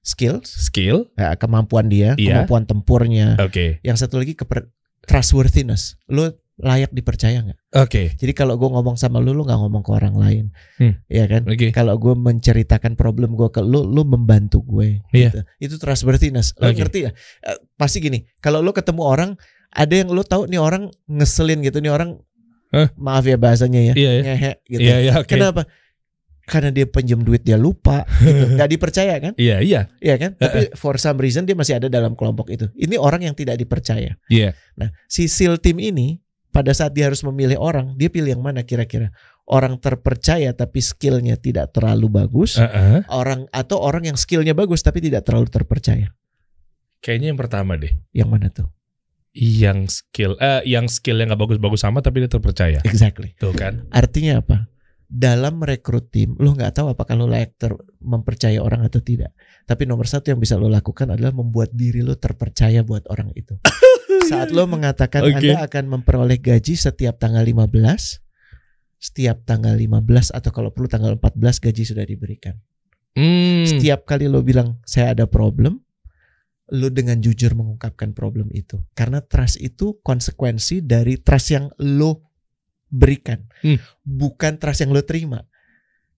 Skills, 0.05 0.49
skill. 0.49 1.09
ya, 1.21 1.37
kemampuan 1.37 1.89
dia, 1.93 2.17
Iya. 2.17 2.45
kemampuan 2.45 2.65
tempurnya. 2.65 3.37
Oke. 3.41 3.81
Yang 3.85 4.05
satu 4.09 4.17
lagi 4.21 4.33
keper 4.33 4.69
trustworthiness. 5.05 5.97
Lo 6.09 6.33
layak 6.59 6.91
dipercaya 6.91 7.39
nggak? 7.39 7.59
Oke. 7.79 8.19
Jadi 8.19 8.33
kalau 8.35 8.59
gue 8.59 8.67
ngomong 8.67 8.99
sama 8.99 9.23
lu, 9.23 9.31
lu 9.31 9.47
nggak 9.47 9.59
ngomong 9.59 9.83
ke 9.83 9.91
orang 9.95 10.15
lain, 10.19 10.45
Hmm. 10.83 10.99
ya 11.07 11.31
kan? 11.31 11.47
Oke. 11.47 11.71
Kalau 11.71 11.95
gue 11.95 12.15
menceritakan 12.15 12.99
problem 12.99 13.39
gue 13.39 13.47
ke 13.49 13.63
lu, 13.63 13.87
lu 13.87 14.03
membantu 14.03 14.67
gue. 14.67 14.99
Iya. 15.15 15.31
gitu. 15.31 15.41
Itu 15.63 15.75
trustworthiness. 15.79 16.59
Lo 16.59 16.69
Oke. 16.69 16.83
ngerti 16.83 16.99
ya? 17.07 17.11
Pasti 17.75 18.03
gini. 18.03 18.27
Kalau 18.43 18.59
lu 18.59 18.75
ketemu 18.75 19.03
orang, 19.07 19.31
ada 19.71 19.95
yang 19.95 20.11
lu 20.11 20.27
tahu 20.27 20.51
nih 20.51 20.59
orang 20.59 20.91
ngeselin 21.07 21.63
gitu, 21.63 21.79
nih 21.79 21.95
orang, 21.95 22.19
Hah? 22.75 22.91
maaf 22.99 23.23
ya 23.25 23.39
bahasanya 23.39 23.81
ya, 23.81 23.95
Iya 23.95 24.11
ya. 24.13 24.23
ngehe 24.27 24.53
gitu. 24.67 24.81
Iya, 24.83 24.97
iya, 25.01 25.13
oke. 25.23 25.31
Kenapa? 25.31 25.63
Karena 26.49 26.73
dia 26.73 26.89
pinjam 26.89 27.21
duit 27.21 27.45
dia 27.45 27.61
lupa, 27.61 28.09
gitu. 28.19 28.45
nggak 28.57 28.71
dipercaya 28.73 29.15
kan? 29.21 29.33
Iya, 29.37 29.61
iya. 29.61 29.81
Iya 30.01 30.15
kan? 30.17 30.31
Tapi 30.35 30.73
for 30.75 30.97
some 30.97 31.21
reason 31.21 31.45
dia 31.45 31.53
masih 31.53 31.77
ada 31.77 31.87
dalam 31.87 32.17
kelompok 32.17 32.49
itu. 32.49 32.67
Ini 32.75 32.97
orang 32.97 33.21
yang 33.29 33.37
tidak 33.37 33.61
dipercaya. 33.61 34.17
Iya. 34.27 34.57
Nah, 34.75 34.89
si 35.07 35.29
SEAL 35.29 35.61
team 35.61 35.77
ini 35.77 36.19
pada 36.49 36.73
saat 36.73 36.97
dia 36.97 37.07
harus 37.09 37.21
memilih 37.25 37.61
orang, 37.61 37.95
dia 37.97 38.09
pilih 38.09 38.33
yang 38.35 38.43
mana 38.43 38.65
kira-kira? 38.65 39.13
Orang 39.49 39.81
terpercaya 39.81 40.53
tapi 40.53 40.85
skillnya 40.85 41.41
tidak 41.41 41.73
terlalu 41.73 42.13
bagus, 42.13 42.61
Heeh. 42.61 43.05
orang 43.09 43.49
atau 43.49 43.81
orang 43.81 44.05
yang 44.13 44.19
skillnya 44.21 44.53
bagus 44.53 44.85
tapi 44.85 45.01
tidak 45.01 45.25
terlalu 45.25 45.49
terpercaya. 45.49 46.13
Kayaknya 47.01 47.27
yang 47.33 47.41
pertama 47.41 47.73
deh. 47.79 47.95
Yang 48.13 48.29
mana 48.29 48.47
tuh? 48.53 48.69
Yang 49.33 50.03
skill 50.03 50.35
eh 50.43 50.67
yang 50.67 50.91
skillnya 50.91 51.33
nggak 51.33 51.41
bagus-bagus 51.41 51.81
sama 51.81 52.03
tapi 52.03 52.27
dia 52.27 52.31
terpercaya. 52.33 52.81
Exactly. 52.85 53.39
Tuh 53.39 53.55
kan. 53.55 53.87
Artinya 53.95 54.43
apa? 54.43 54.69
Dalam 55.09 55.57
merekrut 55.65 56.13
tim, 56.13 56.37
lo 56.37 56.53
nggak 56.53 56.77
tahu 56.77 56.93
apakah 56.93 57.17
lo 57.17 57.25
layak 57.25 57.57
ter- 57.57 57.81
mempercaya 58.05 58.61
orang 58.61 58.85
atau 58.85 59.01
tidak. 59.01 59.33
Tapi 59.65 59.89
nomor 59.89 60.05
satu 60.05 60.29
yang 60.29 60.37
bisa 60.37 60.61
lo 60.61 60.69
lakukan 60.69 61.09
adalah 61.09 61.33
membuat 61.33 61.73
diri 61.73 62.05
lo 62.05 62.21
terpercaya 62.21 62.85
buat 62.85 63.09
orang 63.09 63.33
itu. 63.33 63.57
Saat 64.29 64.53
lo 64.53 64.69
mengatakan 64.69 65.25
Oke. 65.25 65.41
Anda 65.41 65.65
akan 65.65 65.85
memperoleh 65.99 66.39
gaji 66.39 66.77
setiap 66.77 67.17
tanggal 67.17 67.43
15, 67.43 67.73
setiap 69.01 69.43
tanggal 69.49 69.75
15 69.75 70.37
atau 70.37 70.51
kalau 70.53 70.71
perlu 70.71 70.87
tanggal 70.87 71.17
14 71.17 71.65
gaji 71.65 71.83
sudah 71.89 72.05
diberikan. 72.05 72.61
Hmm. 73.17 73.65
Setiap 73.65 74.05
kali 74.05 74.29
lo 74.29 74.45
bilang 74.45 74.79
saya 74.85 75.17
ada 75.17 75.25
problem, 75.27 75.81
lo 76.71 76.89
dengan 76.93 77.19
jujur 77.19 77.57
mengungkapkan 77.57 78.13
problem 78.13 78.53
itu. 78.53 78.79
Karena 78.93 79.25
trust 79.25 79.59
itu 79.59 79.99
konsekuensi 80.05 80.85
dari 80.85 81.19
trust 81.19 81.49
yang 81.51 81.67
lo 81.81 82.29
berikan, 82.89 83.49
Hmm. 83.65 83.81
bukan 84.05 84.61
trust 84.61 84.85
yang 84.85 84.93
lo 84.93 85.03
terima. 85.05 85.45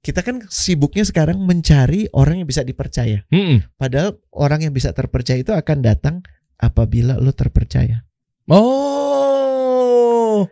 Kita 0.01 0.25
kan 0.25 0.49
sibuknya 0.49 1.05
sekarang 1.05 1.45
mencari 1.45 2.09
orang 2.17 2.41
yang 2.41 2.49
bisa 2.49 2.65
dipercaya. 2.65 3.21
Mm-mm. 3.29 3.69
Padahal 3.77 4.17
orang 4.33 4.65
yang 4.65 4.73
bisa 4.73 4.97
terpercaya 4.97 5.37
itu 5.37 5.53
akan 5.53 5.85
datang 5.85 6.25
apabila 6.61 7.17
lo 7.17 7.33
terpercaya. 7.33 8.05
Oh. 9.51 10.45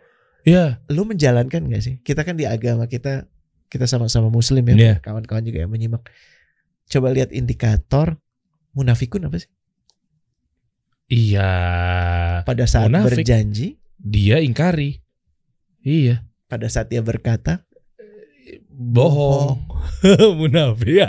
Ya. 0.43 0.81
Lo 0.89 1.05
menjalankan 1.05 1.69
gak 1.69 1.83
sih? 1.85 1.95
Kita 2.01 2.25
kan 2.25 2.33
di 2.33 2.49
agama 2.49 2.89
kita 2.89 3.29
kita 3.69 3.85
sama-sama 3.85 4.33
muslim 4.33 4.65
ya, 4.65 4.75
Iya. 4.75 4.95
kawan-kawan 5.05 5.45
juga 5.45 5.61
yang 5.61 5.69
menyimak. 5.69 6.01
Coba 6.89 7.13
lihat 7.13 7.29
indikator 7.29 8.17
munafikun 8.73 9.29
apa 9.29 9.37
sih? 9.37 9.51
Iya. 11.09 11.51
Pada 12.45 12.65
saat 12.65 12.89
Munafik. 12.89 13.21
berjanji, 13.21 13.77
Dia 13.99 14.41
ingkari. 14.41 14.97
Iya. 15.85 16.25
pada 16.49 16.65
saat 16.65 16.89
dia 16.89 17.05
berkata. 17.05 17.61
Bohong. 18.73 19.69
Munafik. 20.39 21.05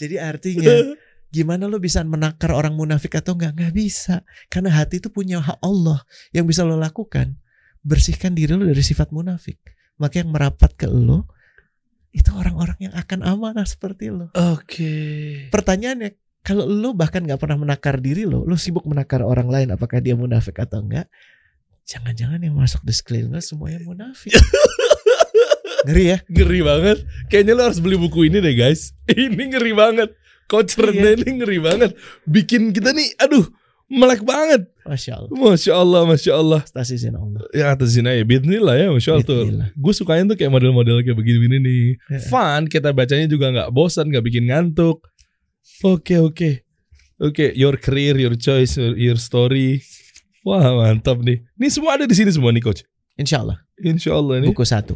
Jadi 0.00 0.16
artinya 0.16 0.72
gimana 1.34 1.66
lo 1.66 1.82
bisa 1.82 2.06
menakar 2.06 2.54
orang 2.54 2.78
munafik 2.78 3.18
atau 3.18 3.34
enggak? 3.34 3.58
Nggak 3.58 3.74
bisa. 3.74 4.22
Karena 4.46 4.70
hati 4.70 5.02
itu 5.02 5.10
punya 5.10 5.42
hak 5.42 5.58
Allah. 5.58 6.06
Yang 6.30 6.54
bisa 6.54 6.62
lo 6.62 6.78
lakukan, 6.78 7.34
bersihkan 7.82 8.38
diri 8.38 8.54
lo 8.54 8.62
dari 8.62 8.78
sifat 8.78 9.10
munafik. 9.10 9.58
Maka 9.98 10.22
yang 10.22 10.30
merapat 10.30 10.78
ke 10.78 10.86
lo, 10.86 11.26
itu 12.14 12.30
orang-orang 12.30 12.78
yang 12.78 12.94
akan 12.94 13.26
amanah 13.26 13.66
seperti 13.66 14.14
lo. 14.14 14.30
Oke. 14.38 14.94
Pertanyaannya, 15.50 16.14
kalau 16.46 16.70
lo 16.70 16.94
bahkan 16.94 17.26
nggak 17.26 17.42
pernah 17.42 17.58
menakar 17.58 17.98
diri 17.98 18.22
lo, 18.22 18.46
lo 18.46 18.54
sibuk 18.54 18.86
menakar 18.86 19.26
orang 19.26 19.50
lain 19.50 19.74
apakah 19.74 19.98
dia 19.98 20.14
munafik 20.14 20.62
atau 20.62 20.78
enggak? 20.78 21.10
Jangan-jangan 21.84 22.38
yang 22.40 22.54
masuk 22.54 22.86
di 22.86 22.94
sekeliling 22.94 23.34
lo 23.34 23.42
semuanya 23.42 23.82
munafik. 23.82 24.32
Ngeri 25.84 26.04
ya? 26.16 26.18
Ngeri 26.30 26.60
banget. 26.64 26.98
Kayaknya 27.28 27.52
lo 27.52 27.62
harus 27.68 27.80
beli 27.82 27.96
buku 28.00 28.32
ini 28.32 28.40
deh 28.40 28.56
guys. 28.56 28.96
Ini 29.10 29.52
ngeri 29.52 29.72
banget. 29.76 30.16
Coach 30.50 30.76
Iya. 30.76 30.92
Rene 30.92 31.10
ini 31.24 31.30
ngeri 31.40 31.58
banget. 31.60 31.90
Bikin 32.28 32.70
kita 32.76 32.92
nih, 32.92 33.16
aduh, 33.20 33.48
melek 33.88 34.20
banget. 34.24 34.68
Masya 34.84 35.12
Allah. 35.16 35.30
Masya 35.32 35.72
Allah, 35.72 36.00
Masya 36.04 36.32
Allah. 36.36 36.60
Stasi 36.68 37.00
izin 37.00 37.16
Allah. 37.16 37.40
Ya 37.56 37.72
atas 37.72 37.96
sini 37.96 38.12
ya, 38.12 38.24
bismillah 38.24 38.76
ya, 38.76 38.88
Masya 38.92 39.10
Allah 39.16 39.26
tuh. 39.28 39.42
Bismillah. 39.48 39.68
Gue 39.72 39.92
sukanya 39.96 40.22
tuh 40.34 40.36
kayak 40.36 40.52
model-model 40.52 41.00
kayak 41.00 41.16
begini-begini 41.16 41.58
nih. 41.64 41.84
Ya. 42.12 42.20
Fun, 42.28 42.68
kita 42.68 42.92
bacanya 42.92 43.26
juga 43.28 43.48
nggak 43.48 43.68
bosan, 43.72 44.12
nggak 44.12 44.24
bikin 44.28 44.44
ngantuk. 44.52 45.00
Oke, 45.80 46.20
oke. 46.20 46.64
Oke, 47.22 47.54
your 47.56 47.78
career, 47.80 48.18
your 48.18 48.34
choice, 48.36 48.76
your, 48.76 49.16
story. 49.16 49.80
Wah, 50.44 50.74
mantap 50.76 51.22
nih. 51.24 51.40
Ini 51.56 51.68
semua 51.72 51.96
ada 51.96 52.04
di 52.04 52.12
sini 52.12 52.28
semua 52.28 52.52
nih, 52.52 52.60
Coach. 52.60 52.84
Insya 53.16 53.40
Allah. 53.40 53.62
Insya 53.80 54.12
Allah 54.12 54.42
nih. 54.44 54.50
Buku 54.50 54.66
satu. 54.66 54.92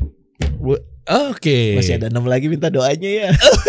Oke. 1.09 1.78
Masih 1.78 1.96
ada 1.96 2.12
enam 2.12 2.26
lagi 2.28 2.51
minta 2.51 2.68
doanya 2.68 3.09
ya. 3.09 3.30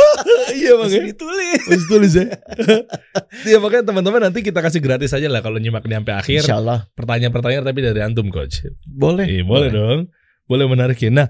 iya 0.60 0.72
bang. 0.76 0.90
Ya. 0.92 1.02
ditulis. 1.14 1.82
Tulis 1.88 2.14
ya. 2.16 2.28
Iya 3.50 3.58
makanya 3.64 3.88
teman-teman 3.94 4.20
nanti 4.30 4.44
kita 4.44 4.60
kasih 4.60 4.84
gratis 4.84 5.16
aja 5.16 5.32
lah 5.32 5.40
kalau 5.40 5.58
nyimak 5.58 5.86
ini 5.88 5.96
sampai 6.02 6.16
akhir. 6.18 6.42
Insya 6.44 6.60
Allah 6.60 6.90
Pertanyaan-pertanyaan 6.94 7.66
tapi 7.66 7.80
dari 7.80 8.02
antum 8.04 8.28
coach. 8.28 8.68
boleh. 8.84 9.26
Iya 9.26 9.44
boleh 9.48 9.70
dong. 9.72 10.00
Boleh 10.50 10.66
menarik 10.68 11.00
ya. 11.00 11.10
Nah 11.14 11.28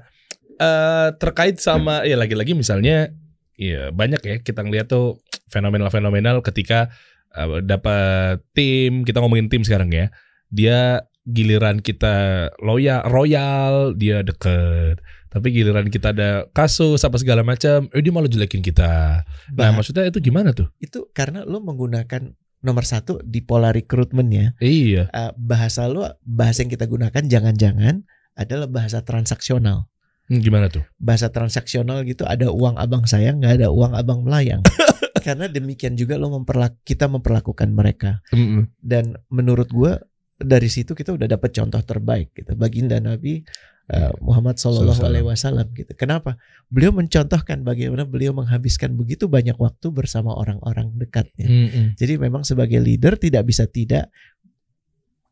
eh, 0.57 1.09
terkait 1.15 1.61
sama 1.61 2.03
ya 2.07 2.17
lagi-lagi 2.17 2.57
misalnya 2.57 3.13
ya 3.59 3.91
banyak 3.91 4.21
ya 4.23 4.35
kita 4.41 4.63
ngeliat 4.63 4.89
tuh 4.89 5.19
fenomenal-fenomenal 5.51 6.41
ketika 6.41 6.89
eh, 7.35 7.61
dapat 7.61 8.41
tim 8.57 9.05
kita 9.05 9.21
ngomongin 9.21 9.47
tim 9.51 9.61
sekarang 9.61 9.93
ya. 9.93 10.09
Dia 10.49 11.05
giliran 11.29 11.83
kita 11.83 12.49
loyal 12.63 13.05
royal 13.05 13.93
dia 13.93 14.25
deket 14.25 14.97
tapi 15.29 15.47
giliran 15.51 15.85
kita 15.85 16.09
ada 16.09 16.29
kasus 16.49 16.99
apa 16.99 17.15
segala 17.15 17.41
macam 17.41 17.85
eh 17.87 18.01
dia 18.01 18.09
malah 18.09 18.25
jelekin 18.25 18.59
kita 18.59 19.21
nah 19.49 19.69
Bah- 19.69 19.73
maksudnya 19.75 20.05
itu 20.05 20.19
gimana 20.19 20.51
tuh 20.51 20.67
Itu 20.77 21.09
karena 21.09 21.45
lo 21.45 21.57
menggunakan 21.59 22.33
nomor 22.59 22.83
satu 22.83 23.21
di 23.21 23.39
pola 23.39 23.71
rekrutmen 23.71 24.27
ya. 24.27 24.47
iya 24.59 25.07
Eh, 25.07 25.31
bahasa 25.33 25.87
lo, 25.87 26.03
bahasa 26.19 26.59
yang 26.59 26.69
kita 26.69 26.85
gunakan 26.85 27.23
jangan-jangan 27.23 28.03
adalah 28.35 28.67
bahasa 28.67 28.99
transaksional. 28.99 29.87
Hmm, 30.27 30.39
gimana 30.39 30.67
tuh 30.67 30.83
Bahasa 30.95 31.27
transaksional 31.27 32.03
gitu 32.03 32.21
ada 32.23 32.51
uang 32.51 32.75
abang 32.75 33.03
sayang, 33.03 33.39
nggak 33.39 33.63
ada 33.63 33.67
uang 33.69 33.95
abang 33.95 34.21
melayang. 34.21 34.59
karena 35.25 35.47
demikian 35.47 35.95
juga 35.95 36.15
lo 36.15 36.31
memperlak 36.31 36.79
kita 36.83 37.07
memperlakukan 37.07 37.69
mereka. 37.69 38.19
Mm-mm. 38.31 38.71
dan 38.77 39.15
menurut 39.29 39.67
gua 39.69 39.99
dari 40.35 40.67
situ 40.67 40.91
kita 40.91 41.11
udah 41.11 41.27
dapat 41.29 41.51
contoh 41.51 41.79
terbaik 41.79 42.31
gitu 42.33 42.55
baginda 42.55 42.95
Nabi 42.97 43.43
uh, 43.89 44.13
Muhammad 44.21 44.55
Shallallahu 44.61 45.01
Alaihi 45.01 45.25
Wasallam 45.25 45.67
gitu 45.73 45.91
kenapa 45.97 46.37
beliau 46.69 46.93
mencontohkan 46.93 47.65
bagaimana 47.65 48.05
beliau 48.05 48.31
menghabiskan 48.31 48.93
begitu 48.93 49.25
banyak 49.25 49.57
waktu 49.57 49.87
bersama 49.89 50.33
orang-orang 50.37 50.93
dekatnya 50.95 51.49
Mm-mm. 51.49 51.85
jadi 51.97 52.21
memang 52.21 52.45
sebagai 52.45 52.77
leader 52.77 53.17
tidak 53.17 53.43
bisa 53.49 53.65
tidak 53.65 54.13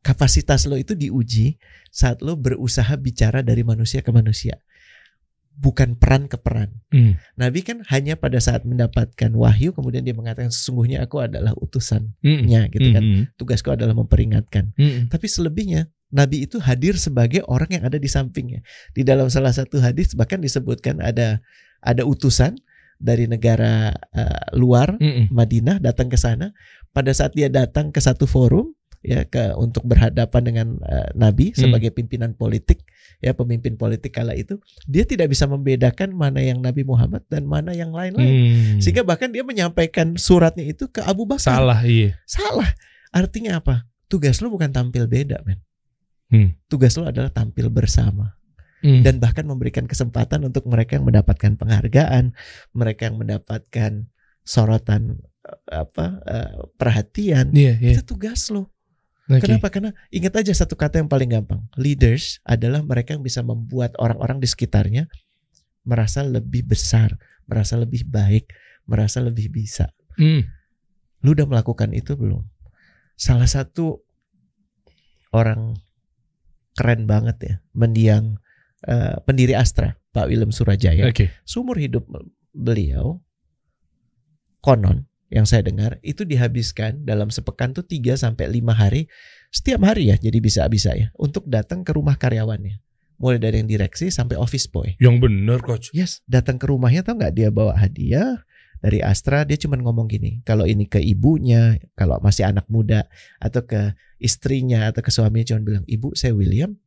kapasitas 0.02 0.66
lo 0.66 0.80
itu 0.80 0.96
diuji 0.96 1.60
saat 1.92 2.24
lo 2.24 2.40
berusaha 2.40 2.96
bicara 2.98 3.44
dari 3.44 3.62
manusia 3.66 4.00
ke 4.00 4.12
manusia 4.14 4.56
bukan 5.58 5.98
peran 5.98 6.30
ke 6.30 6.38
peran 6.38 6.70
Mm. 6.88 7.20
Nabi 7.36 7.68
kan 7.68 7.84
hanya 7.92 8.16
pada 8.16 8.40
saat 8.40 8.64
mendapatkan 8.64 9.28
wahyu 9.36 9.76
kemudian 9.76 10.08
dia 10.08 10.16
mengatakan 10.16 10.48
sesungguhnya 10.48 11.04
aku 11.04 11.20
adalah 11.20 11.52
utusannya 11.60 12.16
Mm-mm. 12.24 12.72
gitu 12.72 12.88
kan 12.96 13.04
Mm-mm. 13.04 13.24
tugasku 13.36 13.76
adalah 13.76 13.92
memperingatkan 13.92 14.72
Mm-mm. 14.80 15.12
tapi 15.12 15.28
selebihnya 15.28 15.92
Nabi 16.08 16.48
itu 16.48 16.58
hadir 16.64 16.96
sebagai 16.96 17.44
orang 17.52 17.68
yang 17.68 17.84
ada 17.84 18.00
di 18.00 18.08
sampingnya. 18.08 18.64
Di 18.96 19.04
dalam 19.04 19.28
salah 19.28 19.52
satu 19.52 19.84
hadis 19.84 20.16
bahkan 20.16 20.40
disebutkan 20.40 21.04
ada 21.04 21.44
ada 21.84 22.04
utusan 22.08 22.56
dari 22.98 23.30
negara 23.30 23.94
eh, 24.16 24.44
luar 24.58 24.96
Mm-mm. 24.98 25.30
Madinah 25.30 25.78
datang 25.84 26.08
ke 26.08 26.18
sana. 26.18 26.56
Pada 26.96 27.12
saat 27.14 27.36
dia 27.36 27.52
datang 27.52 27.92
ke 27.92 28.00
satu 28.02 28.26
forum 28.26 28.74
ya 29.06 29.22
ke 29.30 29.54
untuk 29.60 29.86
berhadapan 29.86 30.42
dengan 30.42 30.68
eh, 30.82 31.12
Nabi 31.14 31.54
Hmm. 31.54 31.70
sebagai 31.70 31.94
pimpinan 31.94 32.34
politik 32.34 32.82
ya 33.18 33.34
pemimpin 33.34 33.78
politik 33.78 34.14
kala 34.14 34.34
itu 34.38 34.62
dia 34.86 35.02
tidak 35.06 35.34
bisa 35.34 35.46
membedakan 35.50 36.14
mana 36.14 36.42
yang 36.42 36.62
Nabi 36.62 36.86
Muhammad 36.86 37.26
dan 37.30 37.46
mana 37.46 37.74
yang 37.74 37.90
lain-lain. 37.90 38.78
Mm. 38.78 38.78
Sehingga 38.82 39.02
bahkan 39.02 39.30
dia 39.34 39.42
menyampaikan 39.42 40.18
suratnya 40.18 40.66
itu 40.66 40.90
ke 40.90 41.02
Abu 41.02 41.26
Bakar. 41.26 41.58
salah 41.62 41.82
iya 41.86 42.18
Salah. 42.30 42.70
Artinya 43.14 43.58
apa? 43.58 43.90
Tugas 44.08 44.40
lo 44.40 44.48
bukan 44.54 44.70
tampil 44.70 45.10
beda, 45.10 45.42
men. 45.44 45.60
Hmm. 46.28 46.56
Tugas 46.68 46.96
lo 47.00 47.08
adalah 47.08 47.32
tampil 47.32 47.72
bersama 47.72 48.38
Mm. 48.86 49.02
dan 49.02 49.18
bahkan 49.18 49.42
memberikan 49.42 49.90
kesempatan 49.90 50.46
untuk 50.46 50.70
mereka 50.70 51.02
yang 51.02 51.06
mendapatkan 51.10 51.58
penghargaan, 51.58 52.38
mereka 52.78 53.10
yang 53.10 53.18
mendapatkan 53.18 54.06
sorotan 54.46 55.18
eh, 55.42 55.82
apa 55.82 56.22
eh, 56.30 56.54
perhatian. 56.78 57.50
iya 57.58 57.74
iya 57.82 57.98
Itu 57.98 58.06
tugas 58.16 58.54
lo. 58.54 58.70
Oke. 59.28 59.44
Kenapa? 59.44 59.68
Karena 59.68 59.92
ingat 60.08 60.40
aja 60.40 60.54
satu 60.56 60.78
kata 60.80 61.04
yang 61.04 61.10
paling 61.12 61.28
gampang. 61.28 61.66
Leaders 61.76 62.40
adalah 62.48 62.80
mereka 62.80 63.12
yang 63.18 63.26
bisa 63.26 63.44
membuat 63.44 63.92
orang-orang 64.00 64.40
di 64.40 64.48
sekitarnya 64.48 65.10
merasa 65.84 66.24
lebih 66.24 66.64
besar, 66.64 67.18
merasa 67.44 67.76
lebih 67.76 68.08
baik, 68.08 68.54
merasa 68.88 69.20
lebih 69.20 69.52
bisa. 69.52 69.92
Mm. 70.22 70.48
Lu 71.26 71.34
udah 71.34 71.50
melakukan 71.50 71.92
itu 71.98 72.14
belum? 72.14 72.46
Salah 73.18 73.50
satu 73.50 74.06
orang 75.34 75.76
keren 76.78 77.10
banget 77.10 77.38
ya, 77.42 77.56
mendiang 77.74 78.38
eh, 78.86 79.18
pendiri 79.26 79.58
Astra, 79.58 79.98
Pak 80.14 80.30
Willem 80.30 80.54
Surajaya. 80.54 81.10
oke 81.10 81.34
Sumur 81.42 81.82
hidup 81.82 82.06
beliau 82.54 83.20
konon 84.62 85.10
yang 85.28 85.44
saya 85.44 85.66
dengar 85.66 86.00
itu 86.06 86.24
dihabiskan 86.24 87.04
dalam 87.04 87.28
sepekan 87.34 87.76
tuh 87.76 87.84
3 87.84 88.16
sampai 88.16 88.48
5 88.48 88.64
hari 88.72 89.12
setiap 89.48 89.80
hari 89.88 90.12
ya, 90.12 90.16
jadi 90.20 90.38
bisa-bisa 90.44 90.92
ya 90.94 91.08
untuk 91.16 91.48
datang 91.48 91.84
ke 91.88 91.96
rumah 91.96 92.20
karyawannya. 92.20 92.84
Mulai 93.18 93.42
dari 93.42 93.56
yang 93.66 93.70
direksi 93.70 94.14
sampai 94.14 94.38
office 94.38 94.70
boy. 94.70 94.94
yang 95.02 95.18
bener 95.18 95.58
coach 95.66 95.90
Yes, 95.90 96.22
datang 96.30 96.62
ke 96.62 96.70
rumahnya 96.70 97.02
tau 97.02 97.18
nggak 97.18 97.34
dia 97.34 97.50
bawa 97.50 97.74
hadiah 97.74 98.46
dari 98.82 99.02
Astra 99.02 99.44
dia 99.44 99.58
cuma 99.58 99.78
ngomong 99.78 100.06
gini 100.10 100.42
kalau 100.46 100.66
ini 100.66 100.86
ke 100.86 101.02
ibunya 101.02 101.78
kalau 101.98 102.22
masih 102.22 102.46
anak 102.46 102.66
muda 102.70 103.06
atau 103.42 103.66
ke 103.66 103.98
istrinya 104.22 104.90
atau 104.90 105.02
ke 105.02 105.12
suaminya 105.14 105.56
cuma 105.56 105.62
bilang 105.64 105.86
ibu 105.86 106.14
saya 106.14 106.34
William 106.34 106.78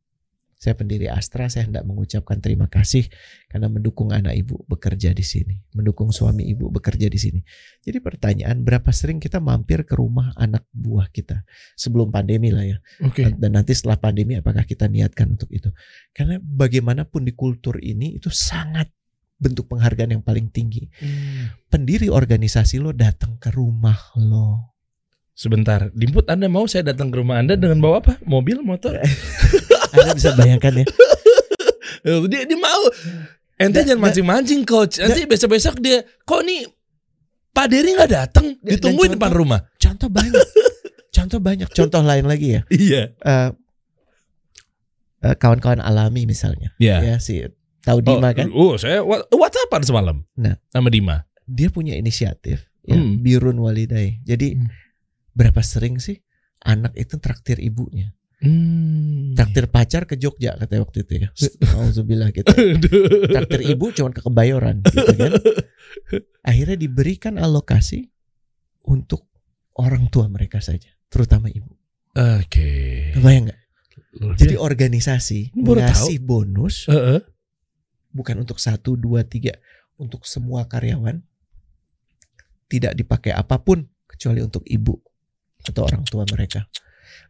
saya 0.61 0.77
pendiri 0.77 1.09
Astra 1.09 1.49
saya 1.49 1.65
hendak 1.65 1.89
mengucapkan 1.89 2.37
terima 2.37 2.69
kasih 2.69 3.09
karena 3.49 3.65
mendukung 3.65 4.13
anak 4.13 4.37
ibu 4.37 4.61
bekerja 4.69 5.09
di 5.09 5.25
sini 5.25 5.57
mendukung 5.73 6.13
suami 6.13 6.53
ibu 6.53 6.69
bekerja 6.69 7.09
di 7.09 7.17
sini. 7.17 7.41
Jadi 7.81 7.97
pertanyaan 7.97 8.61
berapa 8.61 8.93
sering 8.93 9.17
kita 9.17 9.41
mampir 9.41 9.81
ke 9.89 9.97
rumah 9.97 10.37
anak 10.37 10.69
buah 10.69 11.09
kita? 11.09 11.41
Sebelum 11.73 12.13
pandemi 12.13 12.53
lah 12.53 12.61
ya. 12.61 12.77
Oke. 13.01 13.33
Dan 13.33 13.57
nanti 13.57 13.73
setelah 13.73 13.97
pandemi 13.97 14.37
apakah 14.37 14.61
kita 14.61 14.85
niatkan 14.85 15.33
untuk 15.33 15.49
itu? 15.49 15.73
Karena 16.13 16.37
bagaimanapun 16.37 17.25
di 17.25 17.33
kultur 17.33 17.81
ini 17.81 18.21
itu 18.21 18.29
sangat 18.29 18.93
bentuk 19.41 19.65
penghargaan 19.65 20.13
yang 20.13 20.23
paling 20.23 20.53
tinggi. 20.53 20.85
Pendiri 21.73 22.13
organisasi 22.13 22.77
lo 22.77 22.93
datang 22.93 23.41
ke 23.41 23.49
rumah 23.49 24.13
lo. 24.21 24.77
Sebentar 25.33 25.89
dimput 25.97 26.29
anda 26.29 26.45
mau 26.45 26.69
saya 26.69 26.93
datang 26.93 27.09
ke 27.09 27.17
rumah 27.17 27.41
anda 27.41 27.57
dengan 27.57 27.81
bawa 27.81 28.05
apa? 28.05 28.13
Mobil 28.21 28.61
motor? 28.61 29.01
Anda 29.91 30.15
bisa 30.15 30.31
bayangkan 30.39 30.71
ya. 30.71 30.85
Dia 32.31 32.47
dia 32.47 32.55
mau. 32.55 32.83
Ente 33.59 33.83
Da- 33.83 33.93
jangan 33.93 34.07
mancing-mancing 34.07 34.63
coach. 34.63 34.97
Nanti 35.03 35.27
besok-besok 35.27 35.83
dia 35.83 36.01
kok 36.23 36.41
nih 36.41 36.63
Pak 37.51 37.67
Dery 37.67 37.93
nggak 37.93 38.11
datang? 38.11 38.55
Ditungguin 38.63 39.13
dan 39.13 39.15
depan 39.19 39.31
rumah. 39.35 39.59
contoh 39.77 40.07
banyak. 40.07 40.39
Contoh 41.11 41.43
banyak. 41.43 41.67
Contoh 41.75 41.99
lain 41.99 42.23
lagi 42.23 42.55
ya. 42.55 42.61
Iya. 42.71 43.03
Eh, 43.19 43.49
eh, 45.27 45.35
kawan-kawan 45.35 45.83
alami 45.83 46.23
misalnya. 46.23 46.71
Ya 46.79 47.03
ya 47.03 47.19
si 47.19 47.43
tahu 47.81 47.99
Dima 47.99 48.29
kan? 48.31 48.47
oh 48.51 48.75
saya 48.75 49.01
whatsappan 49.03 49.81
semalam 49.81 50.17
Nah. 50.35 50.55
sama 50.67 50.87
Dima. 50.87 51.25
Dia 51.43 51.67
punya 51.67 51.93
inisiatif 51.93 52.69
ya 52.81 52.95
Hmm. 52.95 53.19
birun 53.19 53.57
walidai. 53.57 54.21
Jadi 54.21 54.55
Hmm. 54.55 54.69
berapa 55.31 55.61
sering 55.61 55.97
sih 55.97 56.21
anak 56.59 56.93
itu 56.93 57.17
traktir 57.17 57.57
ibunya? 57.57 58.13
Hmm. 58.41 59.37
traktir 59.37 59.65
pacar 59.65 60.05
ke 60.05 60.17
Jogja 60.17 60.53
katanya 60.55 60.81
waktu 60.81 61.05
itu 61.05 61.13
ya. 61.19 61.29
Alhamdulillah 61.77 62.29
gitu. 62.31 62.49
Traktir 63.27 63.61
ibu 63.63 63.85
cuman 63.91 64.11
ke 64.11 64.21
kebayoran 64.21 64.81
gitu 64.83 65.13
kan? 65.13 65.31
Akhirnya 66.41 66.73
diberikan 66.75 67.37
alokasi 67.37 68.09
untuk 68.83 69.29
orang 69.73 70.09
tua 70.09 70.25
mereka 70.25 70.57
saja 70.57 70.89
terutama 71.07 71.47
ibu. 71.47 71.69
Oke. 72.11 73.13
Kebayang 73.13 73.45
nggak? 73.47 73.59
Luar 74.11 74.35
jadi 74.35 74.55
organisasi 74.57 75.55
Baru 75.55 75.79
ngasih 75.79 76.17
bonus 76.19 76.83
Heeh. 76.85 77.23
Bukan 78.11 78.43
untuk 78.43 78.59
satu 78.59 78.95
dua 78.95 79.23
tiga 79.23 79.55
untuk 79.97 80.23
semua 80.27 80.67
karyawan 80.67 81.19
tidak 82.67 82.95
dipakai 82.95 83.35
apa 83.35 83.59
pun 83.59 83.83
kecuali 84.07 84.39
untuk 84.39 84.63
ibu 84.63 84.95
atau 85.67 85.83
orang 85.85 86.03
tua 86.07 86.23
mereka. 86.31 86.65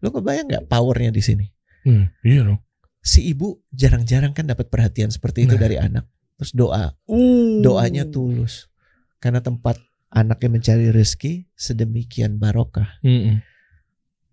Lo 0.02 0.14
kebayang 0.14 0.48
nggak 0.50 0.66
powernya 0.70 1.10
di 1.10 1.22
sini? 1.22 1.46
Hmm, 1.86 2.10
iya 2.22 2.46
dong. 2.46 2.62
Si 3.02 3.26
ibu 3.26 3.58
jarang-jarang 3.74 4.38
kan 4.38 4.46
dapat 4.46 4.70
perhatian 4.70 5.10
seperti 5.10 5.50
itu 5.50 5.58
Nah. 5.58 5.62
dari 5.66 5.78
anak. 5.82 6.06
Terus 6.38 6.54
doa. 6.54 6.94
Uh. 7.10 7.62
doanya 7.66 8.06
tulus. 8.06 8.70
Karena 9.18 9.42
tempat 9.42 9.78
anaknya 10.10 10.50
mencari 10.50 10.90
rezeki 10.94 11.50
sedemikian 11.54 12.38
barokah. 12.38 13.02
Mm-mm. 13.02 13.42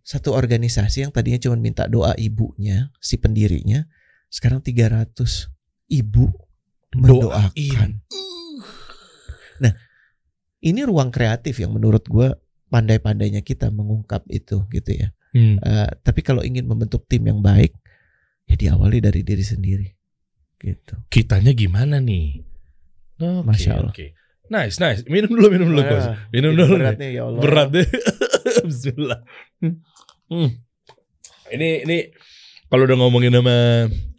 satu 0.03 0.33
organisasi 0.33 1.05
yang 1.05 1.13
tadinya 1.13 1.37
cuma 1.37 1.61
minta 1.61 1.85
doa 1.85 2.17
ibunya 2.17 2.89
si 2.97 3.21
pendirinya 3.21 3.85
sekarang 4.33 4.65
300 4.65 5.05
ibu 5.89 6.29
mendoakan 6.95 7.53
Doain. 7.53 7.91
nah 9.59 9.73
ini 10.61 10.81
ruang 10.85 11.11
kreatif 11.11 11.59
yang 11.59 11.73
menurut 11.73 12.05
gue 12.05 12.33
pandai-pandainya 12.69 13.41
kita 13.41 13.69
mengungkap 13.69 14.25
itu 14.29 14.65
gitu 14.71 14.93
ya 14.93 15.11
Hmm. 15.29 15.61
Eh, 15.61 15.89
tapi 16.01 16.25
kalau 16.25 16.41
ingin 16.41 16.65
membentuk 16.65 17.05
tim 17.05 17.21
yang 17.21 17.45
baik 17.45 17.77
ya 18.49 18.57
diawali 18.57 18.97
dari 18.97 19.21
diri 19.21 19.45
sendiri 19.45 19.85
gitu. 20.57 20.97
Kitanya 21.13 21.53
gimana 21.53 22.01
nih? 22.01 22.41
Oke, 23.21 23.45
Masya 23.45 23.71
Allah. 23.77 23.93
Oke. 23.93 24.17
Nice, 24.49 24.81
nice. 24.81 25.05
Minum 25.05 25.29
dulu, 25.37 25.53
minum 25.53 25.69
dulu, 25.69 25.85
Coach. 25.85 26.09
Wah, 26.09 26.17
Minum 26.33 26.57
dulu. 26.57 26.81
Berat 26.81 26.97
nih. 26.97 27.13
nih 27.13 27.21
ya 27.21 27.23
Allah. 27.29 27.43
Berat 27.45 27.69
deh. 27.69 27.87
Bismillah. 28.73 29.21
Hmm. 30.33 30.51
Ini 31.53 31.69
ini 31.85 31.99
kalau 32.73 32.89
udah 32.89 32.97
ngomongin 32.97 33.37
sama 33.37 33.57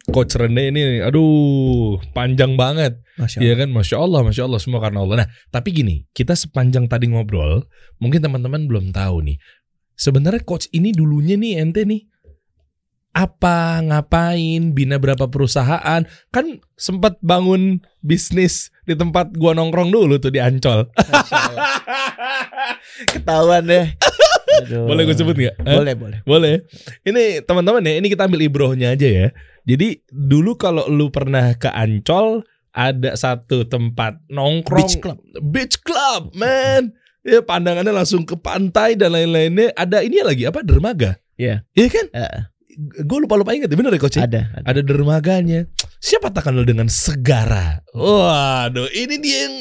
Coach 0.08 0.32
Rene 0.40 0.72
ini, 0.72 1.04
aduh, 1.04 2.00
panjang 2.16 2.56
banget. 2.56 2.96
Iya 3.36 3.52
kan, 3.60 3.68
masya 3.68 4.00
Allah, 4.00 4.24
masya 4.24 4.48
Allah, 4.48 4.56
semua 4.56 4.80
karena 4.80 5.04
Allah. 5.04 5.16
Nah, 5.24 5.28
tapi 5.52 5.76
gini, 5.76 6.08
kita 6.16 6.32
sepanjang 6.32 6.88
tadi 6.88 7.12
ngobrol, 7.12 7.68
mungkin 8.00 8.24
teman-teman 8.24 8.64
belum 8.64 8.96
tahu 8.96 9.28
nih. 9.28 9.36
Sebenarnya 10.00 10.40
coach 10.48 10.72
ini 10.72 10.96
dulunya 10.96 11.36
nih 11.36 11.60
ente 11.60 11.84
nih 11.84 12.08
apa 13.10 13.82
ngapain 13.82 14.70
bina 14.70 14.94
berapa 15.02 15.26
perusahaan 15.26 16.06
kan 16.30 16.46
sempat 16.78 17.18
bangun 17.18 17.82
bisnis 17.98 18.70
di 18.86 18.94
tempat 18.94 19.34
gua 19.34 19.50
nongkrong 19.50 19.90
dulu 19.90 20.16
tuh 20.22 20.30
di 20.30 20.38
Ancol. 20.38 20.86
Ketahuan 23.12 23.66
deh. 23.66 23.86
Aduh. 24.50 24.86
boleh 24.86 25.02
gue 25.06 25.16
sebut 25.16 25.36
nggak 25.38 25.56
Eh? 25.62 25.76
Boleh, 25.78 25.94
boleh. 25.94 26.18
Boleh. 26.26 26.54
Ini 27.06 27.46
teman-teman 27.46 27.86
ya, 27.86 28.02
ini 28.02 28.06
kita 28.10 28.26
ambil 28.26 28.42
ibrohnya 28.44 28.92
aja 28.92 29.06
ya. 29.06 29.28
Jadi 29.70 30.02
dulu 30.10 30.58
kalau 30.58 30.90
lu 30.90 31.14
pernah 31.14 31.54
ke 31.54 31.70
Ancol 31.70 32.42
ada 32.70 33.14
satu 33.14 33.66
tempat 33.66 34.18
nongkrong 34.26 34.82
Beach 34.82 34.96
club. 34.98 35.18
Beach 35.38 35.76
club, 35.80 36.34
man. 36.34 36.90
Ya 37.20 37.44
pandangannya 37.44 37.92
langsung 37.92 38.26
ke 38.26 38.34
pantai 38.34 38.98
dan 38.98 39.14
lain-lainnya. 39.14 39.70
Ada 39.76 40.02
ini 40.02 40.24
lagi 40.24 40.42
apa 40.48 40.64
dermaga? 40.64 41.20
Iya. 41.36 41.62
Iya 41.72 41.88
kan? 41.88 42.06
Eh, 42.10 42.40
Gue 43.04 43.18
lupa 43.20 43.36
lupa 43.36 43.52
ingat, 43.52 43.68
bener 43.68 43.92
ya 43.92 44.00
coach? 44.00 44.16
ya? 44.16 44.24
ada, 44.24 44.46
ada. 44.56 44.64
Ada 44.72 44.80
dermaganya. 44.80 45.66
Siapa 46.00 46.32
takkan 46.32 46.54
lu 46.56 46.64
dengan 46.64 46.88
segara? 46.88 47.82
Waduh, 47.92 48.88
ini 48.94 49.20
dia 49.20 49.44
yang 49.44 49.56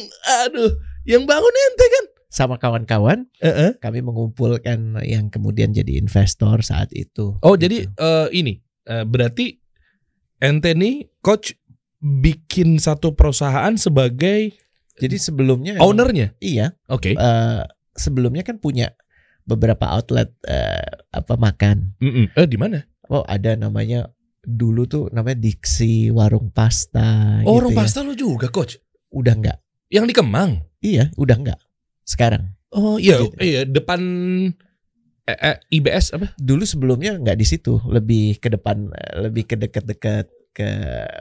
aduh, 0.47 0.72
yang 1.03 1.24
bangun 1.28 1.51
ente 1.51 1.86
kan? 1.89 2.05
Sama 2.32 2.55
kawan-kawan 2.55 3.28
Heeh. 3.43 3.76
kami 3.82 3.99
mengumpulkan 3.99 5.03
yang 5.03 5.28
kemudian 5.28 5.76
jadi 5.76 5.99
investor 5.99 6.64
saat 6.64 6.93
itu. 6.95 7.36
Oh, 7.43 7.57
Gitu. 7.60 7.68
jadi 7.68 7.78
eh, 7.91 8.28
ini 8.32 8.62
eh, 8.88 9.03
berarti 9.03 9.59
ente 10.40 10.72
nih 10.74 11.08
coach 11.20 11.56
bikin 12.00 12.80
satu 12.80 13.12
perusahaan 13.12 13.76
sebagai 13.76 14.56
jadi 14.96 15.16
sebelumnya 15.16 15.80
ownernya. 15.80 16.36
Iya, 16.40 16.76
Oke. 16.88 17.16
eh, 17.16 17.62
sebelumnya 17.94 18.44
kan 18.44 18.60
punya 18.60 18.92
beberapa 19.44 19.88
outlet 19.90 20.32
eh, 20.44 20.92
apa 21.10 21.36
makan. 21.36 21.96
Mm-mm. 22.00 22.32
Eh 22.36 22.48
di 22.48 22.56
mana? 22.56 22.84
Oh, 23.08 23.24
ada 23.24 23.56
namanya 23.56 24.08
dulu 24.40 24.86
tuh 24.86 25.04
namanya 25.10 25.40
Dixie 25.40 26.12
warung 26.12 26.52
pasta 26.52 27.40
Oh, 27.44 27.60
gitu 27.60 27.60
orang 27.60 27.72
ya. 27.74 27.78
pasta 27.84 28.00
lu 28.04 28.14
juga 28.14 28.48
coach. 28.48 28.80
Udah 29.10 29.34
enggak. 29.36 29.58
Yang 29.90 30.06
di 30.06 30.14
Kemang. 30.16 30.52
Iya, 30.80 31.10
udah 31.18 31.36
enggak. 31.36 31.60
Sekarang. 32.06 32.54
Oh 32.70 32.96
iya, 32.96 33.18
Gitu. 33.20 33.36
iya 33.42 33.62
depan 33.66 34.00
eh, 35.30 35.38
eh, 35.46 35.58
IBS 35.72 36.12
apa? 36.12 36.34
Dulu 36.36 36.64
sebelumnya 36.64 37.14
enggak 37.14 37.36
di 37.36 37.46
situ, 37.46 37.78
lebih 37.86 38.38
ke 38.38 38.50
depan 38.50 38.90
eh, 38.90 39.24
lebih 39.24 39.46
ke 39.46 39.56
dekat-dekat 39.56 40.26
ke 40.50 40.68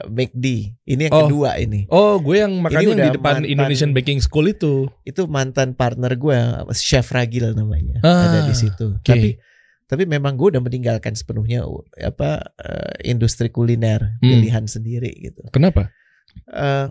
McD. 0.07 0.45
Ini 0.83 1.01
yang 1.05 1.13
Oh. 1.13 1.21
kedua 1.23 1.55
ini. 1.55 1.85
Oh, 1.87 2.17
gue 2.17 2.39
yang 2.39 2.59
makan 2.59 2.81
yang 2.81 2.97
di 2.99 3.11
depan 3.13 3.39
mantan- 3.39 3.47
Indonesian 3.47 3.91
Baking 3.91 4.19
School 4.19 4.49
itu. 4.49 4.89
Itu 5.03 5.25
mantan 5.25 5.73
partner 5.73 6.11
gue, 6.13 6.37
Chef 6.73 7.05
Ragil 7.07 7.53
namanya. 7.53 8.01
Ah, 8.01 8.25
ada 8.27 8.39
di 8.43 8.55
situ. 8.57 8.95
oke. 8.95 9.05
Tapi 9.05 9.37
tapi 9.85 10.05
memang 10.05 10.33
gue 10.33 10.53
udah 10.53 10.61
meninggalkan 10.61 11.13
sepenuhnya 11.13 11.63
uh, 11.63 11.81
apa 11.99 12.53
eh, 12.55 13.07
industri 13.07 13.49
kuliner 13.49 14.17
Hmm. 14.17 14.29
pilihan 14.29 14.65
sendiri 14.65 15.09
gitu. 15.19 15.41
Kenapa? 15.49 15.89
Eh, 16.45 16.87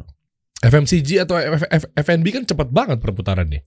FMCG 0.61 1.23
atau 1.23 1.39
F- 1.39 1.71
F- 1.71 1.91
FNB 1.97 2.27
kan 2.33 2.43
cepat 2.45 2.66
banget 2.69 2.99
perputarannya. 2.99 3.62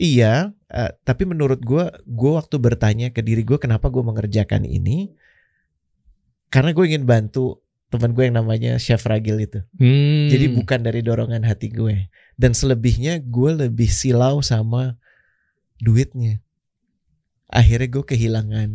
Iya, 0.00 0.56
eh, 0.72 0.96
tapi 1.04 1.28
menurut 1.28 1.60
gue, 1.60 1.84
gue 2.08 2.32
waktu 2.32 2.56
bertanya 2.56 3.12
ke 3.12 3.20
diri 3.20 3.44
gue 3.44 3.60
kenapa 3.60 3.92
gue 3.92 4.00
mengerjakan 4.00 4.64
ini, 4.64 5.12
karena 6.48 6.72
gue 6.72 6.84
ingin 6.88 7.04
bantu 7.04 7.60
teman 7.92 8.16
gue 8.16 8.24
yang 8.24 8.40
namanya 8.40 8.80
Chef 8.80 9.02
Ragil 9.04 9.44
itu. 9.44 9.60
Hmm. 9.76 10.30
Jadi 10.32 10.46
bukan 10.56 10.80
dari 10.80 11.04
dorongan 11.04 11.42
hati 11.44 11.68
gue. 11.68 12.08
Dan 12.38 12.56
selebihnya 12.56 13.20
gue 13.20 13.68
lebih 13.68 13.90
silau 13.90 14.40
sama 14.40 14.96
duitnya. 15.82 16.40
Akhirnya 17.50 17.90
gue 17.90 18.04
kehilangan 18.06 18.70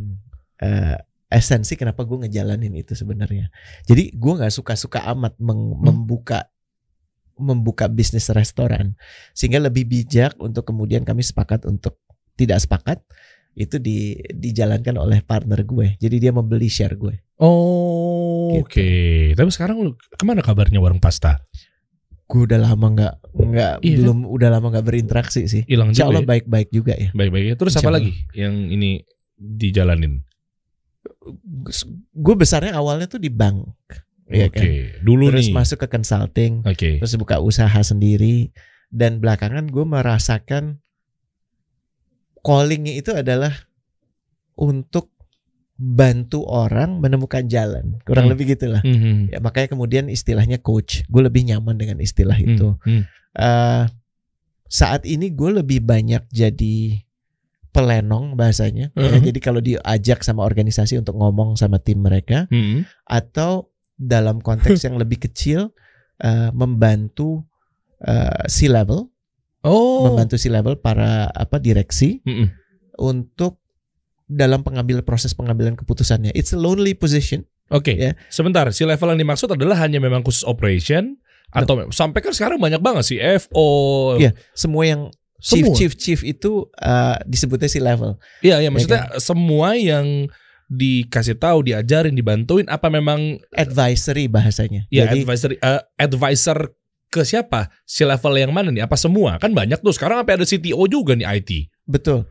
eh, 0.62 1.00
esensi 1.32 1.80
kenapa 1.80 2.04
gue 2.04 2.28
ngejalanin 2.28 2.76
itu 2.76 2.94
sebenarnya. 2.94 3.50
Jadi 3.88 4.14
gue 4.14 4.34
nggak 4.36 4.52
suka-suka 4.52 5.02
amat 5.16 5.40
meng- 5.40 5.80
membuka 5.80 6.52
membuka 7.36 7.88
bisnis 7.88 8.32
restoran 8.32 8.96
sehingga 9.32 9.60
lebih 9.60 9.84
bijak 9.84 10.36
untuk 10.40 10.64
kemudian 10.64 11.04
kami 11.04 11.20
sepakat 11.20 11.68
untuk 11.68 12.00
tidak 12.36 12.60
sepakat 12.60 13.00
itu 13.56 13.80
di 13.80 14.16
dijalankan 14.36 15.00
oleh 15.00 15.24
partner 15.24 15.64
gue. 15.64 15.96
Jadi 15.96 16.16
dia 16.20 16.32
membeli 16.32 16.68
share 16.68 16.96
gue. 16.96 17.16
Oh, 17.40 18.52
Gitu. 18.52 18.64
oke. 18.64 18.90
Tapi 19.36 19.50
sekarang 19.52 19.76
lu 19.80 19.92
ke 19.96 20.24
mana 20.24 20.44
kabarnya 20.44 20.80
warung 20.80 21.00
pasta? 21.00 21.40
Gue 22.26 22.44
udah 22.44 22.58
lama 22.58 22.88
nggak 22.90 23.14
nggak 23.32 23.72
Iya 23.80 23.96
kan? 23.96 24.00
belum 24.02 24.18
udah 24.28 24.50
lama 24.50 24.68
nggak 24.76 24.86
berinteraksi 24.86 25.48
sih. 25.48 25.64
Hilang 25.68 25.92
Insya 25.92 26.04
juga. 26.04 26.20
Allah 26.20 26.24
ya? 26.24 26.30
baik-baik 26.36 26.70
juga 26.72 26.94
ya. 26.96 27.10
Baik-baik. 27.12 27.56
Terus 27.56 27.72
Insya 27.76 27.84
apa 27.84 27.90
Allah. 27.92 28.00
lagi 28.04 28.12
yang 28.34 28.56
ini 28.68 29.04
dijalanin? 29.36 30.20
Gue 32.12 32.36
besarnya 32.36 32.76
awalnya 32.76 33.06
tuh 33.06 33.22
di 33.22 33.30
bank, 33.30 33.66
Iya 34.26 34.50
Oke, 34.50 34.58
kan? 34.58 34.66
dulu 35.06 35.30
terus 35.30 35.48
nih. 35.48 35.54
masuk 35.54 35.78
ke 35.82 35.88
consulting, 35.88 36.66
Oke. 36.66 36.98
terus 36.98 37.14
buka 37.14 37.38
usaha 37.38 37.78
sendiri, 37.80 38.50
dan 38.90 39.22
belakangan 39.22 39.70
gue 39.70 39.86
merasakan 39.86 40.82
callingnya 42.42 42.94
itu 42.96 43.12
adalah 43.12 43.54
untuk 44.56 45.12
bantu 45.76 46.42
orang 46.42 46.98
menemukan 46.98 47.46
jalan, 47.46 48.00
kurang 48.02 48.26
Hmm. 48.26 48.34
lebih 48.34 48.56
gitulah. 48.56 48.80
Mhm. 48.80 49.30
Ya, 49.30 49.38
makanya 49.38 49.68
kemudian 49.68 50.08
istilahnya 50.08 50.58
coach, 50.58 51.04
gue 51.06 51.22
lebih 51.22 51.44
nyaman 51.44 51.76
dengan 51.76 52.00
istilah 52.00 52.40
Hmm, 52.40 52.48
itu. 52.48 52.68
hmm. 52.82 53.04
Eh, 53.36 53.84
saat 54.66 55.04
ini 55.04 55.30
gue 55.30 55.60
lebih 55.60 55.84
banyak 55.84 56.26
jadi 56.32 57.04
pelenong 57.70 58.34
bahasanya. 58.34 58.96
ya. 58.96 59.20
Mhm. 59.20 59.28
Jadi 59.28 59.40
kalau 59.44 59.60
diajak 59.60 60.24
sama 60.24 60.48
organisasi 60.48 60.96
untuk 60.96 61.14
ngomong 61.14 61.60
sama 61.60 61.76
tim 61.78 62.00
mereka, 62.00 62.48
Hmm. 62.48 62.88
atau 63.04 63.68
dalam 63.96 64.40
konteks 64.40 64.84
yang 64.84 64.96
lebih 64.96 65.20
kecil 65.20 65.72
eh, 66.18 66.50
membantu 66.52 67.44
eh, 68.00 68.46
C 68.48 68.68
level, 68.68 69.08
Oh. 69.66 70.06
membantu 70.08 70.38
C 70.38 70.48
level 70.48 70.78
para 70.78 71.26
apa 71.28 71.58
direksi 71.58 72.22
Mhm. 72.22 72.48
untuk 72.96 73.58
dalam 74.26 74.62
pengambil 74.62 75.02
proses 75.02 75.34
pengambilan 75.34 75.74
keputusannya. 75.74 76.34
It's 76.34 76.54
a 76.54 76.60
lonely 76.60 76.94
position. 76.94 77.46
Oke. 77.70 77.98
Ya. 77.98 78.14
Sebentar, 78.30 78.70
si 78.70 78.86
level 78.86 79.10
yang 79.14 79.22
dimaksud 79.22 79.50
adalah 79.50 79.78
hanya 79.82 79.98
memang 79.98 80.22
khusus 80.22 80.46
operation 80.46 81.18
atau 81.50 81.88
sampai 81.90 82.22
kan 82.22 82.34
sekarang 82.34 82.62
banyak 82.62 82.82
banget 82.82 83.04
sih 83.06 83.18
FO. 83.18 84.18
Iya. 84.18 84.34
Semua 84.54 84.84
yang 84.86 85.02
chief 85.42 85.66
Semua? 85.66 85.76
chief 85.78 85.92
chief 85.98 86.20
itu 86.22 86.70
eh, 86.78 87.18
disebutnya 87.26 87.70
C 87.70 87.78
level. 87.82 88.18
Iya, 88.42 88.62
iya 88.62 88.70
maksudnya 88.70 89.18
semua 89.18 89.74
yang 89.78 90.30
dikasih 90.66 91.38
tahu, 91.38 91.66
diajarin, 91.66 92.18
dibantuin 92.18 92.66
apa 92.68 92.90
memang 92.90 93.38
Advisory 93.54 94.26
bahasanya. 94.26 94.90
ya 94.90 95.06
Jadi 95.06 95.22
advisor 95.22 95.52
eh, 95.54 95.82
advisor 96.02 96.58
ke 97.10 97.22
siapa? 97.24 97.70
Si 97.86 98.04
level 98.04 98.34
yang 98.36 98.52
mana 98.52 98.74
nih? 98.74 98.84
Apa 98.84 98.98
semua? 98.98 99.38
Kan 99.38 99.54
banyak 99.54 99.80
tuh. 99.80 99.94
Sekarang 99.94 100.20
sampai 100.20 100.42
ada 100.42 100.46
CTO 100.46 100.84
juga 100.90 101.14
nih 101.16 101.28
IT. 101.42 101.52
betul. 101.86 102.26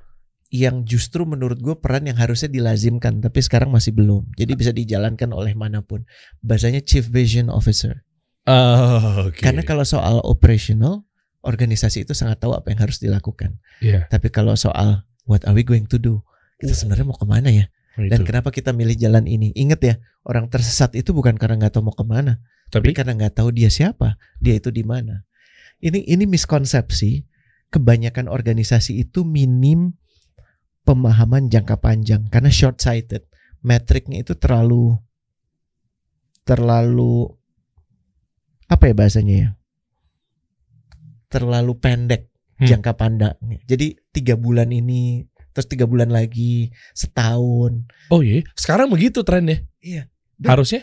Yang 0.55 0.87
justru 0.87 1.27
menurut 1.27 1.59
gue 1.59 1.75
peran 1.75 2.07
yang 2.07 2.15
harusnya 2.15 2.47
dilazimkan, 2.47 3.19
tapi 3.19 3.43
sekarang 3.43 3.75
masih 3.75 3.91
belum. 3.91 4.23
Jadi 4.39 4.53
bisa 4.55 4.71
dijalankan 4.71 5.35
oleh 5.35 5.51
mana 5.51 5.83
pun. 5.83 6.07
Bahasanya 6.47 6.79
Chief 6.79 7.03
Vision 7.03 7.51
Officer. 7.51 8.07
Oh, 8.47 9.33
oke. 9.33 9.43
Karena 9.43 9.67
kalau 9.67 9.83
soal 9.83 10.23
operational, 10.23 11.03
organisasi 11.43 12.07
itu 12.07 12.15
sangat 12.15 12.39
tahu 12.39 12.55
apa 12.55 12.71
yang 12.71 12.87
harus 12.87 13.03
dilakukan. 13.03 13.59
Iya. 13.83 14.07
Tapi 14.07 14.31
kalau 14.31 14.55
soal 14.55 15.03
what 15.27 15.43
are 15.43 15.57
we 15.57 15.67
going 15.67 15.91
to 15.91 15.99
do, 15.99 16.23
kita 16.63 16.71
sebenarnya 16.71 17.09
mau 17.09 17.19
ke 17.19 17.27
mana 17.27 17.51
ya? 17.51 17.67
Dan 17.95 18.23
Itu. 18.23 18.27
kenapa 18.27 18.51
kita 18.51 18.75
milih 18.75 18.99
jalan 18.99 19.25
ini? 19.31 19.55
Ingat 19.55 19.81
ya, 19.87 19.95
orang 20.27 20.51
tersesat 20.51 20.99
itu 20.99 21.15
bukan 21.15 21.39
karena 21.39 21.63
nggak 21.63 21.79
tahu 21.79 21.91
mau 21.91 21.95
ke 21.95 22.03
mana, 22.03 22.43
tapi 22.69 22.91
Tapi 22.91 22.99
karena 22.99 23.13
nggak 23.15 23.39
tahu 23.39 23.55
dia 23.55 23.71
siapa, 23.71 24.19
dia 24.43 24.59
itu 24.59 24.75
di 24.75 24.83
mana. 24.83 25.23
Ini 25.79 26.03
ini 26.11 26.25
miskonsepsi. 26.27 27.23
Kebanyakan 27.71 28.31
organisasi 28.31 29.03
itu 29.03 29.27
minim 29.27 29.99
pemahaman 30.87 31.51
jangka 31.51 31.83
panjang 31.83 32.31
karena 32.31 32.47
short 32.51 32.79
sighted. 32.79 33.27
Metriknya 33.67 34.23
itu 34.23 34.39
terlalu 34.39 34.95
terlalu 36.47 37.35
apa 38.71 38.85
ya 38.91 38.95
bahasanya 38.95 39.35
ya? 39.35 39.49
Terlalu 41.31 41.73
pendek 41.83 42.31
Hmm. 42.55 42.71
jangka 42.71 42.95
pandangnya. 42.95 43.59
Jadi 43.67 43.99
tiga 44.15 44.39
bulan 44.39 44.71
ini, 44.71 45.27
terus 45.55 45.65
tiga 45.65 45.87
bulan 45.87 46.11
lagi, 46.11 46.69
setahun. 46.93 47.87
oh 48.11 48.21
iya, 48.21 48.43
sekarang 48.53 48.91
begitu 48.91 49.23
trennya. 49.23 49.63
Iya. 49.79 50.11
Dan- 50.35 50.51
Harusnya 50.53 50.83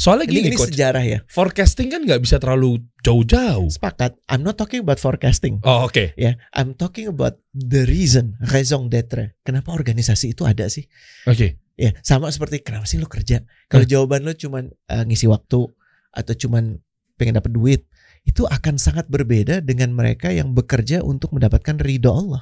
Soalnya 0.00 0.24
Ini, 0.24 0.32
gini 0.32 0.48
ini 0.48 0.56
coach, 0.56 0.72
sejarah 0.72 1.04
ya. 1.04 1.18
forecasting 1.28 1.92
kan 1.92 2.00
nggak 2.00 2.24
bisa 2.24 2.40
terlalu 2.40 2.80
jauh-jauh. 3.04 3.68
Sepakat. 3.68 4.16
I'm 4.32 4.40
not 4.40 4.56
talking 4.56 4.80
about 4.80 4.96
forecasting. 4.96 5.60
Oh 5.60 5.84
oke. 5.84 6.16
Ya, 6.16 6.40
I'm 6.56 6.72
talking 6.72 7.04
about 7.04 7.36
the 7.52 7.84
reason, 7.84 8.40
raison 8.48 8.88
d'être. 8.88 9.36
Kenapa 9.44 9.76
organisasi 9.76 10.32
itu 10.32 10.48
ada 10.48 10.72
sih? 10.72 10.88
Oke. 11.28 11.60
Ya, 11.76 11.92
sama 12.00 12.32
seperti 12.32 12.64
kenapa 12.64 12.88
sih 12.88 12.96
lu 12.96 13.12
kerja? 13.12 13.44
Kalau 13.68 13.84
Hmm. 13.84 13.92
jawaban 13.92 14.24
lu 14.24 14.32
cuman 14.32 14.72
eh, 14.88 15.04
ngisi 15.04 15.28
waktu 15.28 15.68
atau 16.10 16.32
cuman 16.38 16.80
pengen 17.20 17.36
dapat 17.36 17.52
duit, 17.52 17.84
itu 18.24 18.48
akan 18.48 18.80
sangat 18.80 19.04
berbeda 19.04 19.60
dengan 19.60 19.92
mereka 19.92 20.32
yang 20.32 20.56
bekerja 20.56 21.04
untuk 21.04 21.36
mendapatkan 21.36 21.76
ridho 21.76 22.08
Allah. 22.08 22.40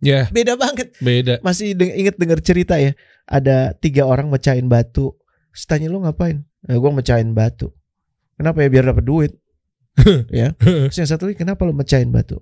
Ya 0.00 0.26
Beda 0.32 0.56
banget. 0.56 0.96
beda. 0.98 1.44
Masih 1.44 1.76
deng- 1.76 1.92
inget 1.92 2.16
dengar 2.16 2.40
cerita 2.40 2.80
ya, 2.80 2.96
ada 3.28 3.76
tiga 3.76 4.08
orang 4.08 4.32
mecahin 4.32 4.64
batu. 4.64 5.12
Terus 5.52 5.64
tanya 5.68 5.92
lu 5.92 6.00
ngapain? 6.00 6.40
Eh, 6.68 6.76
gua 6.80 6.88
mecahin 6.88 7.36
batu. 7.36 7.68
Kenapa 8.40 8.64
ya 8.64 8.68
biar 8.72 8.88
dapat 8.88 9.04
duit? 9.04 9.32
ya. 10.32 10.56
Terus 10.56 10.96
yang 10.96 11.10
satu 11.10 11.28
lagi 11.28 11.36
kenapa 11.36 11.68
lu 11.68 11.76
mecahin 11.76 12.08
batu? 12.08 12.40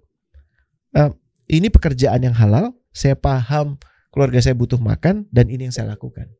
Eh, 0.95 1.11
ini 1.51 1.67
pekerjaan 1.67 2.23
yang 2.23 2.37
halal. 2.39 2.79
Saya 2.95 3.19
paham 3.19 3.75
keluarga 4.15 4.39
saya 4.39 4.55
butuh 4.55 4.79
makan 4.79 5.27
dan 5.35 5.51
ini 5.51 5.67
yang 5.67 5.75
saya 5.75 5.91
lakukan. 5.91 6.31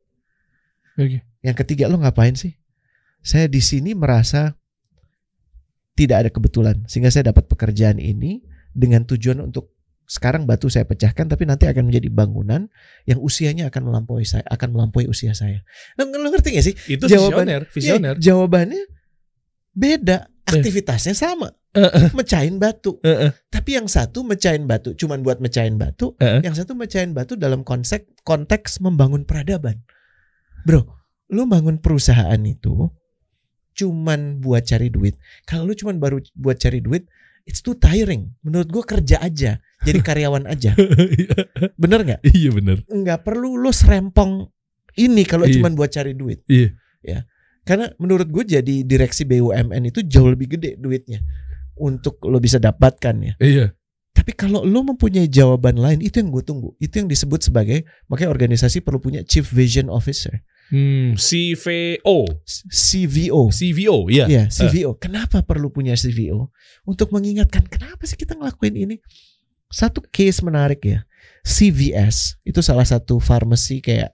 Oke. 0.99 1.23
Yang 1.43 1.57
ketiga 1.67 1.91
lo 1.91 1.99
ngapain 1.99 2.35
sih? 2.35 2.55
Saya 3.23 3.51
di 3.51 3.59
sini 3.59 3.95
merasa 3.95 4.55
tidak 5.99 6.27
ada 6.27 6.31
kebetulan 6.31 6.87
sehingga 6.87 7.11
saya 7.11 7.35
dapat 7.35 7.51
pekerjaan 7.51 7.99
ini 7.99 8.47
dengan 8.71 9.03
tujuan 9.03 9.43
untuk 9.43 9.75
sekarang 10.09 10.49
batu 10.49 10.73
saya 10.73 10.89
pecahkan 10.89 11.29
tapi 11.29 11.45
nanti 11.45 11.69
akan 11.69 11.93
menjadi 11.93 12.09
bangunan 12.09 12.73
yang 13.05 13.21
usianya 13.21 13.69
akan 13.69 13.93
melampaui 13.93 14.25
saya 14.25 14.41
akan 14.49 14.73
melampaui 14.73 15.05
usia 15.05 15.37
saya. 15.37 15.61
Lo, 16.01 16.09
lo 16.09 16.33
ngerti 16.33 16.57
gak 16.57 16.65
sih? 16.65 16.75
Itu 16.89 17.05
Jawaban- 17.07 17.45
visioner, 17.45 17.63
visioner. 17.69 18.15
Iya, 18.17 18.23
jawabannya 18.33 18.83
beda, 19.71 20.33
aktivitasnya 20.49 21.13
sama. 21.13 21.53
Eh, 21.77 22.11
Mecahin 22.17 22.57
batu. 22.57 22.97
eh, 23.05 23.29
eh. 23.29 23.33
Tapi 23.53 23.77
yang 23.77 23.85
satu 23.87 24.25
mecahin 24.25 24.65
batu 24.65 24.97
cuman 24.97 25.21
buat 25.21 25.39
mecahin 25.39 25.77
batu, 25.77 26.17
Eh. 26.19 26.41
yang 26.41 26.57
satu 26.57 26.73
mecahin 26.73 27.13
batu 27.13 27.37
dalam 27.37 27.61
konteks 27.61 28.25
konteks 28.25 28.81
membangun 28.81 29.29
peradaban. 29.29 29.85
Bro, 30.65 30.89
lu 31.29 31.45
bangun 31.45 31.77
perusahaan 31.79 32.41
itu 32.41 32.89
cuman 33.77 34.41
buat 34.43 34.65
cari 34.67 34.89
duit. 34.91 35.21
Kalau 35.45 35.69
lu 35.69 35.77
cuman 35.77 36.01
baru 36.01 36.19
buat 36.35 36.59
cari 36.59 36.81
duit, 36.83 37.07
it's 37.49 37.65
too 37.65 37.73
tiring. 37.75 38.37
Menurut 38.45 38.69
gua 38.69 38.85
kerja 38.85 39.17
aja, 39.19 39.57
jadi 39.83 39.99
karyawan 40.05 40.45
aja. 40.45 40.77
Bener 41.83 42.05
nggak? 42.05 42.21
Iya 42.29 42.51
bener. 42.53 42.85
Nggak 42.85 43.25
perlu 43.25 43.57
lu 43.57 43.73
serempong 43.73 44.47
ini 45.01 45.25
kalau 45.25 45.49
Iya. 45.49 45.59
cuman 45.59 45.73
buat 45.73 45.89
cari 45.89 46.13
duit. 46.13 46.45
Iya. 46.47 46.77
Ya. 47.01 47.25
Karena 47.65 47.89
menurut 48.01 48.29
gue 48.29 48.45
jadi 48.49 48.81
direksi 48.81 49.29
BUMN 49.29 49.93
itu 49.93 50.01
jauh 50.01 50.33
lebih 50.33 50.57
gede 50.57 50.81
duitnya 50.81 51.21
untuk 51.77 52.17
lo 52.25 52.41
bisa 52.41 52.57
dapatkan 52.57 53.15
ya. 53.21 53.35
Iya. 53.39 53.67
Tapi 54.11 54.35
kalau 54.35 54.67
lo 54.67 54.83
mempunyai 54.83 55.29
jawaban 55.31 55.79
lain 55.79 56.01
itu 56.03 56.19
yang 56.19 56.33
gue 56.33 56.43
tunggu. 56.43 56.75
Itu 56.83 56.99
yang 56.99 57.07
disebut 57.07 57.45
sebagai 57.45 57.87
makanya 58.09 58.33
organisasi 58.35 58.83
perlu 58.83 58.99
punya 58.99 59.23
Chief 59.23 59.47
Vision 59.47 59.87
Officer, 59.93 60.43
Hmm, 60.69 61.17
CVO, 61.17 62.45
CVO. 62.69 63.49
CVO, 63.49 64.13
iya. 64.13 64.29
Ya, 64.29 64.45
CVO. 64.53 65.01
Kenapa 65.01 65.41
perlu 65.41 65.73
punya 65.73 65.97
CVO? 65.97 66.53
Untuk 66.85 67.09
mengingatkan 67.09 67.65
kenapa 67.65 68.05
sih 68.05 68.21
kita 68.21 68.37
ngelakuin 68.37 68.77
ini? 68.77 69.01
Satu 69.73 70.05
case 70.05 70.45
menarik 70.45 70.85
ya. 70.85 71.09
CVS 71.41 72.37
itu 72.45 72.61
salah 72.61 72.85
satu 72.85 73.17
pharmacy 73.17 73.81
kayak 73.81 74.13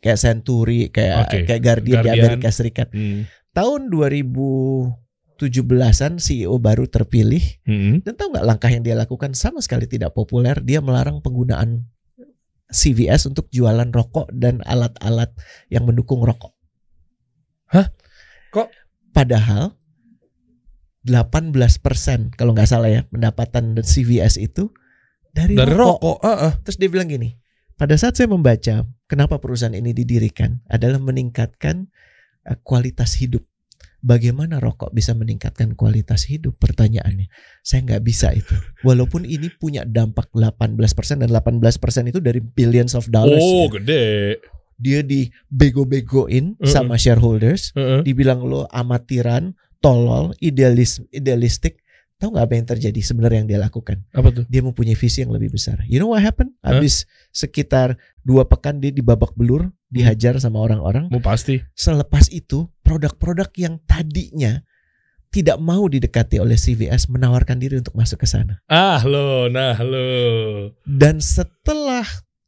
kayak 0.00 0.18
Century, 0.20 0.88
kayak 0.88 1.28
Oke. 1.28 1.44
kayak 1.44 1.60
Guardian, 1.60 2.00
di 2.00 2.08
Guardian. 2.08 2.40
Amerika 2.40 2.50
Serikat. 2.52 2.88
Hmm. 2.92 3.28
Tahun 3.52 3.88
2017-an 3.92 6.20
CEO 6.20 6.56
E 6.56 6.60
baru 6.60 6.86
terpilih 6.88 7.44
Hmm. 7.68 8.00
Dan 8.00 8.16
tahu 8.16 8.32
nggak 8.36 8.46
langkah 8.46 8.70
yang 8.72 8.82
dia 8.84 8.96
lakukan 8.96 9.34
sama 9.36 9.60
sekali 9.60 9.84
tidak 9.84 10.16
populer. 10.16 10.56
Dia 10.64 10.80
melarang 10.80 11.20
penggunaan 11.20 11.84
CVS 12.70 13.30
untuk 13.30 13.46
jualan 13.54 13.88
rokok 13.94 14.30
dan 14.34 14.62
alat-alat 14.66 15.30
yang 15.70 15.86
mendukung 15.86 16.22
rokok. 16.22 16.54
Hah? 17.70 17.90
Kok? 18.50 18.68
Padahal 19.14 19.74
18% 21.06 22.34
kalau 22.34 22.50
nggak 22.50 22.66
salah 22.68 22.90
ya 22.90 23.02
pendapatan 23.06 23.78
CVS 23.78 24.42
itu 24.42 24.74
dari, 25.30 25.54
Dari 25.54 25.70
rokok. 25.70 26.18
rokok. 26.18 26.18
ah, 26.26 26.50
ah. 26.50 26.52
Terus 26.66 26.76
dia 26.80 26.88
bilang 26.90 27.06
gini, 27.06 27.36
pada 27.76 27.94
saat 27.94 28.16
saya 28.18 28.26
membaca 28.26 28.88
kenapa 29.06 29.36
perusahaan 29.38 29.76
ini 29.76 29.92
didirikan 29.92 30.64
adalah 30.66 30.98
meningkatkan 30.98 31.92
eh, 32.48 32.58
kualitas 32.64 33.20
hidup. 33.20 33.44
Bagaimana 34.06 34.62
rokok 34.62 34.94
bisa 34.94 35.18
meningkatkan 35.18 35.74
kualitas 35.74 36.30
hidup? 36.30 36.54
Pertanyaannya, 36.62 37.26
saya 37.66 37.82
nggak 37.82 38.06
bisa 38.06 38.30
itu. 38.30 38.54
Walaupun 38.86 39.26
ini 39.26 39.50
punya 39.50 39.82
dampak 39.82 40.30
18% 40.30 41.26
dan 41.26 41.30
18% 41.34 42.14
itu 42.14 42.22
dari 42.22 42.38
billions 42.38 42.94
of 42.94 43.10
dollars. 43.10 43.42
Oh, 43.42 43.66
ya. 43.66 43.82
gede. 43.82 44.06
Dia 44.78 45.02
dibego-begoin 45.02 46.54
Uh-uh. 46.54 46.70
sama 46.70 46.94
shareholders, 46.94 47.74
Heeh. 47.74 48.06
dibilang 48.06 48.46
lo 48.46 48.70
amatiran, 48.70 49.58
tolol, 49.82 50.38
idealis, 50.38 51.02
idealistik. 51.10 51.82
Tahu 52.16 52.32
nggak 52.32 52.46
apa 52.48 52.54
yang 52.56 52.66
terjadi 52.70 53.00
sebenarnya 53.02 53.38
yang 53.44 53.50
dia 53.50 53.60
lakukan? 53.60 54.06
Apa 54.14 54.32
tuh? 54.32 54.44
dia 54.48 54.62
mempunyai 54.64 54.96
visi 54.96 55.20
yang 55.20 55.34
lebih 55.34 55.52
besar. 55.52 55.82
You 55.84 55.98
know 55.98 56.14
what 56.14 56.22
happened? 56.24 56.54
Habis 56.64 57.04
sekitar 57.28 57.98
dua 58.24 58.48
pekan 58.48 58.80
dia 58.80 58.88
dibabak 58.88 59.36
belur, 59.36 59.68
dihajar 59.90 60.38
sama 60.42 60.58
orang-orang. 60.62 61.08
Mau 61.08 61.22
pasti. 61.22 61.62
Selepas 61.72 62.26
itu 62.30 62.66
produk-produk 62.82 63.48
yang 63.58 63.78
tadinya 63.86 64.62
tidak 65.30 65.58
mau 65.60 65.84
didekati 65.84 66.40
oleh 66.40 66.56
CVS 66.56 67.12
menawarkan 67.12 67.60
diri 67.60 67.76
untuk 67.76 67.92
masuk 67.92 68.24
ke 68.24 68.28
sana. 68.30 68.62
Ah 68.70 69.02
lo, 69.04 69.52
nah 69.52 69.76
lo. 69.82 70.72
Dan 70.86 71.20
setelah 71.20 72.06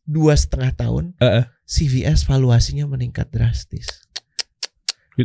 dua 0.08 0.32
setengah 0.32 0.72
tahun, 0.72 1.04
Heeh. 1.20 1.44
CVS 1.68 2.24
valuasinya 2.24 2.88
meningkat 2.88 3.28
drastis. 3.28 4.08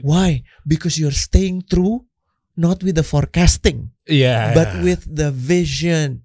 Why? 0.04 0.42
Because 0.66 0.98
you're 0.98 1.14
staying 1.16 1.70
true, 1.70 2.10
not 2.58 2.82
with 2.82 2.98
the 2.98 3.06
forecasting. 3.06 3.94
Iya. 4.04 4.52
but 4.52 4.84
with 4.84 5.08
the 5.08 5.32
vision. 5.32 6.23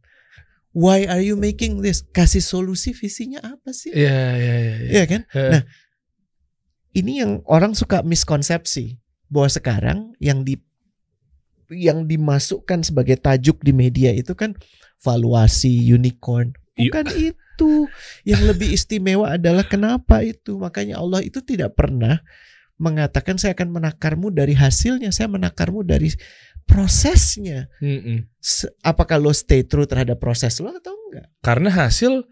Why 0.77 1.09
are 1.09 1.25
you 1.25 1.35
making 1.35 1.81
this? 1.81 2.05
Kasih 2.13 2.45
solusi 2.45 2.93
visinya 2.93 3.41
apa 3.41 3.73
sih? 3.73 3.91
Iya, 3.91 4.21
iya, 4.37 4.57
iya. 4.57 4.75
iya. 4.77 4.91
Iya 4.93 5.05
kan? 5.09 5.23
Eh. 5.33 5.51
Nah, 5.57 5.63
ini 6.95 7.13
yang 7.25 7.41
orang 7.49 7.73
suka 7.73 8.05
miskonsepsi 8.05 9.01
bahwa 9.29 9.49
sekarang 9.49 9.99
yang 10.21 10.45
di 10.45 10.61
yang 11.69 12.09
dimasukkan 12.09 12.81
sebagai 12.81 13.21
tajuk 13.21 13.61
di 13.61 13.77
media 13.77 14.13
itu 14.13 14.33
kan 14.33 14.57
valuasi 15.05 15.69
unicorn. 15.93 16.57
Bukan 16.79 17.07
itu. 17.13 17.91
Yang 18.23 18.43
lebih 18.55 18.69
istimewa 18.71 19.35
adalah 19.35 19.67
kenapa 19.67 20.23
itu? 20.23 20.57
Makanya 20.57 21.03
Allah 21.03 21.21
itu 21.21 21.43
tidak 21.43 21.75
pernah 21.75 22.23
mengatakan 22.79 23.37
saya 23.37 23.53
akan 23.59 23.75
menakarmu 23.75 24.31
dari 24.31 24.55
hasilnya, 24.55 25.11
saya 25.11 25.27
menakarmu 25.27 25.83
dari 25.83 26.15
prosesnya. 26.65 27.67
Mm-mm. 27.83 28.31
Se- 28.39 28.71
apakah 28.87 29.19
lo 29.19 29.35
stay 29.35 29.67
true 29.67 29.85
terhadap 29.85 30.23
proses 30.23 30.57
lo 30.63 30.71
atau 30.71 30.95
enggak? 30.95 31.27
Karena 31.43 31.71
hasil 31.75 32.23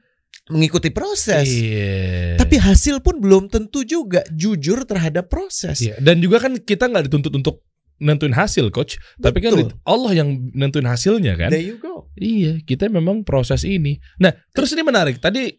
Mengikuti 0.46 0.94
proses. 0.94 1.42
Iya. 1.50 2.38
Tapi 2.38 2.62
hasil 2.62 3.02
pun 3.02 3.18
belum 3.18 3.50
tentu 3.50 3.82
juga 3.82 4.22
jujur 4.30 4.86
terhadap 4.86 5.26
proses. 5.26 5.82
Iya. 5.82 5.98
Dan 5.98 6.22
juga 6.22 6.38
kan 6.38 6.54
kita 6.62 6.86
nggak 6.86 7.10
dituntut 7.10 7.34
untuk 7.34 7.66
nentuin 7.98 8.30
hasil, 8.30 8.70
coach. 8.70 8.94
Tapi 9.18 9.42
kan 9.42 9.58
Betul. 9.58 9.74
Allah 9.82 10.22
yang 10.22 10.54
nentuin 10.54 10.86
hasilnya 10.86 11.34
kan. 11.34 11.50
There 11.50 11.66
you 11.66 11.82
go. 11.82 12.14
Iya, 12.14 12.62
kita 12.62 12.86
memang 12.86 13.26
proses 13.26 13.66
ini. 13.66 13.98
Nah, 14.22 14.30
terus 14.54 14.70
ini 14.70 14.86
menarik. 14.86 15.18
Tadi 15.18 15.50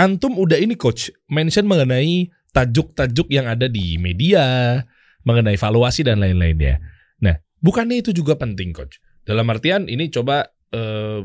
antum 0.00 0.32
udah 0.40 0.56
ini 0.56 0.80
coach 0.80 1.12
mention 1.28 1.68
mengenai 1.68 2.32
tajuk-tajuk 2.50 3.30
yang 3.30 3.46
ada 3.46 3.70
di 3.70 3.96
media, 3.96 4.78
mengenai 5.24 5.56
valuasi 5.56 6.06
dan 6.06 6.18
lain-lainnya. 6.18 6.82
Nah, 7.22 7.36
bukannya 7.62 8.02
itu 8.02 8.10
juga 8.10 8.36
penting 8.36 8.74
coach? 8.74 8.98
Dalam 9.24 9.46
artian 9.52 9.86
ini 9.86 10.10
coba 10.10 10.48
eh, 10.72 11.20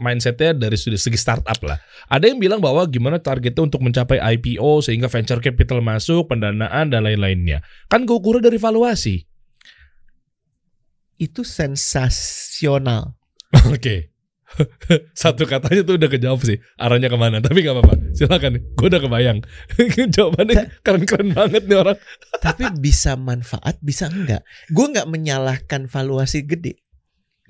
mindsetnya 0.00 0.56
dari 0.56 0.80
sudut 0.80 0.98
segi 0.98 1.20
startup 1.20 1.60
lah. 1.60 1.76
Ada 2.08 2.32
yang 2.32 2.40
bilang 2.40 2.60
bahwa 2.64 2.82
gimana 2.88 3.20
targetnya 3.20 3.68
untuk 3.68 3.84
mencapai 3.84 4.16
IPO 4.16 4.80
sehingga 4.80 5.12
venture 5.12 5.44
capital 5.44 5.84
masuk, 5.84 6.32
pendanaan 6.32 6.88
dan 6.88 7.04
lain-lainnya. 7.04 7.60
Kan 7.92 8.08
keukuran 8.08 8.40
dari 8.40 8.56
valuasi. 8.56 9.28
Itu 11.20 11.44
sensasional. 11.44 13.18
Oke. 13.74 14.08
Satu 15.16 15.46
katanya 15.46 15.86
tuh 15.86 15.94
udah 15.96 16.10
kejawab 16.10 16.40
sih 16.42 16.58
arahnya 16.76 17.08
ke 17.08 17.18
mana 17.18 17.38
tapi 17.38 17.62
nggak 17.62 17.74
apa-apa 17.76 17.94
silakan 18.12 18.58
gue 18.74 18.86
udah 18.86 19.00
kebayang 19.00 19.38
jawabannya 20.16 20.82
keren-keren 20.82 21.28
banget 21.32 21.62
nih 21.70 21.78
orang 21.78 21.98
Tapi 22.44 22.64
bisa 22.80 23.20
manfaat, 23.20 23.76
bisa 23.84 24.08
enggak. 24.08 24.40
Gue 24.72 24.88
nggak 24.88 25.04
menyalahkan 25.12 25.92
valuasi 25.92 26.48
gede. 26.48 26.80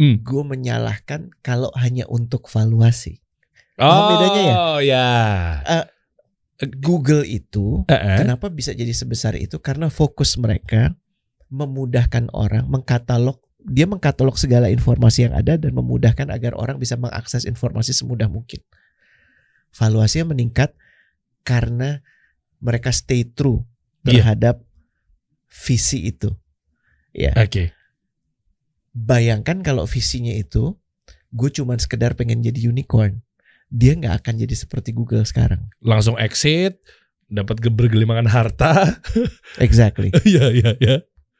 Hmm. 0.02 0.18
Gue 0.18 0.42
menyalahkan 0.42 1.30
kalau 1.46 1.70
hanya 1.78 2.10
untuk 2.10 2.50
valuasi. 2.50 3.22
oh 3.80 4.02
bedanya 4.12 4.42
ya? 4.44 4.56
ya 4.82 5.08
Google 6.80 7.24
itu 7.24 7.88
Eh, 7.88 7.96
eh. 7.96 8.18
kenapa 8.20 8.52
bisa 8.52 8.76
jadi 8.76 8.92
sebesar 8.92 9.38
itu? 9.40 9.56
Karena 9.62 9.88
fokus 9.88 10.36
mereka 10.36 10.92
memudahkan 11.48 12.28
orang 12.36 12.68
mengkatalog 12.68 13.40
dia 13.64 13.84
mengkatalog 13.84 14.36
segala 14.36 14.72
informasi 14.72 15.28
yang 15.28 15.34
ada 15.36 15.56
dan 15.60 15.72
memudahkan 15.76 16.28
agar 16.32 16.56
orang 16.56 16.80
bisa 16.80 16.96
mengakses 16.96 17.44
informasi 17.44 17.92
semudah 17.92 18.26
mungkin. 18.26 18.60
Valuasinya 19.70 20.32
meningkat 20.34 20.74
karena 21.44 22.02
mereka 22.60 22.90
stay 22.92 23.24
true 23.24 23.64
Iya. 24.00 24.24
terhadap 24.24 24.56
visi 25.50 26.08
itu. 26.08 26.32
Ya. 27.12 27.36
Oke. 27.36 27.76
Bayangkan 28.90 29.60
kalau 29.62 29.84
visinya 29.84 30.32
itu 30.32 30.74
gue 31.30 31.50
cuman 31.52 31.76
sekedar 31.78 32.16
pengen 32.16 32.40
jadi 32.42 32.72
unicorn. 32.72 33.20
Dia 33.70 33.94
nggak 33.94 34.24
akan 34.24 34.34
jadi 34.40 34.54
seperti 34.56 34.90
Google 34.90 35.22
sekarang. 35.22 35.70
Langsung 35.78 36.18
exit, 36.18 36.80
dapat 37.30 37.62
bergelimangan 37.62 38.26
harta. 38.26 38.98
Exactly. 39.62 40.10
Iya, 40.26 40.50
iya, 40.50 40.70
iya. 40.82 40.96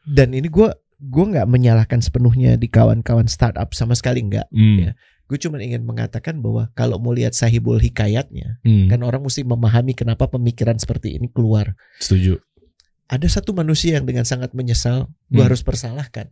Dan 0.06 0.36
ini 0.36 0.46
gue 0.46 0.70
gue 1.00 1.24
nggak 1.32 1.48
menyalahkan 1.48 2.04
sepenuhnya 2.04 2.60
di 2.60 2.68
kawan-kawan 2.68 3.24
startup 3.24 3.72
sama 3.72 3.96
sekali 3.96 4.20
nggak. 4.20 4.46
Hmm. 4.52 4.78
Ya. 4.78 4.92
Gue 5.24 5.38
cuma 5.40 5.56
ingin 5.62 5.86
mengatakan 5.86 6.42
bahwa 6.44 6.68
kalau 6.76 7.00
mau 7.00 7.14
lihat 7.14 7.32
sahibul 7.32 7.80
hikayatnya, 7.80 8.60
Hmm. 8.66 8.90
kan 8.90 9.00
orang 9.00 9.24
mesti 9.24 9.46
memahami 9.46 9.96
kenapa 9.96 10.28
pemikiran 10.28 10.76
seperti 10.76 11.16
ini 11.16 11.32
keluar. 11.32 11.72
Setuju. 12.02 12.36
Ada 13.10 13.40
satu 13.40 13.56
manusia 13.56 13.98
yang 13.98 14.06
dengan 14.06 14.28
sangat 14.28 14.52
menyesal, 14.52 15.08
gue 15.32 15.40
Hmm. 15.40 15.48
harus 15.48 15.64
persalahkan. 15.64 16.30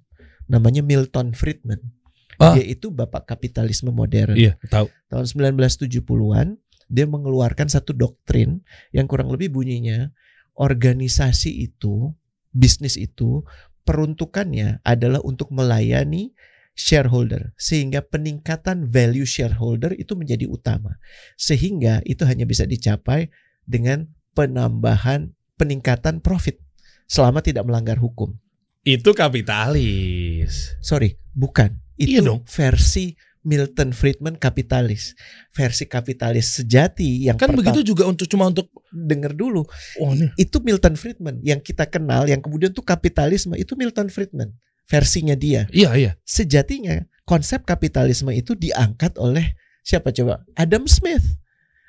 Namanya 0.51 0.85
Milton 0.85 1.33
Friedman. 1.33 1.95
Ah. 2.39 2.55
Dia 2.55 2.63
itu 2.67 2.95
bapak 2.95 3.27
kapitalisme 3.27 3.91
modern. 3.91 4.39
Iya, 4.39 4.55
tahu. 4.71 4.87
tahun 5.11 5.27
1970-an 5.27 6.55
dia 6.87 7.05
mengeluarkan 7.05 7.67
satu 7.67 7.93
doktrin 7.93 8.63
yang 8.95 9.11
kurang 9.11 9.29
lebih 9.29 9.51
bunyinya 9.53 10.15
organisasi 10.55 11.67
itu, 11.67 12.15
bisnis 12.51 12.99
itu 12.99 13.45
peruntukannya 13.89 14.85
adalah 14.85 15.25
untuk 15.25 15.49
melayani 15.49 16.37
shareholder 16.77 17.57
sehingga 17.57 18.05
peningkatan 18.05 18.85
value 18.85 19.25
shareholder 19.25 19.97
itu 19.97 20.13
menjadi 20.13 20.45
utama. 20.45 21.01
Sehingga 21.41 22.05
itu 22.05 22.29
hanya 22.29 22.45
bisa 22.45 22.69
dicapai 22.69 23.33
dengan 23.65 24.13
penambahan 24.37 25.33
peningkatan 25.57 26.21
profit 26.21 26.61
selama 27.09 27.41
tidak 27.41 27.65
melanggar 27.65 27.97
hukum. 27.97 28.37
Itu 28.85 29.17
kapitalis. 29.17 30.77
Sorry, 30.85 31.17
bukan. 31.33 31.81
Itu 31.99 32.21
Iya 32.21 32.21
dong. 32.23 32.47
versi 32.47 33.17
Milton 33.43 33.95
Friedman 33.95 34.39
kapitalis. 34.39 35.15
Versi 35.55 35.85
kapitalis 35.87 36.59
sejati 36.59 37.27
yang 37.27 37.37
Kan 37.39 37.53
pertama 37.53 37.73
begitu 37.75 37.95
juga 37.95 38.07
untuk 38.07 38.27
cuma 38.31 38.49
untuk 38.51 38.71
denger 38.91 39.35
dulu. 39.35 39.67
oh 40.03 40.13
nih. 40.15 40.31
Itu 40.39 40.63
Milton 40.63 40.95
Friedman 40.95 41.43
yang 41.43 41.59
kita 41.59 41.89
kenal 41.89 42.27
yang 42.27 42.39
kemudian 42.39 42.71
tuh 42.71 42.85
kapitalisme 42.85 43.57
itu 43.59 43.75
Milton 43.75 44.13
Friedman 44.13 44.55
versinya 44.89 45.37
dia. 45.37 45.69
Iya, 45.73 45.91
iya. 45.97 46.13
Sejatinya 46.25 47.05
konsep 47.29 47.65
kapitalisme 47.65 48.33
itu 48.33 48.57
diangkat 48.57 49.17
oleh 49.21 49.57
siapa 49.85 50.13
coba? 50.13 50.45
Adam 50.57 50.89
Smith. 50.89 51.25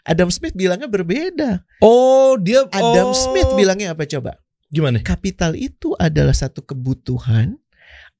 Adam 0.07 0.31
Smith 0.31 0.55
bilangnya 0.55 0.87
berbeda. 0.87 1.63
Oh, 1.83 2.39
dia 2.39 2.65
Adam 2.71 3.11
oh. 3.11 3.15
Smith 3.15 3.51
bilangnya 3.55 3.93
apa 3.93 4.07
coba? 4.07 4.39
gimana? 4.71 5.01
Kapital 5.01 5.57
itu 5.57 5.97
adalah 5.97 6.33
satu 6.33 6.63
kebutuhan 6.63 7.57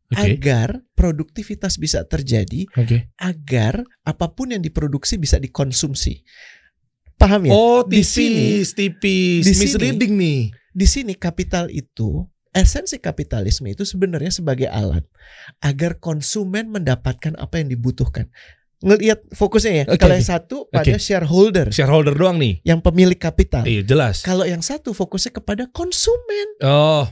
Oke. 0.09 0.41
agar 0.41 0.81
produktivitas 0.93 1.77
bisa 1.77 2.01
terjadi 2.03 2.65
Oke. 2.73 3.13
agar 3.15 3.85
apa 4.01 4.33
pun 4.33 4.49
yang 4.49 4.59
diproduksi 4.59 5.21
bisa 5.21 5.37
dikonsumsi. 5.37 6.25
Paham 7.13 7.45
ya? 7.45 7.51
Oh, 7.51 7.83
Di 7.83 8.01
tipis, 8.01 8.73
tipis. 8.73 9.43
di 9.45 9.53
sini- 9.53 9.63
Misleading 9.69 10.13
nih. 10.15 10.41
Di 10.71 10.87
sini 10.87 11.13
kapital 11.13 11.67
itu 11.67 12.23
esensi 12.49 12.97
kapitalisme 12.97 13.69
itu 13.69 13.83
sebenarnya 13.83 14.31
sebagai 14.31 14.65
alat 14.65 15.05
agar 15.59 15.99
konsumen 15.99 16.71
mendapatkan 16.71 17.37
apa 17.37 17.61
yang 17.61 17.69
dibutuhkan. 17.69 18.31
Ngelihat 18.79 19.27
fokusnya 19.35 19.73
ya. 19.75 19.85
Oke, 19.91 19.99
Kalau 19.99 20.15
yang 20.15 20.23
satu 20.25 20.57
pada 20.71 20.87
Oke. 20.87 21.03
shareholder 21.03 21.67
Shareholder 21.67 22.15
doang 22.15 22.39
nih. 22.39 22.63
yang 22.63 22.79
pemilik 22.79 23.19
kapital. 23.19 23.67
Iya, 23.67 23.83
jelas. 23.83 24.23
Kalau 24.23 24.47
yang 24.47 24.63
satu 24.63 24.95
fokusnya 24.95 25.35
kepada 25.35 25.67
konsumen. 25.69 26.47
Oh. 26.63 27.03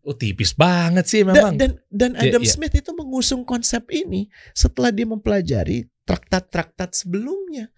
Oh, 0.00 0.16
tipis 0.16 0.56
banget 0.56 1.04
sih 1.04 1.20
Dan 1.20 1.28
memang. 1.36 1.54
dan, 1.60 1.70
dan 1.92 2.10
Iya, 2.16 2.32
Adam 2.32 2.42
iya. 2.42 2.50
Smith 2.50 2.72
itu 2.72 2.90
mengusung 2.96 3.44
konsep 3.44 3.84
ini 3.92 4.32
setelah 4.56 4.88
dia 4.88 5.04
mempelajari 5.04 5.84
traktat-traktat 6.08 6.96
sebelumnya. 6.96 7.68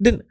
Dan 0.00 0.24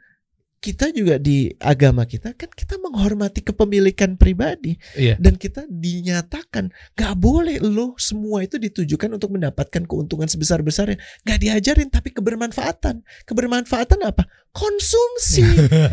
kita 0.60 0.92
juga 0.92 1.16
di 1.16 1.48
agama 1.56 2.04
kita 2.04 2.36
kan 2.36 2.52
kita 2.52 2.76
menghormati 2.76 3.40
kepemilikan 3.40 4.14
pribadi 4.14 4.76
Iya. 4.92 5.16
dan 5.16 5.34
kita 5.34 5.64
dinyatakan 5.64 6.68
gak 6.92 7.16
boleh 7.16 7.56
lo 7.58 7.96
semua 7.96 8.44
itu 8.44 8.56
ditujukan 8.56 9.08
untuk 9.10 9.32
mendapatkan 9.32 9.88
keuntungan 9.88 10.28
sebesar 10.28 10.60
besarnya 10.60 11.00
gak 11.24 11.40
diajarin 11.40 11.88
tapi 11.88 12.12
kebermanfaatan 12.12 13.00
kebermanfaatan 13.24 14.04
apa 14.04 14.28
konsumsi 14.52 15.40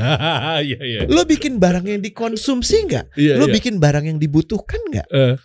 Iya, 0.67 0.79
iya. 0.79 0.99
lo 1.07 1.23
bikin 1.23 1.57
barang 1.57 1.87
yang 1.87 2.03
dikonsumsi 2.03 2.75
nggak 2.85 3.05
Iya, 3.15 3.39
lo 3.39 3.47
iya. 3.47 3.53
bikin 3.55 3.79
barang 3.79 4.03
yang 4.05 4.19
dibutuhkan 4.19 4.83
nggak 4.85 5.07
Eh, 5.07 5.35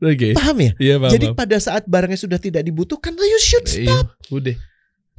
Oke. 0.00 0.34
paham 0.34 0.58
ya 0.58 0.72
Iya, 0.76 0.94
paham. 0.98 1.12
jadi 1.14 1.26
paham. 1.30 1.38
pada 1.38 1.56
saat 1.58 1.86
barangnya 1.86 2.18
sudah 2.18 2.38
tidak 2.38 2.66
dibutuhkan 2.66 3.14
lo 3.14 3.22
you 3.22 3.38
should 3.38 3.66
Iya, 3.70 3.86
stop 3.86 4.06
udah. 4.28 4.58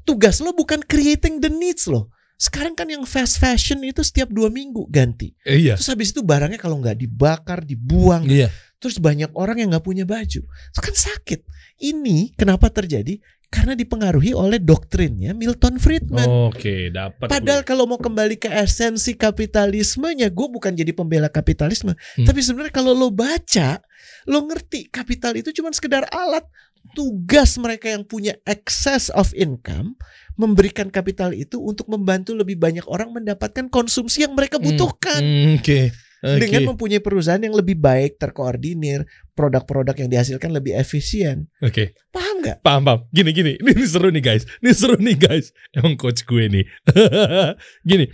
tugas 0.04 0.44
lo 0.44 0.52
bukan 0.52 0.84
creating 0.84 1.40
the 1.40 1.48
needs 1.48 1.88
lo 1.88 2.12
sekarang 2.40 2.72
kan 2.72 2.88
yang 2.88 3.04
fast 3.04 3.36
fashion 3.36 3.84
itu 3.84 4.00
setiap 4.00 4.32
dua 4.32 4.48
minggu 4.48 4.88
ganti 4.88 5.36
Eh, 5.44 5.60
Iya. 5.60 5.76
terus 5.76 5.92
habis 5.92 6.16
itu 6.16 6.24
barangnya 6.24 6.56
kalau 6.56 6.80
nggak 6.80 6.96
dibakar 6.96 7.62
dibuang 7.62 8.24
Iya. 8.24 8.48
terus 8.80 8.96
banyak 8.96 9.36
orang 9.36 9.60
yang 9.60 9.76
nggak 9.76 9.84
punya 9.84 10.08
baju 10.08 10.40
itu 10.48 10.80
kan 10.80 10.96
sakit 10.96 11.44
ini 11.84 12.32
kenapa 12.34 12.72
terjadi 12.72 13.20
karena 13.50 13.74
dipengaruhi 13.74 14.32
oleh 14.32 14.62
doktrinnya 14.62 15.34
Milton 15.34 15.82
Friedman 15.82 16.54
Oke, 16.54 16.94
dapat. 16.94 17.34
Padahal 17.34 17.66
kalau 17.66 17.90
mau 17.90 17.98
kembali 17.98 18.38
ke 18.38 18.46
esensi 18.46 19.18
kapitalismenya, 19.18 20.30
gue 20.30 20.48
bukan 20.54 20.70
jadi 20.70 20.94
pembela 20.94 21.34
kapitalisme. 21.34 21.98
Hmm. 21.98 22.26
Tapi 22.30 22.46
sebenarnya 22.46 22.70
kalau 22.70 22.94
lo 22.94 23.10
baca, 23.10 23.82
lo 24.30 24.46
ngerti 24.46 24.94
kapital 24.94 25.34
itu 25.34 25.50
cuma 25.50 25.74
sekedar 25.74 26.06
alat. 26.14 26.46
Tugas 26.94 27.58
mereka 27.58 27.90
yang 27.90 28.06
punya 28.06 28.38
excess 28.46 29.10
of 29.12 29.34
income 29.34 29.98
memberikan 30.40 30.88
kapital 30.88 31.36
itu 31.36 31.60
untuk 31.60 31.92
membantu 31.92 32.32
lebih 32.32 32.56
banyak 32.56 32.88
orang 32.88 33.12
mendapatkan 33.12 33.68
konsumsi 33.68 34.24
yang 34.24 34.32
mereka 34.40 34.56
Hmm, 34.56 34.66
butuhkan. 34.72 35.20
Hmm, 35.20 35.60
Oke. 35.60 35.92
Oke. 36.20 36.36
Dengan 36.44 36.76
mempunyai 36.76 37.00
perusahaan 37.00 37.40
yang 37.40 37.56
lebih 37.56 37.80
baik, 37.80 38.20
terkoordinir, 38.20 39.08
produk-produk 39.40 39.96
yang 39.96 40.12
dihasilkan 40.12 40.52
lebih 40.52 40.76
efisien. 40.76 41.48
Oke. 41.64 41.96
Paham 42.12 42.44
nggak? 42.44 42.60
Paham, 42.60 42.84
paham. 42.84 43.00
Gini, 43.08 43.32
gini. 43.32 43.56
Ini, 43.56 43.72
ini 43.72 43.86
seru 43.88 44.12
nih 44.12 44.20
guys. 44.20 44.44
Ini 44.60 44.72
seru 44.76 45.00
nih 45.00 45.16
guys. 45.16 45.56
Emang 45.72 45.96
coach 45.96 46.28
gue 46.28 46.52
nih. 46.52 46.66
gini. 47.90 48.12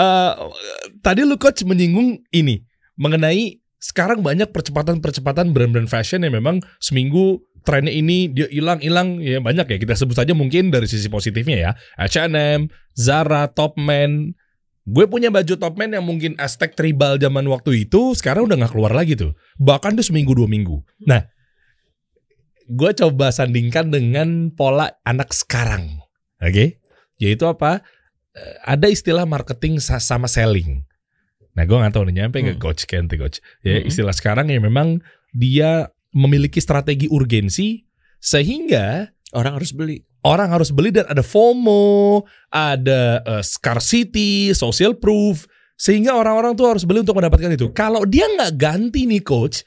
eh, 0.00 0.32
tadi 1.04 1.20
lu 1.28 1.36
coach 1.36 1.60
menyinggung 1.68 2.24
ini. 2.32 2.64
Mengenai 2.96 3.60
sekarang 3.76 4.24
banyak 4.24 4.48
percepatan-percepatan 4.48 5.52
brand-brand 5.52 5.92
fashion 5.92 6.24
yang 6.24 6.32
memang 6.32 6.64
seminggu 6.80 7.44
trennya 7.62 7.90
ini 7.90 8.28
dia 8.28 8.46
hilang-hilang 8.50 9.18
ya 9.18 9.38
banyak 9.38 9.66
ya 9.66 9.76
kita 9.78 9.94
sebut 9.94 10.14
saja 10.14 10.34
mungkin 10.34 10.68
dari 10.68 10.84
sisi 10.86 11.06
positifnya 11.06 11.56
ya 11.58 11.70
H&M, 11.96 12.66
Zara, 12.92 13.46
Topman 13.48 14.34
gue 14.82 15.04
punya 15.06 15.30
baju 15.30 15.54
Topman 15.54 15.94
yang 15.94 16.02
mungkin 16.02 16.34
Aztec 16.36 16.74
tribal 16.74 17.14
zaman 17.16 17.46
waktu 17.46 17.86
itu 17.86 18.18
sekarang 18.18 18.50
udah 18.50 18.66
nggak 18.66 18.72
keluar 18.74 18.90
lagi 18.90 19.14
tuh 19.14 19.32
bahkan 19.54 19.94
tuh 19.94 20.02
seminggu 20.02 20.34
dua 20.34 20.50
minggu 20.50 20.82
nah 21.06 21.22
gue 22.66 22.90
coba 22.94 23.28
sandingkan 23.28 23.90
dengan 23.90 24.48
pola 24.48 24.96
anak 25.02 25.34
sekarang. 25.34 26.00
Oke? 26.40 26.80
Yaitu 27.18 27.44
apa? 27.44 27.82
Eh, 28.32 28.54
Ada 28.64 28.88
istilah 28.88 29.28
marketing 29.28 29.76
sa- 29.76 30.00
sama 30.00 30.24
selling. 30.24 30.86
Nah, 31.52 31.68
gue 31.68 31.76
nggak 31.76 31.92
tahu 31.92 32.08
nih 32.08 32.24
nyampe 32.24 32.40
nggak 32.40 32.56
Hmm. 32.56 32.64
coach 32.64 32.88
Kente 32.88 33.20
coach. 33.20 33.44
Ya, 33.60 33.82
Hmm. 33.82 33.90
istilah 33.92 34.14
sekarang 34.16 34.48
yang 34.48 34.64
memang 34.64 35.04
dia 35.36 35.92
memiliki 36.12 36.60
strategi 36.60 37.08
urgensi 37.08 37.80
sehingga 38.22 39.08
Orang 39.32 39.56
harus 39.56 39.72
beli. 39.72 40.04
orang 40.22 40.52
harus 40.52 40.68
beli 40.70 40.92
dan 40.92 41.08
ada 41.08 41.24
FOMO, 41.24 42.22
ada 42.52 43.24
eh, 43.24 43.42
scarcity, 43.42 44.52
social 44.52 44.92
proof, 44.94 45.48
sehingga 45.74 46.12
orang-orang 46.14 46.52
tuh 46.52 46.68
harus 46.68 46.84
beli 46.84 47.00
untuk 47.00 47.16
mendapatkan 47.16 47.48
itu. 47.50 47.72
Kalau 47.72 48.04
dia 48.04 48.28
nggak 48.28 48.52
ganti 48.54 49.08
nih 49.08 49.24
coach, 49.24 49.64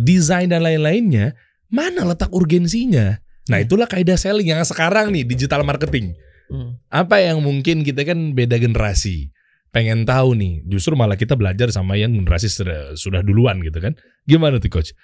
desain 0.00 0.48
dan 0.48 0.64
lain-lainnya, 0.64 1.36
mana 1.68 2.08
letak 2.08 2.32
urgensinya? 2.32 3.20
Nah 3.52 3.58
Hmm. 3.60 3.66
itulah 3.66 3.86
kaidah 3.86 4.16
selling 4.16 4.50
yang 4.50 4.62
sekarang 4.64 5.12
nih 5.12 5.26
digital 5.26 5.62
marketing. 5.62 6.16
Hmm. 6.48 6.80
Apa 6.88 7.20
yang 7.20 7.44
mungkin 7.44 7.84
kita 7.84 8.02
kan 8.08 8.32
beda 8.32 8.56
generasi, 8.56 9.30
pengen 9.68 10.08
tahu 10.08 10.32
nih. 10.32 10.64
Justru 10.64 10.96
malah 10.96 11.20
kita 11.20 11.36
belajar 11.36 11.68
sama 11.68 11.96
yang 12.00 12.12
generasi 12.12 12.48
sudah, 12.48 12.96
sudah 12.96 13.20
duluan 13.20 13.60
gitu 13.60 13.78
kan? 13.78 13.92
Gimana 14.24 14.56
tuh 14.58 14.72
coach? 14.72 14.96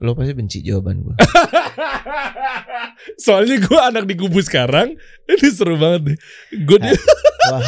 Lo 0.00 0.16
pasti 0.16 0.32
benci 0.32 0.64
jawaban 0.64 1.04
gue. 1.04 1.12
Soalnya 3.24 3.56
gue 3.60 3.80
anak 3.80 4.04
di 4.08 4.14
kubu 4.16 4.40
sekarang, 4.40 4.96
ini 5.28 5.48
seru 5.52 5.76
banget 5.76 6.12
nih. 6.12 6.18
Gue 6.64 6.78
Wah, 7.50 7.64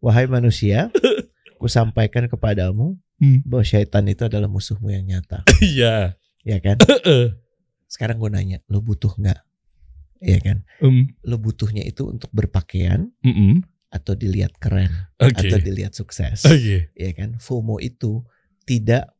wahai 0.00 0.26
manusia, 0.28 0.92
sampaikan 1.66 2.28
kepadamu 2.28 2.96
Hmm. 3.16 3.40
bahwa 3.48 3.64
syaitan 3.64 4.04
itu 4.12 4.28
adalah 4.28 4.44
musuhmu 4.44 4.92
yang 4.92 5.08
nyata, 5.08 5.40
Iya. 5.64 6.20
ya 6.44 6.58
kan? 6.60 6.76
Heeh. 6.84 7.32
Sekarang 7.88 8.20
gue 8.20 8.28
nanya, 8.28 8.60
lo 8.68 8.84
butuh 8.84 9.16
nggak? 9.16 9.40
Iya 10.20 10.38
kan? 10.44 10.58
Um, 10.84 11.16
Lo 11.24 11.40
butuhnya 11.40 11.80
itu 11.80 12.12
untuk 12.12 12.28
berpakaian 12.36 13.08
mm-mm. 13.24 13.64
atau 13.88 14.12
dilihat 14.12 14.60
keren 14.60 14.92
Oke. 15.16 15.48
atau 15.48 15.56
dilihat 15.56 15.96
sukses, 15.96 16.44
Oke. 16.44 16.92
ya 16.92 17.10
kan? 17.16 17.40
FOMO 17.40 17.80
itu 17.80 18.20
tidak 18.68 19.15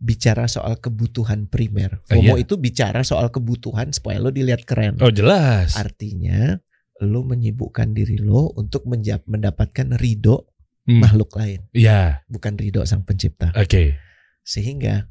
bicara 0.00 0.48
soal 0.48 0.80
kebutuhan 0.80 1.44
primer. 1.44 2.00
Ah, 2.08 2.16
FOMO 2.16 2.34
iya. 2.34 2.42
itu 2.42 2.56
bicara 2.56 3.04
soal 3.04 3.28
kebutuhan 3.28 3.92
supaya 3.92 4.16
lo 4.16 4.32
dilihat 4.32 4.64
keren. 4.64 4.96
Oh 4.98 5.12
jelas. 5.12 5.76
Artinya 5.76 6.56
lo 6.98 7.20
menyibukkan 7.22 7.92
diri 7.92 8.16
lo 8.16 8.48
untuk 8.54 8.88
mendapatkan 8.88 9.94
ridho 9.94 10.48
Hmm. 10.80 10.96
makhluk 10.98 11.36
lain, 11.36 11.68
Iya. 11.70 12.24
bukan 12.26 12.56
ridho 12.56 12.80
sang 12.82 13.04
pencipta. 13.04 13.52
Oke. 13.52 14.00
Sehingga 14.42 15.06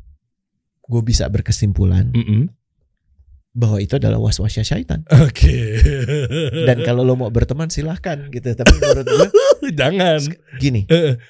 gue 0.82 1.02
bisa 1.02 1.30
berkesimpulan 1.30 2.10
Mm-mm. 2.10 2.50
bahwa 3.52 3.78
itu 3.78 3.96
adalah 3.96 4.18
was-wasnya 4.18 4.66
syaitan. 4.66 5.06
Oke. 5.22 5.78
Dan 6.66 6.82
kalau 6.82 7.02
lo 7.02 7.14
mau 7.14 7.30
berteman 7.30 7.70
silahkan 7.70 8.18
gitu. 8.28 8.50
Tapi 8.50 8.74
menurut 8.76 9.06
gue 9.06 9.28
jangan. 9.80 10.20
gini, 10.58 10.84
Heeh. 10.86 11.22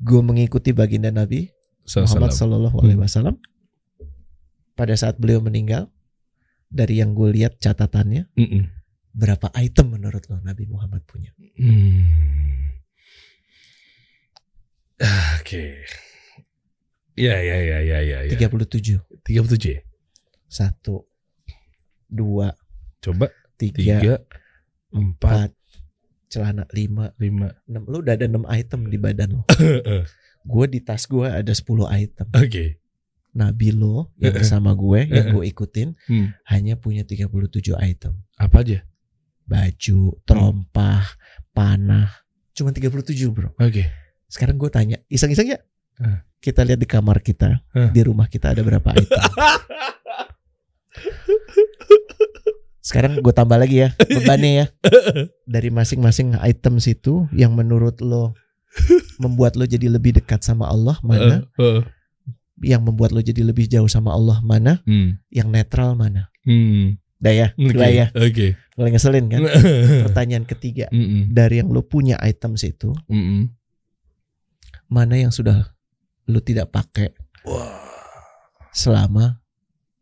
Gue 0.00 0.20
mengikuti 0.24 0.72
baginda 0.72 1.12
Nabi 1.12 1.52
Muhammad 1.84 2.32
Salam. 2.32 2.56
Shallallahu 2.56 2.76
Alaihi 2.80 3.00
Wasallam 3.00 3.36
pada 4.74 4.96
saat 4.96 5.20
beliau 5.20 5.44
meninggal. 5.44 5.92
Dari 6.70 7.02
yang 7.02 7.18
gue 7.18 7.34
lihat 7.34 7.58
catatannya, 7.58 8.30
Mm-mm. 8.38 8.70
berapa 9.10 9.50
item 9.58 9.98
menurut 9.98 10.22
lo 10.30 10.38
Nabi 10.38 10.70
Muhammad 10.70 11.02
punya? 11.02 11.34
Hmm. 11.58 12.06
Ah, 15.02 15.42
Oke. 15.42 15.82
Ya 17.18 17.42
ya 17.42 17.58
ya 17.58 17.78
ya 17.82 17.98
ya 18.06 18.18
ya. 18.22 18.38
37 18.38 19.02
37 19.26 19.66
ya. 19.66 19.82
Satu, 20.46 21.10
dua, 22.06 22.54
Coba 23.02 23.34
tiga, 23.58 23.98
3 23.98 24.94
4 24.94 24.94
empat, 24.94 25.50
celana 26.30 26.64
lima, 26.70 27.10
5. 27.18 27.66
enam. 27.66 27.82
Lu 27.84 28.00
udah 28.00 28.14
ada 28.14 28.24
enam 28.24 28.46
item 28.46 28.86
di 28.86 28.96
badan 28.96 29.34
lo. 29.34 29.42
Oke. 29.44 30.06
Gue 30.40 30.64
di 30.66 30.80
tas 30.80 31.04
gue 31.04 31.26
ada 31.26 31.50
10 31.50 31.66
item. 31.90 32.26
Nabi 33.30 33.70
lo 33.70 34.10
yang 34.16 34.34
bersama 34.34 34.72
gue 34.72 35.06
yang 35.06 35.30
gue 35.30 35.44
ikutin 35.46 35.94
Hmm. 36.06 36.34
hanya 36.48 36.74
punya 36.74 37.02
37 37.02 37.74
item. 37.76 38.14
Apa 38.34 38.62
aja? 38.62 38.82
Baju, 39.44 40.16
terompah, 40.24 41.04
panah. 41.50 42.10
Cuma 42.54 42.70
37 42.70 43.30
bro. 43.30 43.50
Oke. 43.58 43.90
Sekarang 44.26 44.54
gue 44.56 44.70
tanya, 44.70 44.96
iseng-iseng 45.06 45.50
ya? 45.50 45.58
Kita 46.40 46.64
lihat 46.64 46.80
di 46.80 46.88
kamar 46.88 47.20
kita, 47.20 47.60
di 47.92 48.00
rumah 48.00 48.24
kita 48.24 48.54
ada 48.54 48.62
berapa 48.62 48.94
item. 48.96 49.12
Sekarang 52.80 53.20
gue 53.20 53.32
tambah 53.32 53.60
lagi 53.60 53.84
ya 53.84 53.88
bebannya 54.16 54.50
ya. 54.64 54.66
Dari 55.44 55.68
masing-masing 55.68 56.40
item 56.40 56.80
situ 56.80 57.28
yang 57.36 57.52
menurut 57.52 58.00
lo 58.00 58.32
membuat 59.20 59.58
lo 59.58 59.68
jadi 59.68 59.90
lebih 59.90 60.16
dekat 60.16 60.40
sama 60.40 60.66
Allah 60.70 60.96
mana? 61.04 61.44
Eh, 61.60 61.64
eh. 61.64 61.80
Yang 62.60 62.82
membuat 62.92 63.12
lo 63.12 63.20
jadi 63.20 63.44
lebih 63.44 63.68
jauh 63.68 63.88
sama 63.88 64.16
Allah 64.16 64.40
mana? 64.40 64.80
Hmm. 64.88 65.20
Yang 65.28 65.48
netral 65.52 65.92
mana? 65.96 66.32
Hmm. 66.48 66.96
Dah 67.20 67.36
ya, 67.36 67.48
Oke. 67.52 67.76
gila 67.76 67.88
ya. 67.92 68.06
Oke. 68.16 68.56
Mulai 68.80 68.90
ngeselin 68.96 69.28
kan? 69.28 69.40
Pertanyaan 70.08 70.48
ketiga 70.48 70.88
Mm-mm. 70.88 71.28
dari 71.36 71.60
yang 71.60 71.68
lo 71.68 71.84
punya 71.84 72.16
item 72.24 72.56
situ 72.56 72.96
Mm-mm. 73.12 73.52
mana 74.88 75.20
yang 75.20 75.28
sudah 75.28 75.76
lo 76.24 76.40
tidak 76.40 76.72
pakai 76.72 77.12
selama 78.72 79.39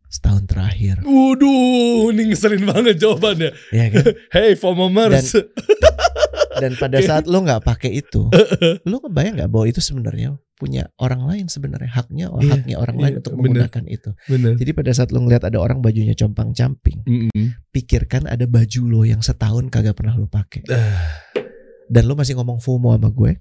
setahun 0.08 0.44
terakhir, 0.44 1.00
Waduh, 1.00 2.08
ini 2.10 2.32
ngeselin 2.32 2.64
banget 2.64 2.96
jawabannya. 2.96 3.50
ya 3.70 3.86
kan? 3.88 4.04
Hey, 4.34 4.52
FOMOmers. 4.54 5.36
Dan 6.58 6.74
pada 6.74 6.98
saat 6.98 7.24
lo 7.24 7.38
nggak 7.38 7.62
pakai 7.62 7.92
itu, 7.94 8.26
lo 8.90 8.96
kebayang 8.98 9.38
nggak 9.38 9.46
bahwa 9.46 9.64
itu 9.64 9.78
sebenarnya 9.78 10.34
punya 10.58 10.90
orang 10.98 11.22
lain 11.22 11.46
sebenarnya 11.46 11.86
haknya, 11.86 12.26
oh, 12.28 12.42
Iya, 12.42 12.50
haknya 12.56 12.76
orang 12.76 12.98
lain 12.98 13.12
iya, 13.14 13.18
untuk 13.20 13.32
bener. 13.32 13.42
menggunakan 13.46 13.84
itu. 13.86 14.10
Bener. 14.26 14.52
Jadi 14.58 14.70
pada 14.72 14.90
saat 14.90 15.14
lo 15.14 15.22
ngeliat 15.22 15.46
ada 15.46 15.54
orang 15.56 15.78
bajunya 15.78 16.12
compang 16.12 16.50
camping, 16.50 16.98
Mm-mm. 17.04 17.54
pikirkan 17.70 18.26
ada 18.26 18.42
baju 18.44 18.80
lo 18.84 19.06
yang 19.06 19.22
setahun 19.22 19.70
kagak 19.70 19.94
pernah 19.94 20.18
lo 20.18 20.26
pakai, 20.26 20.66
Ah, 20.66 21.14
dan 21.86 22.10
lo 22.10 22.18
masih 22.18 22.34
ngomong 22.34 22.58
FOMO 22.58 22.90
sama 22.92 23.06
gue. 23.08 23.38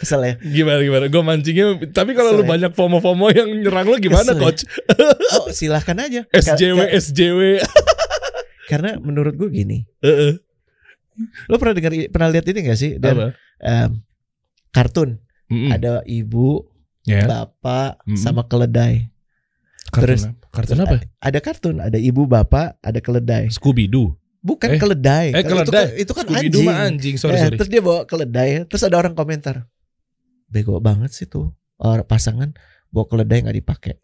Kesel 0.00 0.20
ya? 0.22 0.34
Gimana 0.40 0.80
gimana? 0.80 1.04
Gue 1.06 1.20
mancingnya. 1.20 1.66
Tapi 1.86 2.16
kalau 2.16 2.32
lu 2.32 2.42
ya? 2.42 2.48
banyak 2.48 2.72
FOMO-FOMO 2.72 3.26
yang 3.30 3.48
nyerang 3.54 3.84
lu 3.84 3.96
gimana, 3.96 4.24
Kesel 4.26 4.36
ya? 4.36 4.42
coach? 4.42 4.62
Oh 5.36 5.48
silahkan 5.50 5.96
aja. 5.98 6.24
SJW, 6.26 6.78
kar- 6.78 6.92
SJW. 6.96 7.40
Karena 8.66 8.96
menurut 8.96 9.34
gue 9.34 9.48
gini, 9.50 9.84
Heeh. 10.00 10.38
lo 11.46 11.58
pernah 11.58 11.74
dengar 11.74 11.92
pernah 12.08 12.28
lihat 12.28 12.46
ini 12.46 12.58
gak 12.62 12.78
sih? 12.78 12.96
Dan 12.96 13.12
Apa? 13.12 13.26
em, 13.60 13.90
kartun 14.70 15.18
Mm-mm. 15.46 15.68
ada 15.68 16.00
ibu, 16.02 16.64
Ya. 17.02 17.26
bapak, 17.26 18.00
Mm. 18.06 18.16
sama 18.16 18.46
keledai. 18.46 19.10
Kartun 19.90 20.00
terus- 20.06 20.24
apa? 20.24 20.46
Kartun 20.48 20.78
apa? 20.80 20.96
Ada 21.18 21.38
kartun, 21.38 21.76
ada 21.78 21.98
ibu, 21.98 22.24
bapak, 22.24 22.78
ada 22.78 22.98
keledai. 22.98 23.50
Scooby 23.50 23.84
Doo. 23.84 24.14
Bukan 24.40 24.72
Eh. 24.72 24.78
keledai. 24.78 25.26
Eh, 25.30 25.42
Kalau 25.42 25.60
itu 25.60 25.68
keledai. 25.68 25.84
kan- 25.84 25.98
Itu, 25.98 26.12
kan 26.12 26.24
Scooby 26.24 26.38
anjing. 26.40 26.52
Doo 26.54 26.62
mah 26.64 26.76
anjing. 26.80 27.14
Sorry 27.16 27.34
Eh, 27.34 27.40
sorry. 27.42 27.56
Terus 27.58 27.68
dia 27.68 27.82
bawa 27.82 28.00
keledai. 28.04 28.64
Terus 28.64 28.82
ada 28.82 28.96
orang 28.96 29.12
komentar, 29.12 29.66
bego 30.50 30.76
banget 30.78 31.14
sih 31.14 31.24
tuh 31.24 31.54
orang 31.78 32.04
pasangan 32.04 32.50
bawa 32.90 33.06
keledai 33.06 33.46
nggak 33.46 33.56
dipakai. 33.56 33.94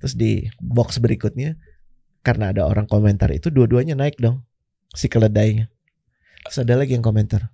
Terus 0.00 0.14
di 0.16 0.32
box 0.58 0.98
berikutnya, 0.98 1.56
karena 2.20 2.50
ada 2.50 2.64
orang 2.64 2.84
komentar 2.84 3.30
itu 3.30 3.48
dua-duanya 3.48 3.94
naik 3.94 4.18
dong 4.18 4.42
si 4.90 5.06
keledainya. 5.06 5.68
Terus 6.44 6.58
ada 6.60 6.74
lagi 6.76 6.92
yang 6.92 7.04
komentar, 7.04 7.52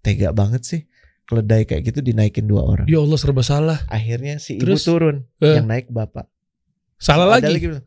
tega 0.00 0.30
banget 0.32 0.62
sih 0.62 0.82
keledai 1.22 1.62
kayak 1.64 1.86
gitu 1.86 2.02
dinaikin 2.02 2.46
dua 2.46 2.66
orang. 2.66 2.86
Ya 2.90 2.98
Allah 2.98 3.18
serba 3.18 3.42
salah. 3.42 3.78
Akhirnya 3.86 4.42
si 4.42 4.58
ibu 4.58 4.66
Terus? 4.66 4.82
turun, 4.82 5.22
Eh. 5.38 5.54
yang 5.54 5.70
naik 5.70 5.86
bapak. 5.86 6.26
Salah 6.98 7.30
Ada 7.34 7.46
lagi. 7.50 7.62
bilang, 7.62 7.86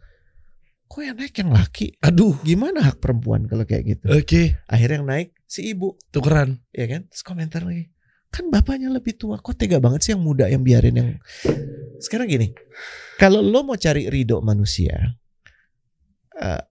Kok 0.86 1.01
yang 1.01 1.18
naik 1.18 1.34
yang 1.36 1.49
laki? 1.51 1.88
Aduh. 1.99 2.38
Gimana 2.45 2.86
hak 2.86 3.01
perempuan 3.01 3.49
kalau 3.49 3.66
kayak 3.66 3.97
gitu? 3.97 4.05
Oke. 4.07 4.55
Akhirnya 4.70 5.01
yang 5.01 5.07
naik 5.09 5.30
si 5.43 5.74
ibu, 5.74 5.97
Tukeran. 6.13 6.61
ya 6.72 6.86
kan? 6.86 7.09
Terus 7.09 7.26
komentar 7.26 7.66
lagi, 7.66 7.89
kan 8.36 8.52
bapaknya 8.52 8.92
lebih 8.92 9.16
tua, 9.16 9.40
kok 9.40 9.56
tega 9.56 9.80
banget 9.80 10.00
sih 10.04 10.12
yang 10.12 10.20
muda 10.20 10.52
yang 10.52 10.60
biarin 10.60 11.00
yang. 11.00 11.10
Sekarang 12.04 12.28
gini, 12.28 12.52
kalau 13.16 13.40
lo 13.40 13.64
mau 13.64 13.80
cari 13.80 14.12
ridho 14.12 14.44
manusia, 14.44 15.16
eh, 16.36 16.64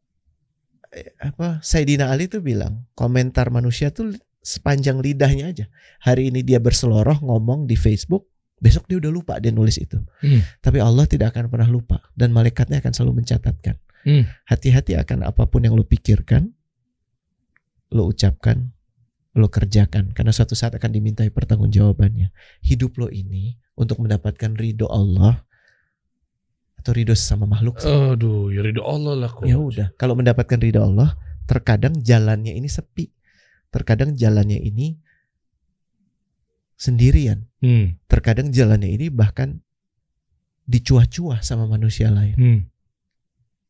apa 1.24 1.64
Saidina 1.64 2.12
Ali 2.12 2.28
tuh 2.28 2.44
bilang 2.44 2.84
komentar 2.92 3.48
manusia 3.48 3.88
tuh 3.88 4.12
sepanjang 4.44 5.00
lidahnya 5.00 5.48
aja. 5.48 5.66
Hari 6.04 6.28
ini 6.28 6.44
dia 6.44 6.60
berseloroh 6.60 7.24
ngomong 7.24 7.64
di 7.64 7.80
Facebook, 7.80 8.28
besok 8.60 8.84
dia 8.84 9.00
udah 9.00 9.08
lupa 9.08 9.40
dia 9.40 9.50
nulis 9.50 9.80
itu. 9.80 9.96
Hmm. 10.20 10.44
Tapi 10.60 10.84
Allah 10.84 11.08
tidak 11.08 11.32
akan 11.32 11.48
pernah 11.48 11.66
lupa 11.66 12.04
dan 12.12 12.28
malaikatnya 12.30 12.84
akan 12.84 12.92
selalu 12.92 13.24
mencatatkan. 13.24 13.80
Hmm. 14.04 14.28
Hati-hati 14.44 15.00
akan 15.00 15.24
apa 15.24 15.48
pun 15.48 15.64
yang 15.64 15.72
lo 15.72 15.88
pikirkan, 15.88 16.52
lo 17.96 18.12
ucapkan, 18.12 18.73
lo 19.34 19.50
kerjakan 19.50 20.14
karena 20.14 20.30
suatu 20.30 20.54
saat 20.54 20.78
akan 20.78 20.90
dimintai 20.94 21.28
pertanggungjawabannya. 21.34 22.30
Hidup 22.62 22.94
lo 23.02 23.10
ini 23.10 23.58
untuk 23.74 23.98
mendapatkan 23.98 24.54
ridho 24.54 24.86
Allah 24.86 25.42
atau 26.78 26.94
ridho 26.94 27.16
sesama 27.18 27.48
makhluk. 27.48 27.82
Aduh, 27.82 28.54
ya 28.54 28.62
ridho 28.62 28.86
Allah 28.86 29.18
lah 29.26 29.30
coach. 29.34 29.50
Ya 29.50 29.58
udah, 29.58 29.90
kalau 29.98 30.14
mendapatkan 30.14 30.60
ridho 30.62 30.78
Allah, 30.78 31.18
terkadang 31.50 31.98
jalannya 31.98 32.54
ini 32.54 32.70
sepi. 32.70 33.10
Terkadang 33.74 34.14
jalannya 34.14 34.62
ini 34.62 35.02
sendirian. 36.78 37.50
Hmm. 37.58 37.98
Terkadang 38.06 38.54
jalannya 38.54 38.86
ini 38.86 39.10
bahkan 39.10 39.58
dicuah-cuah 40.70 41.42
sama 41.42 41.66
manusia 41.66 42.12
lain. 42.12 42.36
Hmm. 42.38 42.60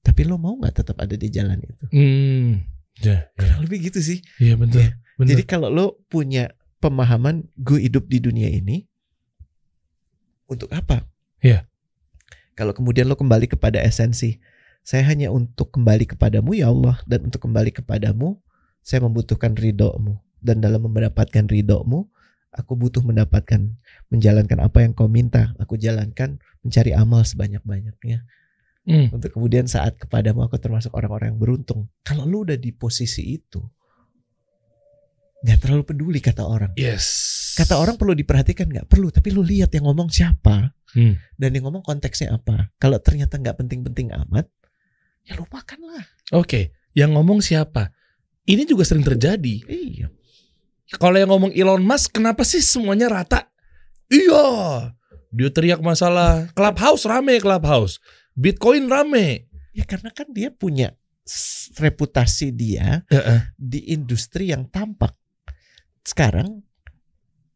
Tapi 0.04 0.28
lo 0.28 0.36
mau 0.36 0.60
nggak 0.60 0.84
tetap 0.84 1.00
ada 1.00 1.16
di 1.16 1.28
jalan 1.32 1.56
itu? 1.64 1.84
Hmm. 1.88 2.68
Ya, 3.00 3.32
ya. 3.32 3.40
Kurang 3.40 3.64
lebih 3.64 3.88
gitu 3.88 4.04
sih. 4.04 4.20
Iya 4.36 4.60
betul. 4.60 4.84
Iya. 4.84 5.00
Bener. 5.18 5.36
Jadi 5.36 5.42
kalau 5.46 5.68
lo 5.70 6.02
punya 6.10 6.50
pemahaman 6.82 7.46
gue 7.56 7.80
hidup 7.86 8.10
di 8.10 8.18
dunia 8.18 8.50
ini 8.50 8.84
untuk 10.50 10.70
apa? 10.74 11.06
Iya. 11.40 11.68
Kalau 12.54 12.70
kemudian 12.70 13.10
lo 13.10 13.18
kembali 13.18 13.50
kepada 13.50 13.82
esensi, 13.82 14.38
saya 14.84 15.02
hanya 15.08 15.32
untuk 15.32 15.74
kembali 15.74 16.04
kepadamu 16.14 16.54
ya 16.54 16.70
Allah 16.70 17.00
dan 17.08 17.26
untuk 17.26 17.42
kembali 17.48 17.72
kepadamu 17.72 18.38
saya 18.84 19.00
membutuhkan 19.00 19.56
ridhomu 19.56 20.20
dan 20.44 20.60
dalam 20.60 20.84
mendapatkan 20.84 21.48
ridhomu 21.48 22.12
aku 22.52 22.76
butuh 22.76 23.00
mendapatkan 23.00 23.74
menjalankan 24.12 24.60
apa 24.60 24.84
yang 24.84 24.92
kau 24.92 25.08
minta 25.08 25.56
aku 25.56 25.80
jalankan 25.80 26.36
mencari 26.60 26.92
amal 26.92 27.24
sebanyak-banyaknya 27.24 28.28
Hmm. 28.84 29.08
untuk 29.16 29.32
kemudian 29.32 29.64
saat 29.64 29.96
kepadamu 29.96 30.44
aku 30.44 30.60
termasuk 30.60 30.92
orang-orang 30.92 31.32
yang 31.32 31.40
beruntung. 31.40 31.88
Kalau 32.04 32.28
lu 32.28 32.44
udah 32.44 32.60
di 32.60 32.68
posisi 32.68 33.40
itu, 33.40 33.64
nggak 35.44 35.58
terlalu 35.60 35.84
peduli 35.84 36.18
kata 36.24 36.40
orang. 36.48 36.72
Yes. 36.74 37.04
Kata 37.54 37.76
orang 37.76 38.00
perlu 38.00 38.16
diperhatikan 38.16 38.64
nggak 38.64 38.88
perlu, 38.88 39.12
tapi 39.12 39.28
lu 39.30 39.44
lihat 39.44 39.70
yang 39.76 39.84
ngomong 39.84 40.08
siapa 40.08 40.72
Hmm. 40.94 41.18
dan 41.36 41.50
yang 41.52 41.66
ngomong 41.68 41.82
konteksnya 41.84 42.38
apa. 42.38 42.70
Kalau 42.80 42.96
ternyata 43.02 43.36
nggak 43.36 43.60
penting-penting 43.60 44.14
amat, 44.14 44.46
ya 45.26 45.34
lupakanlah. 45.36 46.06
Oke, 46.32 46.70
yang 46.94 47.12
ngomong 47.18 47.42
siapa? 47.42 47.90
Ini 48.46 48.62
juga 48.64 48.86
sering 48.86 49.02
terjadi. 49.02 49.54
Iya. 49.68 50.08
Kalau 50.96 51.18
yang 51.18 51.34
ngomong 51.34 51.52
Elon 51.52 51.82
Musk, 51.82 52.14
kenapa 52.14 52.46
sih 52.46 52.62
semuanya 52.62 53.10
rata? 53.10 53.50
Iya, 54.06 54.44
dia 55.34 55.50
teriak 55.50 55.82
masalah 55.82 56.46
Clubhouse 56.54 57.04
rame 57.10 57.42
Clubhouse, 57.42 57.98
Bitcoin 58.38 58.86
rame. 58.86 59.50
Ya 59.74 59.82
karena 59.82 60.14
kan 60.14 60.30
dia 60.30 60.54
punya 60.54 60.94
reputasi 61.80 62.54
dia 62.54 63.02
Heeh. 63.10 63.40
di 63.58 63.90
industri 63.90 64.54
yang 64.54 64.70
tampak. 64.70 65.16
Sekarang 66.04 66.62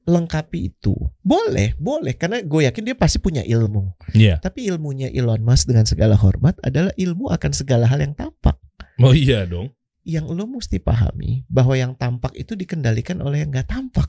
lengkapi 0.09 0.73
itu. 0.73 0.97
Boleh, 1.21 1.77
boleh 1.77 2.17
karena 2.17 2.41
gue 2.41 2.65
yakin 2.65 2.83
dia 2.83 2.97
pasti 2.97 3.21
punya 3.21 3.45
ilmu. 3.45 3.93
Iya. 4.17 4.41
Tapi 4.41 4.65
ilmunya 4.73 5.13
Elon 5.13 5.45
Musk 5.45 5.69
dengan 5.69 5.85
segala 5.85 6.17
hormat 6.17 6.57
adalah 6.65 6.91
ilmu 6.97 7.29
akan 7.29 7.53
segala 7.53 7.85
hal 7.85 8.01
yang 8.01 8.17
tampak. 8.17 8.57
Oh 9.05 9.13
iya 9.13 9.45
dong. 9.45 9.77
Yang 10.09 10.33
lo 10.33 10.49
mesti 10.49 10.81
pahami 10.81 11.45
bahwa 11.53 11.77
yang 11.77 11.93
tampak 11.93 12.33
itu 12.41 12.57
dikendalikan 12.57 13.21
oleh 13.21 13.45
yang 13.45 13.53
nggak 13.53 13.69
tampak. 13.69 14.09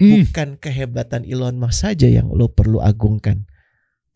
Hmm. 0.00 0.24
Bukan 0.24 0.56
kehebatan 0.56 1.28
Elon 1.28 1.60
Musk 1.60 1.84
saja 1.84 2.08
yang 2.08 2.32
lo 2.32 2.48
perlu 2.48 2.80
agungkan. 2.80 3.44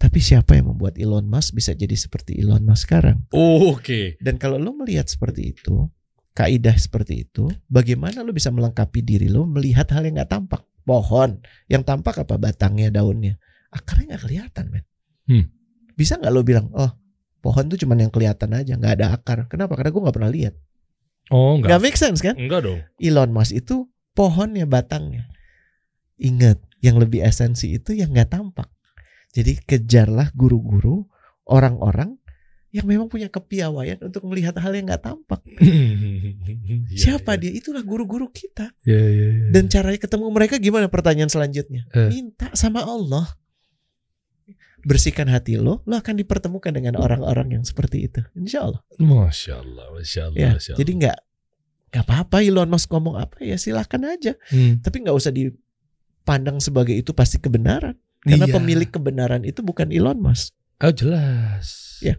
Tapi 0.01 0.17
siapa 0.17 0.57
yang 0.57 0.73
membuat 0.73 0.97
Elon 0.97 1.29
Musk 1.29 1.53
bisa 1.53 1.77
jadi 1.77 1.93
seperti 1.93 2.41
Elon 2.41 2.65
Musk 2.65 2.89
sekarang? 2.89 3.29
Oke. 3.37 4.17
Dan 4.17 4.41
kalau 4.41 4.57
lo 4.57 4.73
melihat 4.73 5.05
seperti 5.13 5.53
itu, 5.53 5.93
kaidah 6.37 6.77
seperti 6.79 7.27
itu, 7.27 7.51
bagaimana 7.67 8.23
lo 8.23 8.31
bisa 8.31 8.49
melengkapi 8.55 9.03
diri 9.03 9.27
lo 9.27 9.45
melihat 9.45 9.91
hal 9.95 10.07
yang 10.07 10.19
nggak 10.21 10.31
tampak? 10.31 10.63
Pohon 10.87 11.39
yang 11.69 11.85
tampak 11.85 12.23
apa 12.25 12.41
batangnya, 12.41 12.89
daunnya, 12.91 13.37
akarnya 13.71 14.17
nggak 14.17 14.23
kelihatan, 14.25 14.65
men. 14.73 14.85
Hmm. 15.29 15.45
Bisa 15.95 16.17
nggak 16.17 16.33
lo 16.33 16.41
bilang, 16.43 16.73
oh 16.73 16.91
pohon 17.41 17.69
tuh 17.69 17.79
cuman 17.81 18.09
yang 18.09 18.13
kelihatan 18.13 18.51
aja, 18.57 18.75
nggak 18.77 18.95
ada 19.01 19.07
akar? 19.15 19.39
Kenapa? 19.51 19.77
Karena 19.77 19.91
gue 19.93 20.03
nggak 20.03 20.17
pernah 20.17 20.33
lihat. 20.33 20.55
Oh 21.31 21.57
Nggak 21.61 21.79
enggak. 21.79 21.81
make 21.83 21.99
sense 22.01 22.21
kan? 22.25 22.35
Enggak 22.35 22.67
dong. 22.67 22.81
Elon 22.99 23.31
Musk 23.31 23.55
itu 23.55 23.87
pohonnya 24.17 24.67
batangnya. 24.67 25.31
Ingat, 26.21 26.59
yang 26.85 27.01
lebih 27.01 27.25
esensi 27.25 27.77
itu 27.77 27.97
yang 27.97 28.13
nggak 28.13 28.33
tampak. 28.33 28.69
Jadi 29.31 29.63
kejarlah 29.63 30.33
guru-guru, 30.35 31.07
orang-orang 31.49 32.20
yang 32.71 32.87
memang 32.87 33.11
punya 33.11 33.27
kepiawaian 33.27 33.99
untuk 33.99 34.23
melihat 34.31 34.55
hal 34.55 34.71
yang 34.71 34.87
nggak 34.87 35.03
tampak. 35.03 35.43
Siapa 37.03 37.35
dia? 37.35 37.51
Itulah 37.51 37.83
guru-guru 37.83 38.31
kita. 38.31 38.71
Iya 38.87 39.03
iya 39.11 39.27
iya. 39.35 39.47
Dan 39.51 39.67
caranya 39.67 39.99
ketemu 39.99 40.27
mereka 40.31 40.55
gimana? 40.57 40.87
Pertanyaan 40.87 41.27
selanjutnya. 41.27 41.87
Eh. 41.91 42.09
Minta 42.11 42.51
sama 42.55 42.87
Allah. 42.87 43.27
Bersihkan 44.81 45.29
hati 45.29 45.61
lo, 45.61 45.85
lo 45.85 45.95
akan 46.01 46.17
dipertemukan 46.17 46.73
dengan 46.73 46.97
orang-orang 46.97 47.61
yang 47.61 47.65
seperti 47.69 48.09
itu. 48.09 48.25
Insya 48.33 48.65
Allah. 48.65 48.81
Masya 48.97 49.61
Allah, 49.61 49.87
Masya 49.93 50.21
Allah, 50.33 50.39
Ya, 50.41 50.51
Masya 50.57 50.71
Allah. 50.73 50.79
jadi 50.81 50.91
nggak 50.97 51.19
nggak 51.91 52.05
apa-apa 52.07 52.37
Elon 52.41 52.71
Musk 52.71 52.89
ngomong 52.89 53.19
apa 53.21 53.37
ya 53.45 53.61
silahkan 53.61 54.01
aja. 54.09 54.33
Hmm. 54.49 54.81
Tapi 54.81 55.05
nggak 55.05 55.13
usah 55.13 55.35
dipandang 55.37 56.63
sebagai 56.65 56.97
itu 56.97 57.13
pasti 57.13 57.37
kebenaran. 57.37 57.93
Karena 58.25 58.47
Iya. 58.49 58.55
pemilik 58.57 58.89
kebenaran 58.89 59.43
itu 59.45 59.61
bukan 59.61 59.93
Elon 59.93 60.17
Musk. 60.17 60.57
Oh 60.81 60.89
jelas. 60.89 62.01
Ya. 62.01 62.17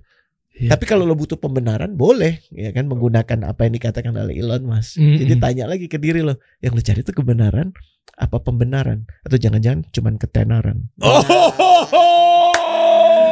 Iya. 0.51 0.75
Tapi 0.75 0.83
kalau 0.83 1.03
lo 1.03 1.15
butuh 1.15 1.35
pembenaran 1.35 1.95
boleh 1.95 2.43
ya 2.51 2.69
kan 2.69 2.85
menggunakan 2.85 3.47
apa 3.47 3.65
yang 3.65 3.73
dikatakan 3.73 4.11
oleh 4.13 4.35
Elon 4.35 4.61
Musk. 4.61 4.99
Mm-mm. 4.99 5.17
Jadi 5.17 5.33
tanya 5.37 5.63
lagi 5.65 5.87
ke 5.87 5.95
diri 5.95 6.19
lo, 6.19 6.35
yang 6.59 6.75
lo 6.75 6.81
cari 6.81 6.99
itu 6.99 7.11
kebenaran 7.11 7.71
apa 8.13 8.37
pembenaran 8.37 9.07
atau 9.23 9.35
jangan-jangan 9.35 9.87
cuman 9.89 10.15
ketenaran. 10.15 10.91
Oh. 11.01 12.51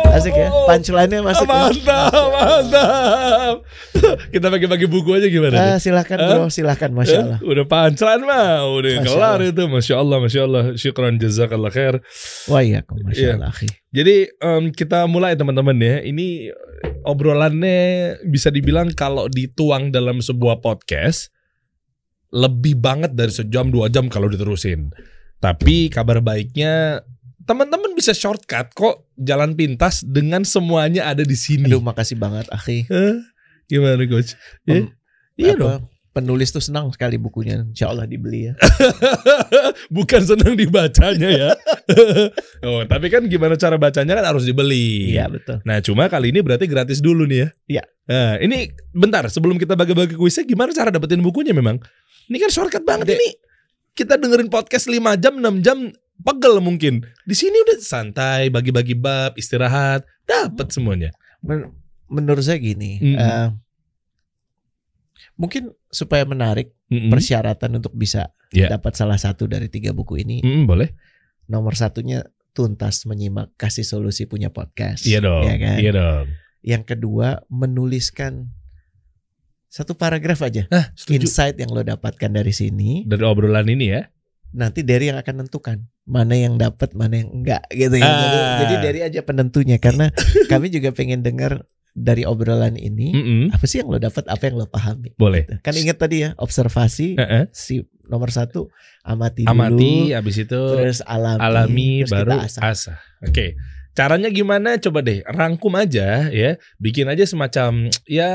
Asik 0.09 0.33
ya, 0.33 0.49
punchline-nya 0.65 1.21
masuk. 1.21 1.45
ya. 1.45 1.53
Mantap, 1.69 2.09
mantap. 2.33 3.55
Kita 4.33 4.49
bagi-bagi 4.49 4.89
buku 4.89 5.13
aja 5.13 5.29
gimana? 5.29 5.53
nih? 5.53 5.61
Ah, 5.61 5.77
silahkan 5.77 6.17
bro, 6.17 6.49
silahkan, 6.49 6.89
masya 6.89 7.13
Eh, 7.13 7.21
Allah. 7.21 7.39
Udah 7.45 7.65
pancelan 7.69 8.25
mah, 8.25 8.65
udah 8.65 8.89
Masya 8.89 9.05
kelar 9.05 9.37
Allah. 9.37 9.51
itu. 9.53 9.63
Masya 9.69 9.95
Allah, 9.95 10.17
Masya 10.17 10.41
Allah. 10.41 10.63
Syukran 10.73 11.13
jazakallah 11.15 11.69
khair. 11.69 11.95
Wah 12.49 12.61
iya, 12.61 12.81
masya 12.89 13.21
Iya. 13.21 13.33
Allah, 13.37 13.49
akhi. 13.53 13.69
Jadi 13.89 14.15
em, 14.33 14.63
kita 14.69 15.05
mulai 15.05 15.33
teman-teman 15.33 15.77
ya. 15.77 16.01
Ini 16.01 16.57
obrolannya 17.03 18.19
bisa 18.27 18.53
dibilang 18.53 18.93
kalau 18.93 19.27
dituang 19.27 19.91
dalam 19.91 20.19
sebuah 20.23 20.63
podcast 20.63 21.31
lebih 22.29 22.77
banget 22.77 23.17
dari 23.17 23.33
sejam 23.33 23.73
dua 23.73 23.89
jam 23.89 24.05
kalau 24.07 24.29
diterusin. 24.29 24.93
Tapi 25.39 25.89
kabar 25.89 26.21
baiknya 26.21 27.01
teman-teman 27.49 27.97
bisa 27.97 28.13
shortcut 28.13 28.69
kok 28.77 29.09
jalan 29.17 29.57
pintas 29.57 30.05
dengan 30.05 30.45
semuanya 30.45 31.09
ada 31.09 31.25
di 31.25 31.33
sini. 31.33 31.65
Aduh, 31.65 31.81
makasih 31.81 32.21
banget, 32.21 32.45
akhi. 32.53 32.85
Eh, 32.85 33.17
Gimana 33.69 34.01
coach? 34.05 34.37
Ya? 34.69 34.85
Iya 35.37 35.53
apa, 35.55 35.61
dong. 35.61 35.81
Penulis 36.09 36.49
tuh 36.49 36.57
senang 36.59 36.89
sekali 36.89 37.21
bukunya, 37.21 37.61
insya 37.61 37.93
Allah 37.93 38.09
dibeli 38.09 38.49
ya. 38.49 38.53
Bukan 39.95 40.25
senang 40.25 40.57
dibacanya 40.57 41.29
ya. 41.29 41.49
oh, 42.67 42.81
tapi 42.89 43.13
kan 43.13 43.29
gimana 43.29 43.53
cara 43.53 43.77
bacanya 43.77 44.17
kan 44.17 44.25
harus 44.33 44.41
dibeli. 44.49 45.13
Iya 45.13 45.29
betul. 45.29 45.61
Nah, 45.61 45.77
cuma 45.85 46.09
kali 46.09 46.33
ini 46.33 46.41
berarti 46.41 46.65
gratis 46.65 46.97
dulu 46.97 47.29
nih 47.29 47.45
ya. 47.45 47.47
Iya. 47.69 47.83
Nah, 48.09 48.31
ini 48.41 48.73
bentar 48.89 49.21
sebelum 49.29 49.61
kita 49.61 49.77
bagi-bagi 49.77 50.17
kuisnya 50.17 50.49
gimana 50.49 50.73
cara 50.73 50.89
dapetin 50.89 51.21
bukunya 51.21 51.53
memang? 51.53 51.77
Ini 52.25 52.37
kan 52.41 52.49
shortcut 52.49 52.81
banget 52.81 53.13
Dek. 53.13 53.17
ini. 53.21 53.29
Kita 53.93 54.17
dengerin 54.17 54.49
podcast 54.49 54.89
5 54.89 54.97
jam, 55.21 55.37
6 55.37 55.61
jam 55.61 55.77
pegel 56.25 56.57
mungkin. 56.57 57.05
Di 57.25 57.35
sini 57.37 57.53
udah 57.69 57.77
santai, 57.85 58.49
bagi-bagi 58.49 58.97
bab, 58.97 59.37
istirahat, 59.37 60.09
dapat 60.25 60.73
semuanya. 60.73 61.13
Men- 61.45 61.73
menurut 62.09 62.41
saya 62.41 62.57
gini, 62.57 62.97
Mm-mm. 62.97 63.21
eh, 63.21 63.47
mungkin 65.39 65.71
supaya 65.87 66.27
menarik 66.27 66.75
Mm-mm. 66.85 67.07
persyaratan 67.09 67.79
untuk 67.79 67.95
bisa 67.95 68.35
Iya. 68.49 68.75
dapat 68.75 68.93
salah 68.93 69.15
satu 69.15 69.45
dari 69.45 69.69
tiga 69.69 69.93
buku 69.93 70.19
ini, 70.19 70.41
Mm-mm, 70.41 70.65
boleh? 70.65 70.89
nomor 71.45 71.73
satunya 71.73 72.25
tuntas 72.51 73.05
menyimak 73.05 73.53
kasih 73.55 73.81
solusi 73.81 74.25
punya 74.25 74.49
podcast. 74.49 75.05
Iya 75.05 75.21
dong. 75.21 75.45
Ya 75.45 75.55
kan? 75.55 75.77
Iya 75.79 75.91
dong. 75.93 76.25
Yang 76.59 76.83
kedua 76.87 77.27
menuliskan 77.47 78.51
satu 79.65 79.93
paragraf 79.93 80.41
aja 80.41 80.65
setuju. 80.97 81.23
insight 81.23 81.55
yang 81.55 81.69
lo 81.69 81.81
dapatkan 81.81 82.27
dari 82.27 82.49
sini. 82.49 83.05
Dari 83.05 83.21
obrolan 83.21 83.69
ini 83.69 83.85
ya. 83.87 84.01
Nanti 84.49 84.81
Derry 84.81 85.13
yang 85.13 85.21
akan 85.21 85.45
nentukan 85.45 85.77
mana 86.03 86.33
yang 86.33 86.57
dapat 86.57 86.97
mana 86.97 87.21
yang 87.21 87.29
enggak 87.31 87.69
gitu 87.69 87.95
ya. 87.95 88.09
Jadi, 88.09 88.37
Ah. 88.41 88.57
jadi 88.59 88.75
Derry 88.81 89.01
aja 89.05 89.19
penentunya 89.21 89.77
karena 89.77 90.09
kami 90.51 90.73
juga 90.73 90.89
pengen 90.89 91.21
dengar 91.21 91.69
dari 91.99 92.23
obrolan 92.23 92.79
ini 92.79 93.11
Mm-mm. 93.11 93.43
apa 93.51 93.65
sih 93.67 93.83
yang 93.83 93.91
lo 93.91 93.99
dapat 93.99 94.23
apa 94.31 94.43
yang 94.47 94.55
lo 94.55 94.65
pahami. 94.71 95.11
Boleh. 95.19 95.43
Kan 95.59 95.75
ingat 95.75 95.99
tadi 95.99 96.23
ya 96.23 96.31
observasi 96.39 97.19
Heeh. 97.19 97.51
si 97.51 97.83
nomor 98.07 98.31
satu 98.31 98.71
amati 99.03 99.43
dulu, 99.45 99.53
Amati, 99.53 100.15
habis 100.15 100.39
itu 100.39 100.61
terus 100.73 101.03
alami, 101.05 101.41
alami 101.43 101.91
terus 102.01 102.11
baru 102.15 102.31
asah. 102.39 102.61
asah. 102.65 102.97
Oke. 103.21 103.59
Caranya 103.99 104.31
gimana? 104.31 104.79
Coba 104.79 105.03
deh 105.03 105.19
rangkum 105.27 105.75
aja 105.75 106.31
ya. 106.31 106.55
Bikin 106.79 107.11
aja 107.11 107.27
semacam 107.27 107.91
ya 108.07 108.31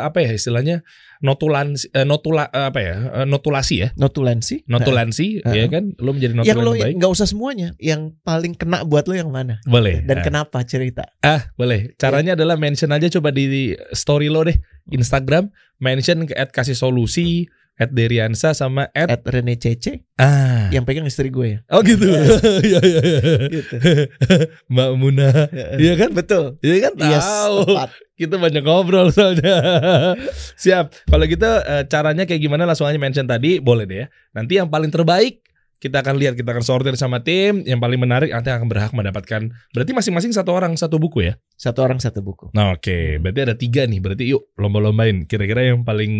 apa 0.00 0.24
ya 0.24 0.32
istilahnya 0.32 0.80
notulan 1.20 1.76
eh, 1.92 2.02
notula 2.02 2.48
apa 2.48 2.80
ya? 2.80 2.96
eh, 3.20 3.26
notulasi 3.28 3.74
ya. 3.78 3.88
Notulensi. 3.94 4.64
Notulansi 4.64 5.44
Heeh. 5.44 5.54
ya 5.54 5.64
kan? 5.68 5.92
Lo 6.00 6.16
menjadi 6.16 6.32
Yang 6.32 6.48
notulen 6.48 6.64
lo 6.64 6.72
yang 6.72 6.84
baik. 6.88 6.94
nggak 6.96 7.12
usah 7.12 7.28
semuanya, 7.28 7.68
yang 7.76 8.16
paling 8.24 8.56
kena 8.56 8.82
buat 8.82 9.04
lo 9.04 9.12
yang 9.12 9.28
mana 9.28 9.60
Boleh. 9.62 10.00
dan 10.02 10.18
Ah. 10.18 10.24
kenapa 10.24 10.64
cerita. 10.64 11.04
Ah, 11.20 11.52
boleh. 11.54 11.92
Caranya 11.94 12.32
adalah 12.32 12.56
mention 12.56 12.88
aja 12.90 13.12
coba 13.12 13.30
di 13.30 13.76
story 13.92 14.32
lo 14.32 14.42
deh. 14.42 14.56
Instagram 14.88 15.52
mention 15.76 16.24
ke 16.24 16.32
@kasih 16.34 16.74
solusi 16.74 17.46
@deriansa 17.80 18.52
sama 18.52 18.92
at 18.92 19.08
At 19.08 19.22
Rene 19.26 19.56
Cece 19.56 20.04
ah. 20.20 20.68
yang 20.70 20.84
pegang 20.84 21.08
istri 21.08 21.32
gue 21.32 21.46
ya. 21.46 21.58
Oh 21.72 21.80
gitu. 21.80 22.04
Iya 22.68 22.80
iya 22.84 23.00
iya. 23.02 23.20
Gitu. 23.48 23.74
Mbak 24.72 24.90
Muna. 24.96 25.28
Iya 25.80 25.92
kan? 25.98 26.10
Betul. 26.12 26.60
Iya 26.60 26.90
kan? 26.90 26.92
Yes, 27.00 27.24
Tahu. 27.26 27.56
tepat. 27.66 27.90
Kita 28.12 28.36
banyak 28.38 28.62
ngobrol 28.62 29.08
soalnya. 29.10 29.56
Siap. 30.54 31.10
Kalau 31.10 31.24
gitu 31.26 31.48
eh, 31.48 31.84
caranya 31.90 32.22
kayak 32.28 32.38
gimana 32.44 32.68
langsung 32.68 32.86
aja 32.86 32.98
mention 33.00 33.26
tadi 33.26 33.58
boleh 33.58 33.84
deh 33.88 33.98
ya. 34.04 34.06
Nanti 34.36 34.60
yang 34.60 34.70
paling 34.70 34.92
terbaik 34.92 35.42
kita 35.82 35.98
akan 35.98 36.14
lihat 36.14 36.38
kita 36.38 36.54
akan 36.54 36.62
sortir 36.62 36.94
sama 36.94 37.26
tim 37.26 37.66
yang 37.66 37.82
paling 37.82 37.98
menarik 37.98 38.30
nanti 38.30 38.54
akan 38.54 38.70
berhak 38.70 38.94
mendapatkan 38.94 39.50
berarti 39.74 39.90
masing-masing 39.90 40.30
satu 40.30 40.54
orang 40.54 40.78
satu 40.78 41.02
buku 41.02 41.26
ya 41.26 41.34
Satu 41.58 41.82
orang 41.82 41.98
satu 41.98 42.22
buku. 42.22 42.54
nah 42.54 42.70
oke 42.70 43.18
berarti 43.18 43.40
ada 43.42 43.58
tiga 43.58 43.82
nih 43.90 43.98
berarti 43.98 44.30
yuk 44.30 44.46
lomba-lombain 44.54 45.26
kira-kira 45.26 45.74
yang 45.74 45.82
paling 45.82 46.14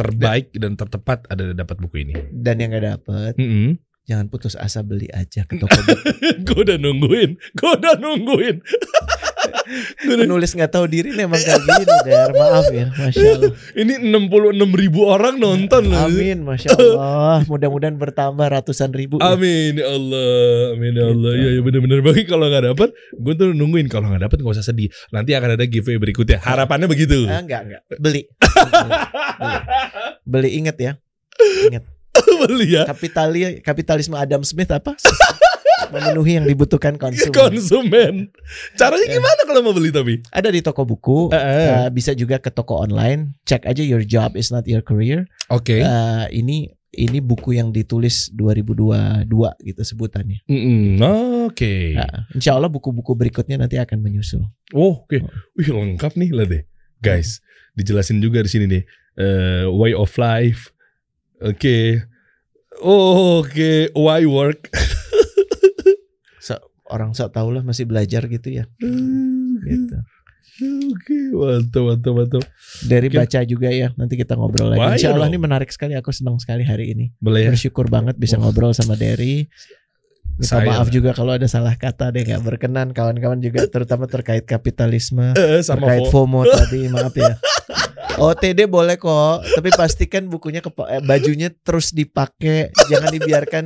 terbaik 0.00 0.56
dan 0.56 0.80
tertepat 0.80 1.28
ada 1.28 1.52
dapat 1.52 1.76
buku 1.76 2.08
ini 2.08 2.14
Dan 2.32 2.56
yang 2.56 2.72
gak 2.72 2.86
dapet, 2.96 3.36
Mm-mm. 3.36 3.76
jangan 4.08 4.32
putus 4.32 4.56
asa 4.56 4.80
beli 4.80 5.12
aja 5.12 5.44
ke 5.44 5.60
toko 5.60 5.76
buku. 5.76 6.08
gue 6.48 6.58
udah 6.64 6.78
nungguin 6.80 7.30
gue 7.36 7.70
udah 7.76 7.94
nungguin 8.00 8.56
Penulis 10.00 10.50
nggak 10.52 10.72
tahu 10.72 10.84
diri 10.90 11.14
nih 11.14 11.24
emang 11.24 11.38
kayak 11.38 11.62
gini 11.62 11.84
Der. 12.02 12.30
Maaf 12.34 12.66
ya, 12.70 12.86
masya 12.90 13.26
Allah. 13.38 13.52
Ini 13.74 13.92
66 14.10 14.80
ribu 14.80 15.00
orang 15.06 15.38
nonton 15.38 15.90
loh. 15.90 16.06
Amin, 16.06 16.42
masya 16.42 16.74
Allah. 16.74 17.46
Mudah-mudahan 17.46 17.94
bertambah 17.94 18.46
ratusan 18.50 18.90
ribu. 18.90 19.22
ya. 19.22 19.32
Amin 19.32 19.78
ya 19.78 19.86
Allah, 19.90 20.74
amin 20.74 20.92
ya 20.94 21.04
Allah. 21.06 21.30
Gitu. 21.34 21.40
Iya 21.40 21.48
ya 21.54 21.60
bener-bener 21.62 22.00
bagi 22.02 22.22
kalau 22.26 22.46
nggak 22.50 22.64
dapat, 22.74 22.88
gue 23.14 23.32
tuh 23.36 23.48
nungguin 23.54 23.86
kalau 23.86 24.10
nggak 24.10 24.26
dapat 24.26 24.36
nggak 24.42 24.54
usah 24.58 24.66
sedih. 24.66 24.90
Nanti 25.14 25.32
akan 25.32 25.54
ada 25.54 25.64
giveaway 25.64 26.00
berikutnya. 26.00 26.42
Harapannya 26.42 26.90
begitu. 26.90 27.26
Ah, 27.30 27.40
enggak, 27.40 27.60
enggak. 27.66 27.82
Beli. 27.98 28.22
Beli. 28.26 28.90
Beli 30.26 30.50
inget 30.58 30.76
ya. 30.78 30.92
Ingat. 31.70 31.84
Beli 32.40 32.66
ya. 32.74 32.82
Kapitali, 32.88 33.60
kapitalisme 33.62 34.16
Adam 34.18 34.42
Smith 34.42 34.70
apa? 34.70 34.96
Memenuhi 35.88 36.36
yang 36.36 36.44
dibutuhkan 36.44 37.00
konsumen. 37.00 37.32
Konsumen. 37.32 38.14
Caranya 38.76 39.06
Ya. 39.08 39.16
gimana 39.16 39.40
kalau 39.48 39.60
mau 39.64 39.72
beli 39.72 39.88
tapi? 39.88 40.20
Ada 40.28 40.52
di 40.52 40.60
toko 40.60 40.84
buku. 40.84 41.32
Eh, 41.32 41.40
eh. 41.40 41.68
eh, 41.86 41.88
bisa 41.88 42.12
juga 42.12 42.36
ke 42.36 42.52
toko 42.52 42.76
online. 42.76 43.40
Cek 43.48 43.64
aja 43.64 43.80
your 43.80 44.04
job 44.04 44.36
is 44.36 44.52
not 44.52 44.68
your 44.68 44.84
career. 44.84 45.24
Oke. 45.48 45.80
Eh, 45.80 46.24
ini 46.36 46.68
ini 46.90 47.22
buku 47.22 47.54
yang 47.54 47.70
ditulis 47.70 48.34
2022 48.34 49.30
gitu 49.62 49.82
sebutannya. 49.86 50.42
Mm-mm, 50.50 50.98
Oke. 51.46 51.94
Nah, 51.94 52.26
insya 52.34 52.58
Allah 52.58 52.66
buku-buku 52.66 53.14
berikutnya 53.14 53.56
nanti 53.56 53.78
akan 53.78 54.02
menyusul. 54.02 54.42
Oh, 54.74 55.06
oke. 55.06 55.22
Wih 55.54 55.68
lengkap 55.70 56.18
nih 56.18 56.30
lah 56.34 56.46
deh. 56.50 56.62
Guys, 56.98 57.38
dijelasin 57.78 58.18
juga 58.18 58.42
di 58.42 58.50
sini 58.50 58.66
nih. 58.66 58.82
Eh, 59.16 59.64
way 59.70 59.94
of 59.94 60.10
life. 60.18 60.74
Oke. 61.40 62.02
Oh, 62.82 63.40
oke. 63.46 63.94
Why 63.94 64.26
work? 64.26 64.68
Orang 66.90 67.14
sok 67.14 67.30
tahu 67.30 67.48
lah 67.50 67.62
masih 67.62 67.86
belajar 67.86 68.26
gitu 68.26 68.50
ya. 68.50 68.66
Gitu. 69.62 69.96
Oke, 70.90 71.16
mantap, 71.32 71.82
mantap, 71.86 72.12
mantap. 72.12 72.44
Dari 72.84 73.08
Oke. 73.08 73.16
baca 73.16 73.40
juga 73.42 73.68
ya. 73.70 73.88
Nanti 73.94 74.14
kita 74.14 74.34
ngobrol 74.34 74.68
lagi. 74.68 74.80
Wah, 74.80 74.92
Insya 74.92 75.08
iya 75.08 75.16
Allah 75.16 75.28
ini 75.28 75.38
menarik 75.38 75.70
sekali. 75.70 75.94
Aku 75.94 76.10
senang 76.10 76.36
sekali 76.36 76.62
hari 76.62 76.92
ini. 76.92 77.14
Boleh 77.16 77.48
ya? 77.48 77.50
Bersyukur 77.50 77.88
banget 77.88 78.18
bisa 78.18 78.36
Wah. 78.36 78.44
ngobrol 78.44 78.74
sama 78.74 78.92
Derry. 78.92 79.48
Minta 80.30 80.56
Saya- 80.56 80.68
maaf 80.68 80.88
juga 80.88 81.12
kalau 81.12 81.32
ada 81.32 81.44
salah 81.44 81.76
kata 81.76 82.10
deh 82.10 82.24
nggak 82.24 82.40
berkenan 82.40 82.92
kawan-kawan 82.92 83.38
juga 83.38 83.60
terutama 83.72 84.04
terkait 84.04 84.40
kapitalisme 84.42 85.32
Eh, 85.32 85.60
sama 85.60 85.84
terkait 85.86 86.08
Fo. 86.08 86.24
FOMO 86.24 86.48
tadi 86.50 86.88
maaf 86.88 87.12
ya. 87.12 87.36
OTD 88.16 88.64
boleh 88.66 88.96
kok, 88.96 89.44
tapi 89.46 89.68
pastikan 89.70 90.28
bukunya 90.28 90.60
kepa- 90.60 90.88
eh, 90.90 91.00
bajunya 91.00 91.48
terus 91.48 91.88
dipakai, 91.90 92.68
jangan 92.84 93.08
dibiarkan 93.10 93.64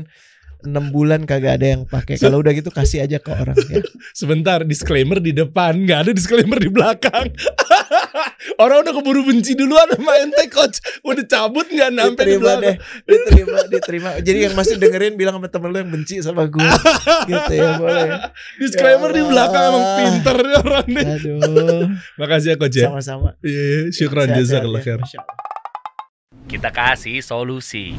enam 0.65 0.91
bulan 0.91 1.29
kagak 1.29 1.61
ada 1.61 1.67
yang 1.77 1.83
pakai. 1.85 2.17
Kalau 2.17 2.41
udah 2.41 2.53
gitu 2.57 2.73
kasih 2.73 3.05
aja 3.05 3.21
ke 3.21 3.31
orang 3.31 3.57
ya. 3.69 3.81
Sebentar, 4.21 4.65
disclaimer 4.65 5.21
di 5.21 5.37
depan, 5.37 5.77
nggak 5.85 6.09
ada 6.09 6.11
disclaimer 6.17 6.57
di 6.57 6.69
belakang. 6.73 7.31
Orang 8.63 8.85
udah 8.85 8.93
keburu 8.97 9.25
benci 9.25 9.57
duluan 9.57 9.89
sama 9.93 10.13
ente 10.21 10.45
coach. 10.53 10.81
Udah 11.05 11.25
cabut 11.25 11.69
nggak 11.69 11.91
sampai 11.93 12.25
di 12.25 12.37
Diterima 12.37 12.53
deh, 12.61 12.77
belakang. 12.77 13.05
diterima, 13.09 13.61
diterima. 13.69 14.11
Jadi 14.21 14.39
yang 14.51 14.55
masih 14.57 14.75
dengerin 14.77 15.15
bilang 15.17 15.35
sama 15.41 15.49
temen 15.49 15.69
lu 15.73 15.79
yang 15.81 15.91
benci 15.93 16.15
sama 16.21 16.45
gue, 16.49 16.61
gitu 17.31 17.53
ya 17.53 17.71
boleh. 17.81 18.07
Disclaimer 18.61 19.11
Ya 19.11 19.17
di 19.17 19.23
belakang 19.29 19.63
emang 19.73 19.87
pinter 20.01 20.37
nih 20.41 20.57
orang 20.61 20.87
nih. 20.89 21.05
Aduh, 21.05 21.85
Makasih 22.21 22.49
ya 22.53 22.57
coach 22.57 22.77
ya. 22.79 22.87
sama-sama. 22.89 23.29
Iya, 23.41 23.63
iya, 23.65 23.81
syukran 23.93 24.29
jazakallah 24.33 24.81
ya. 24.81 24.97
khair. 24.97 25.01
Kita 26.45 26.69
kasih 26.71 27.19
solusi. 27.25 27.97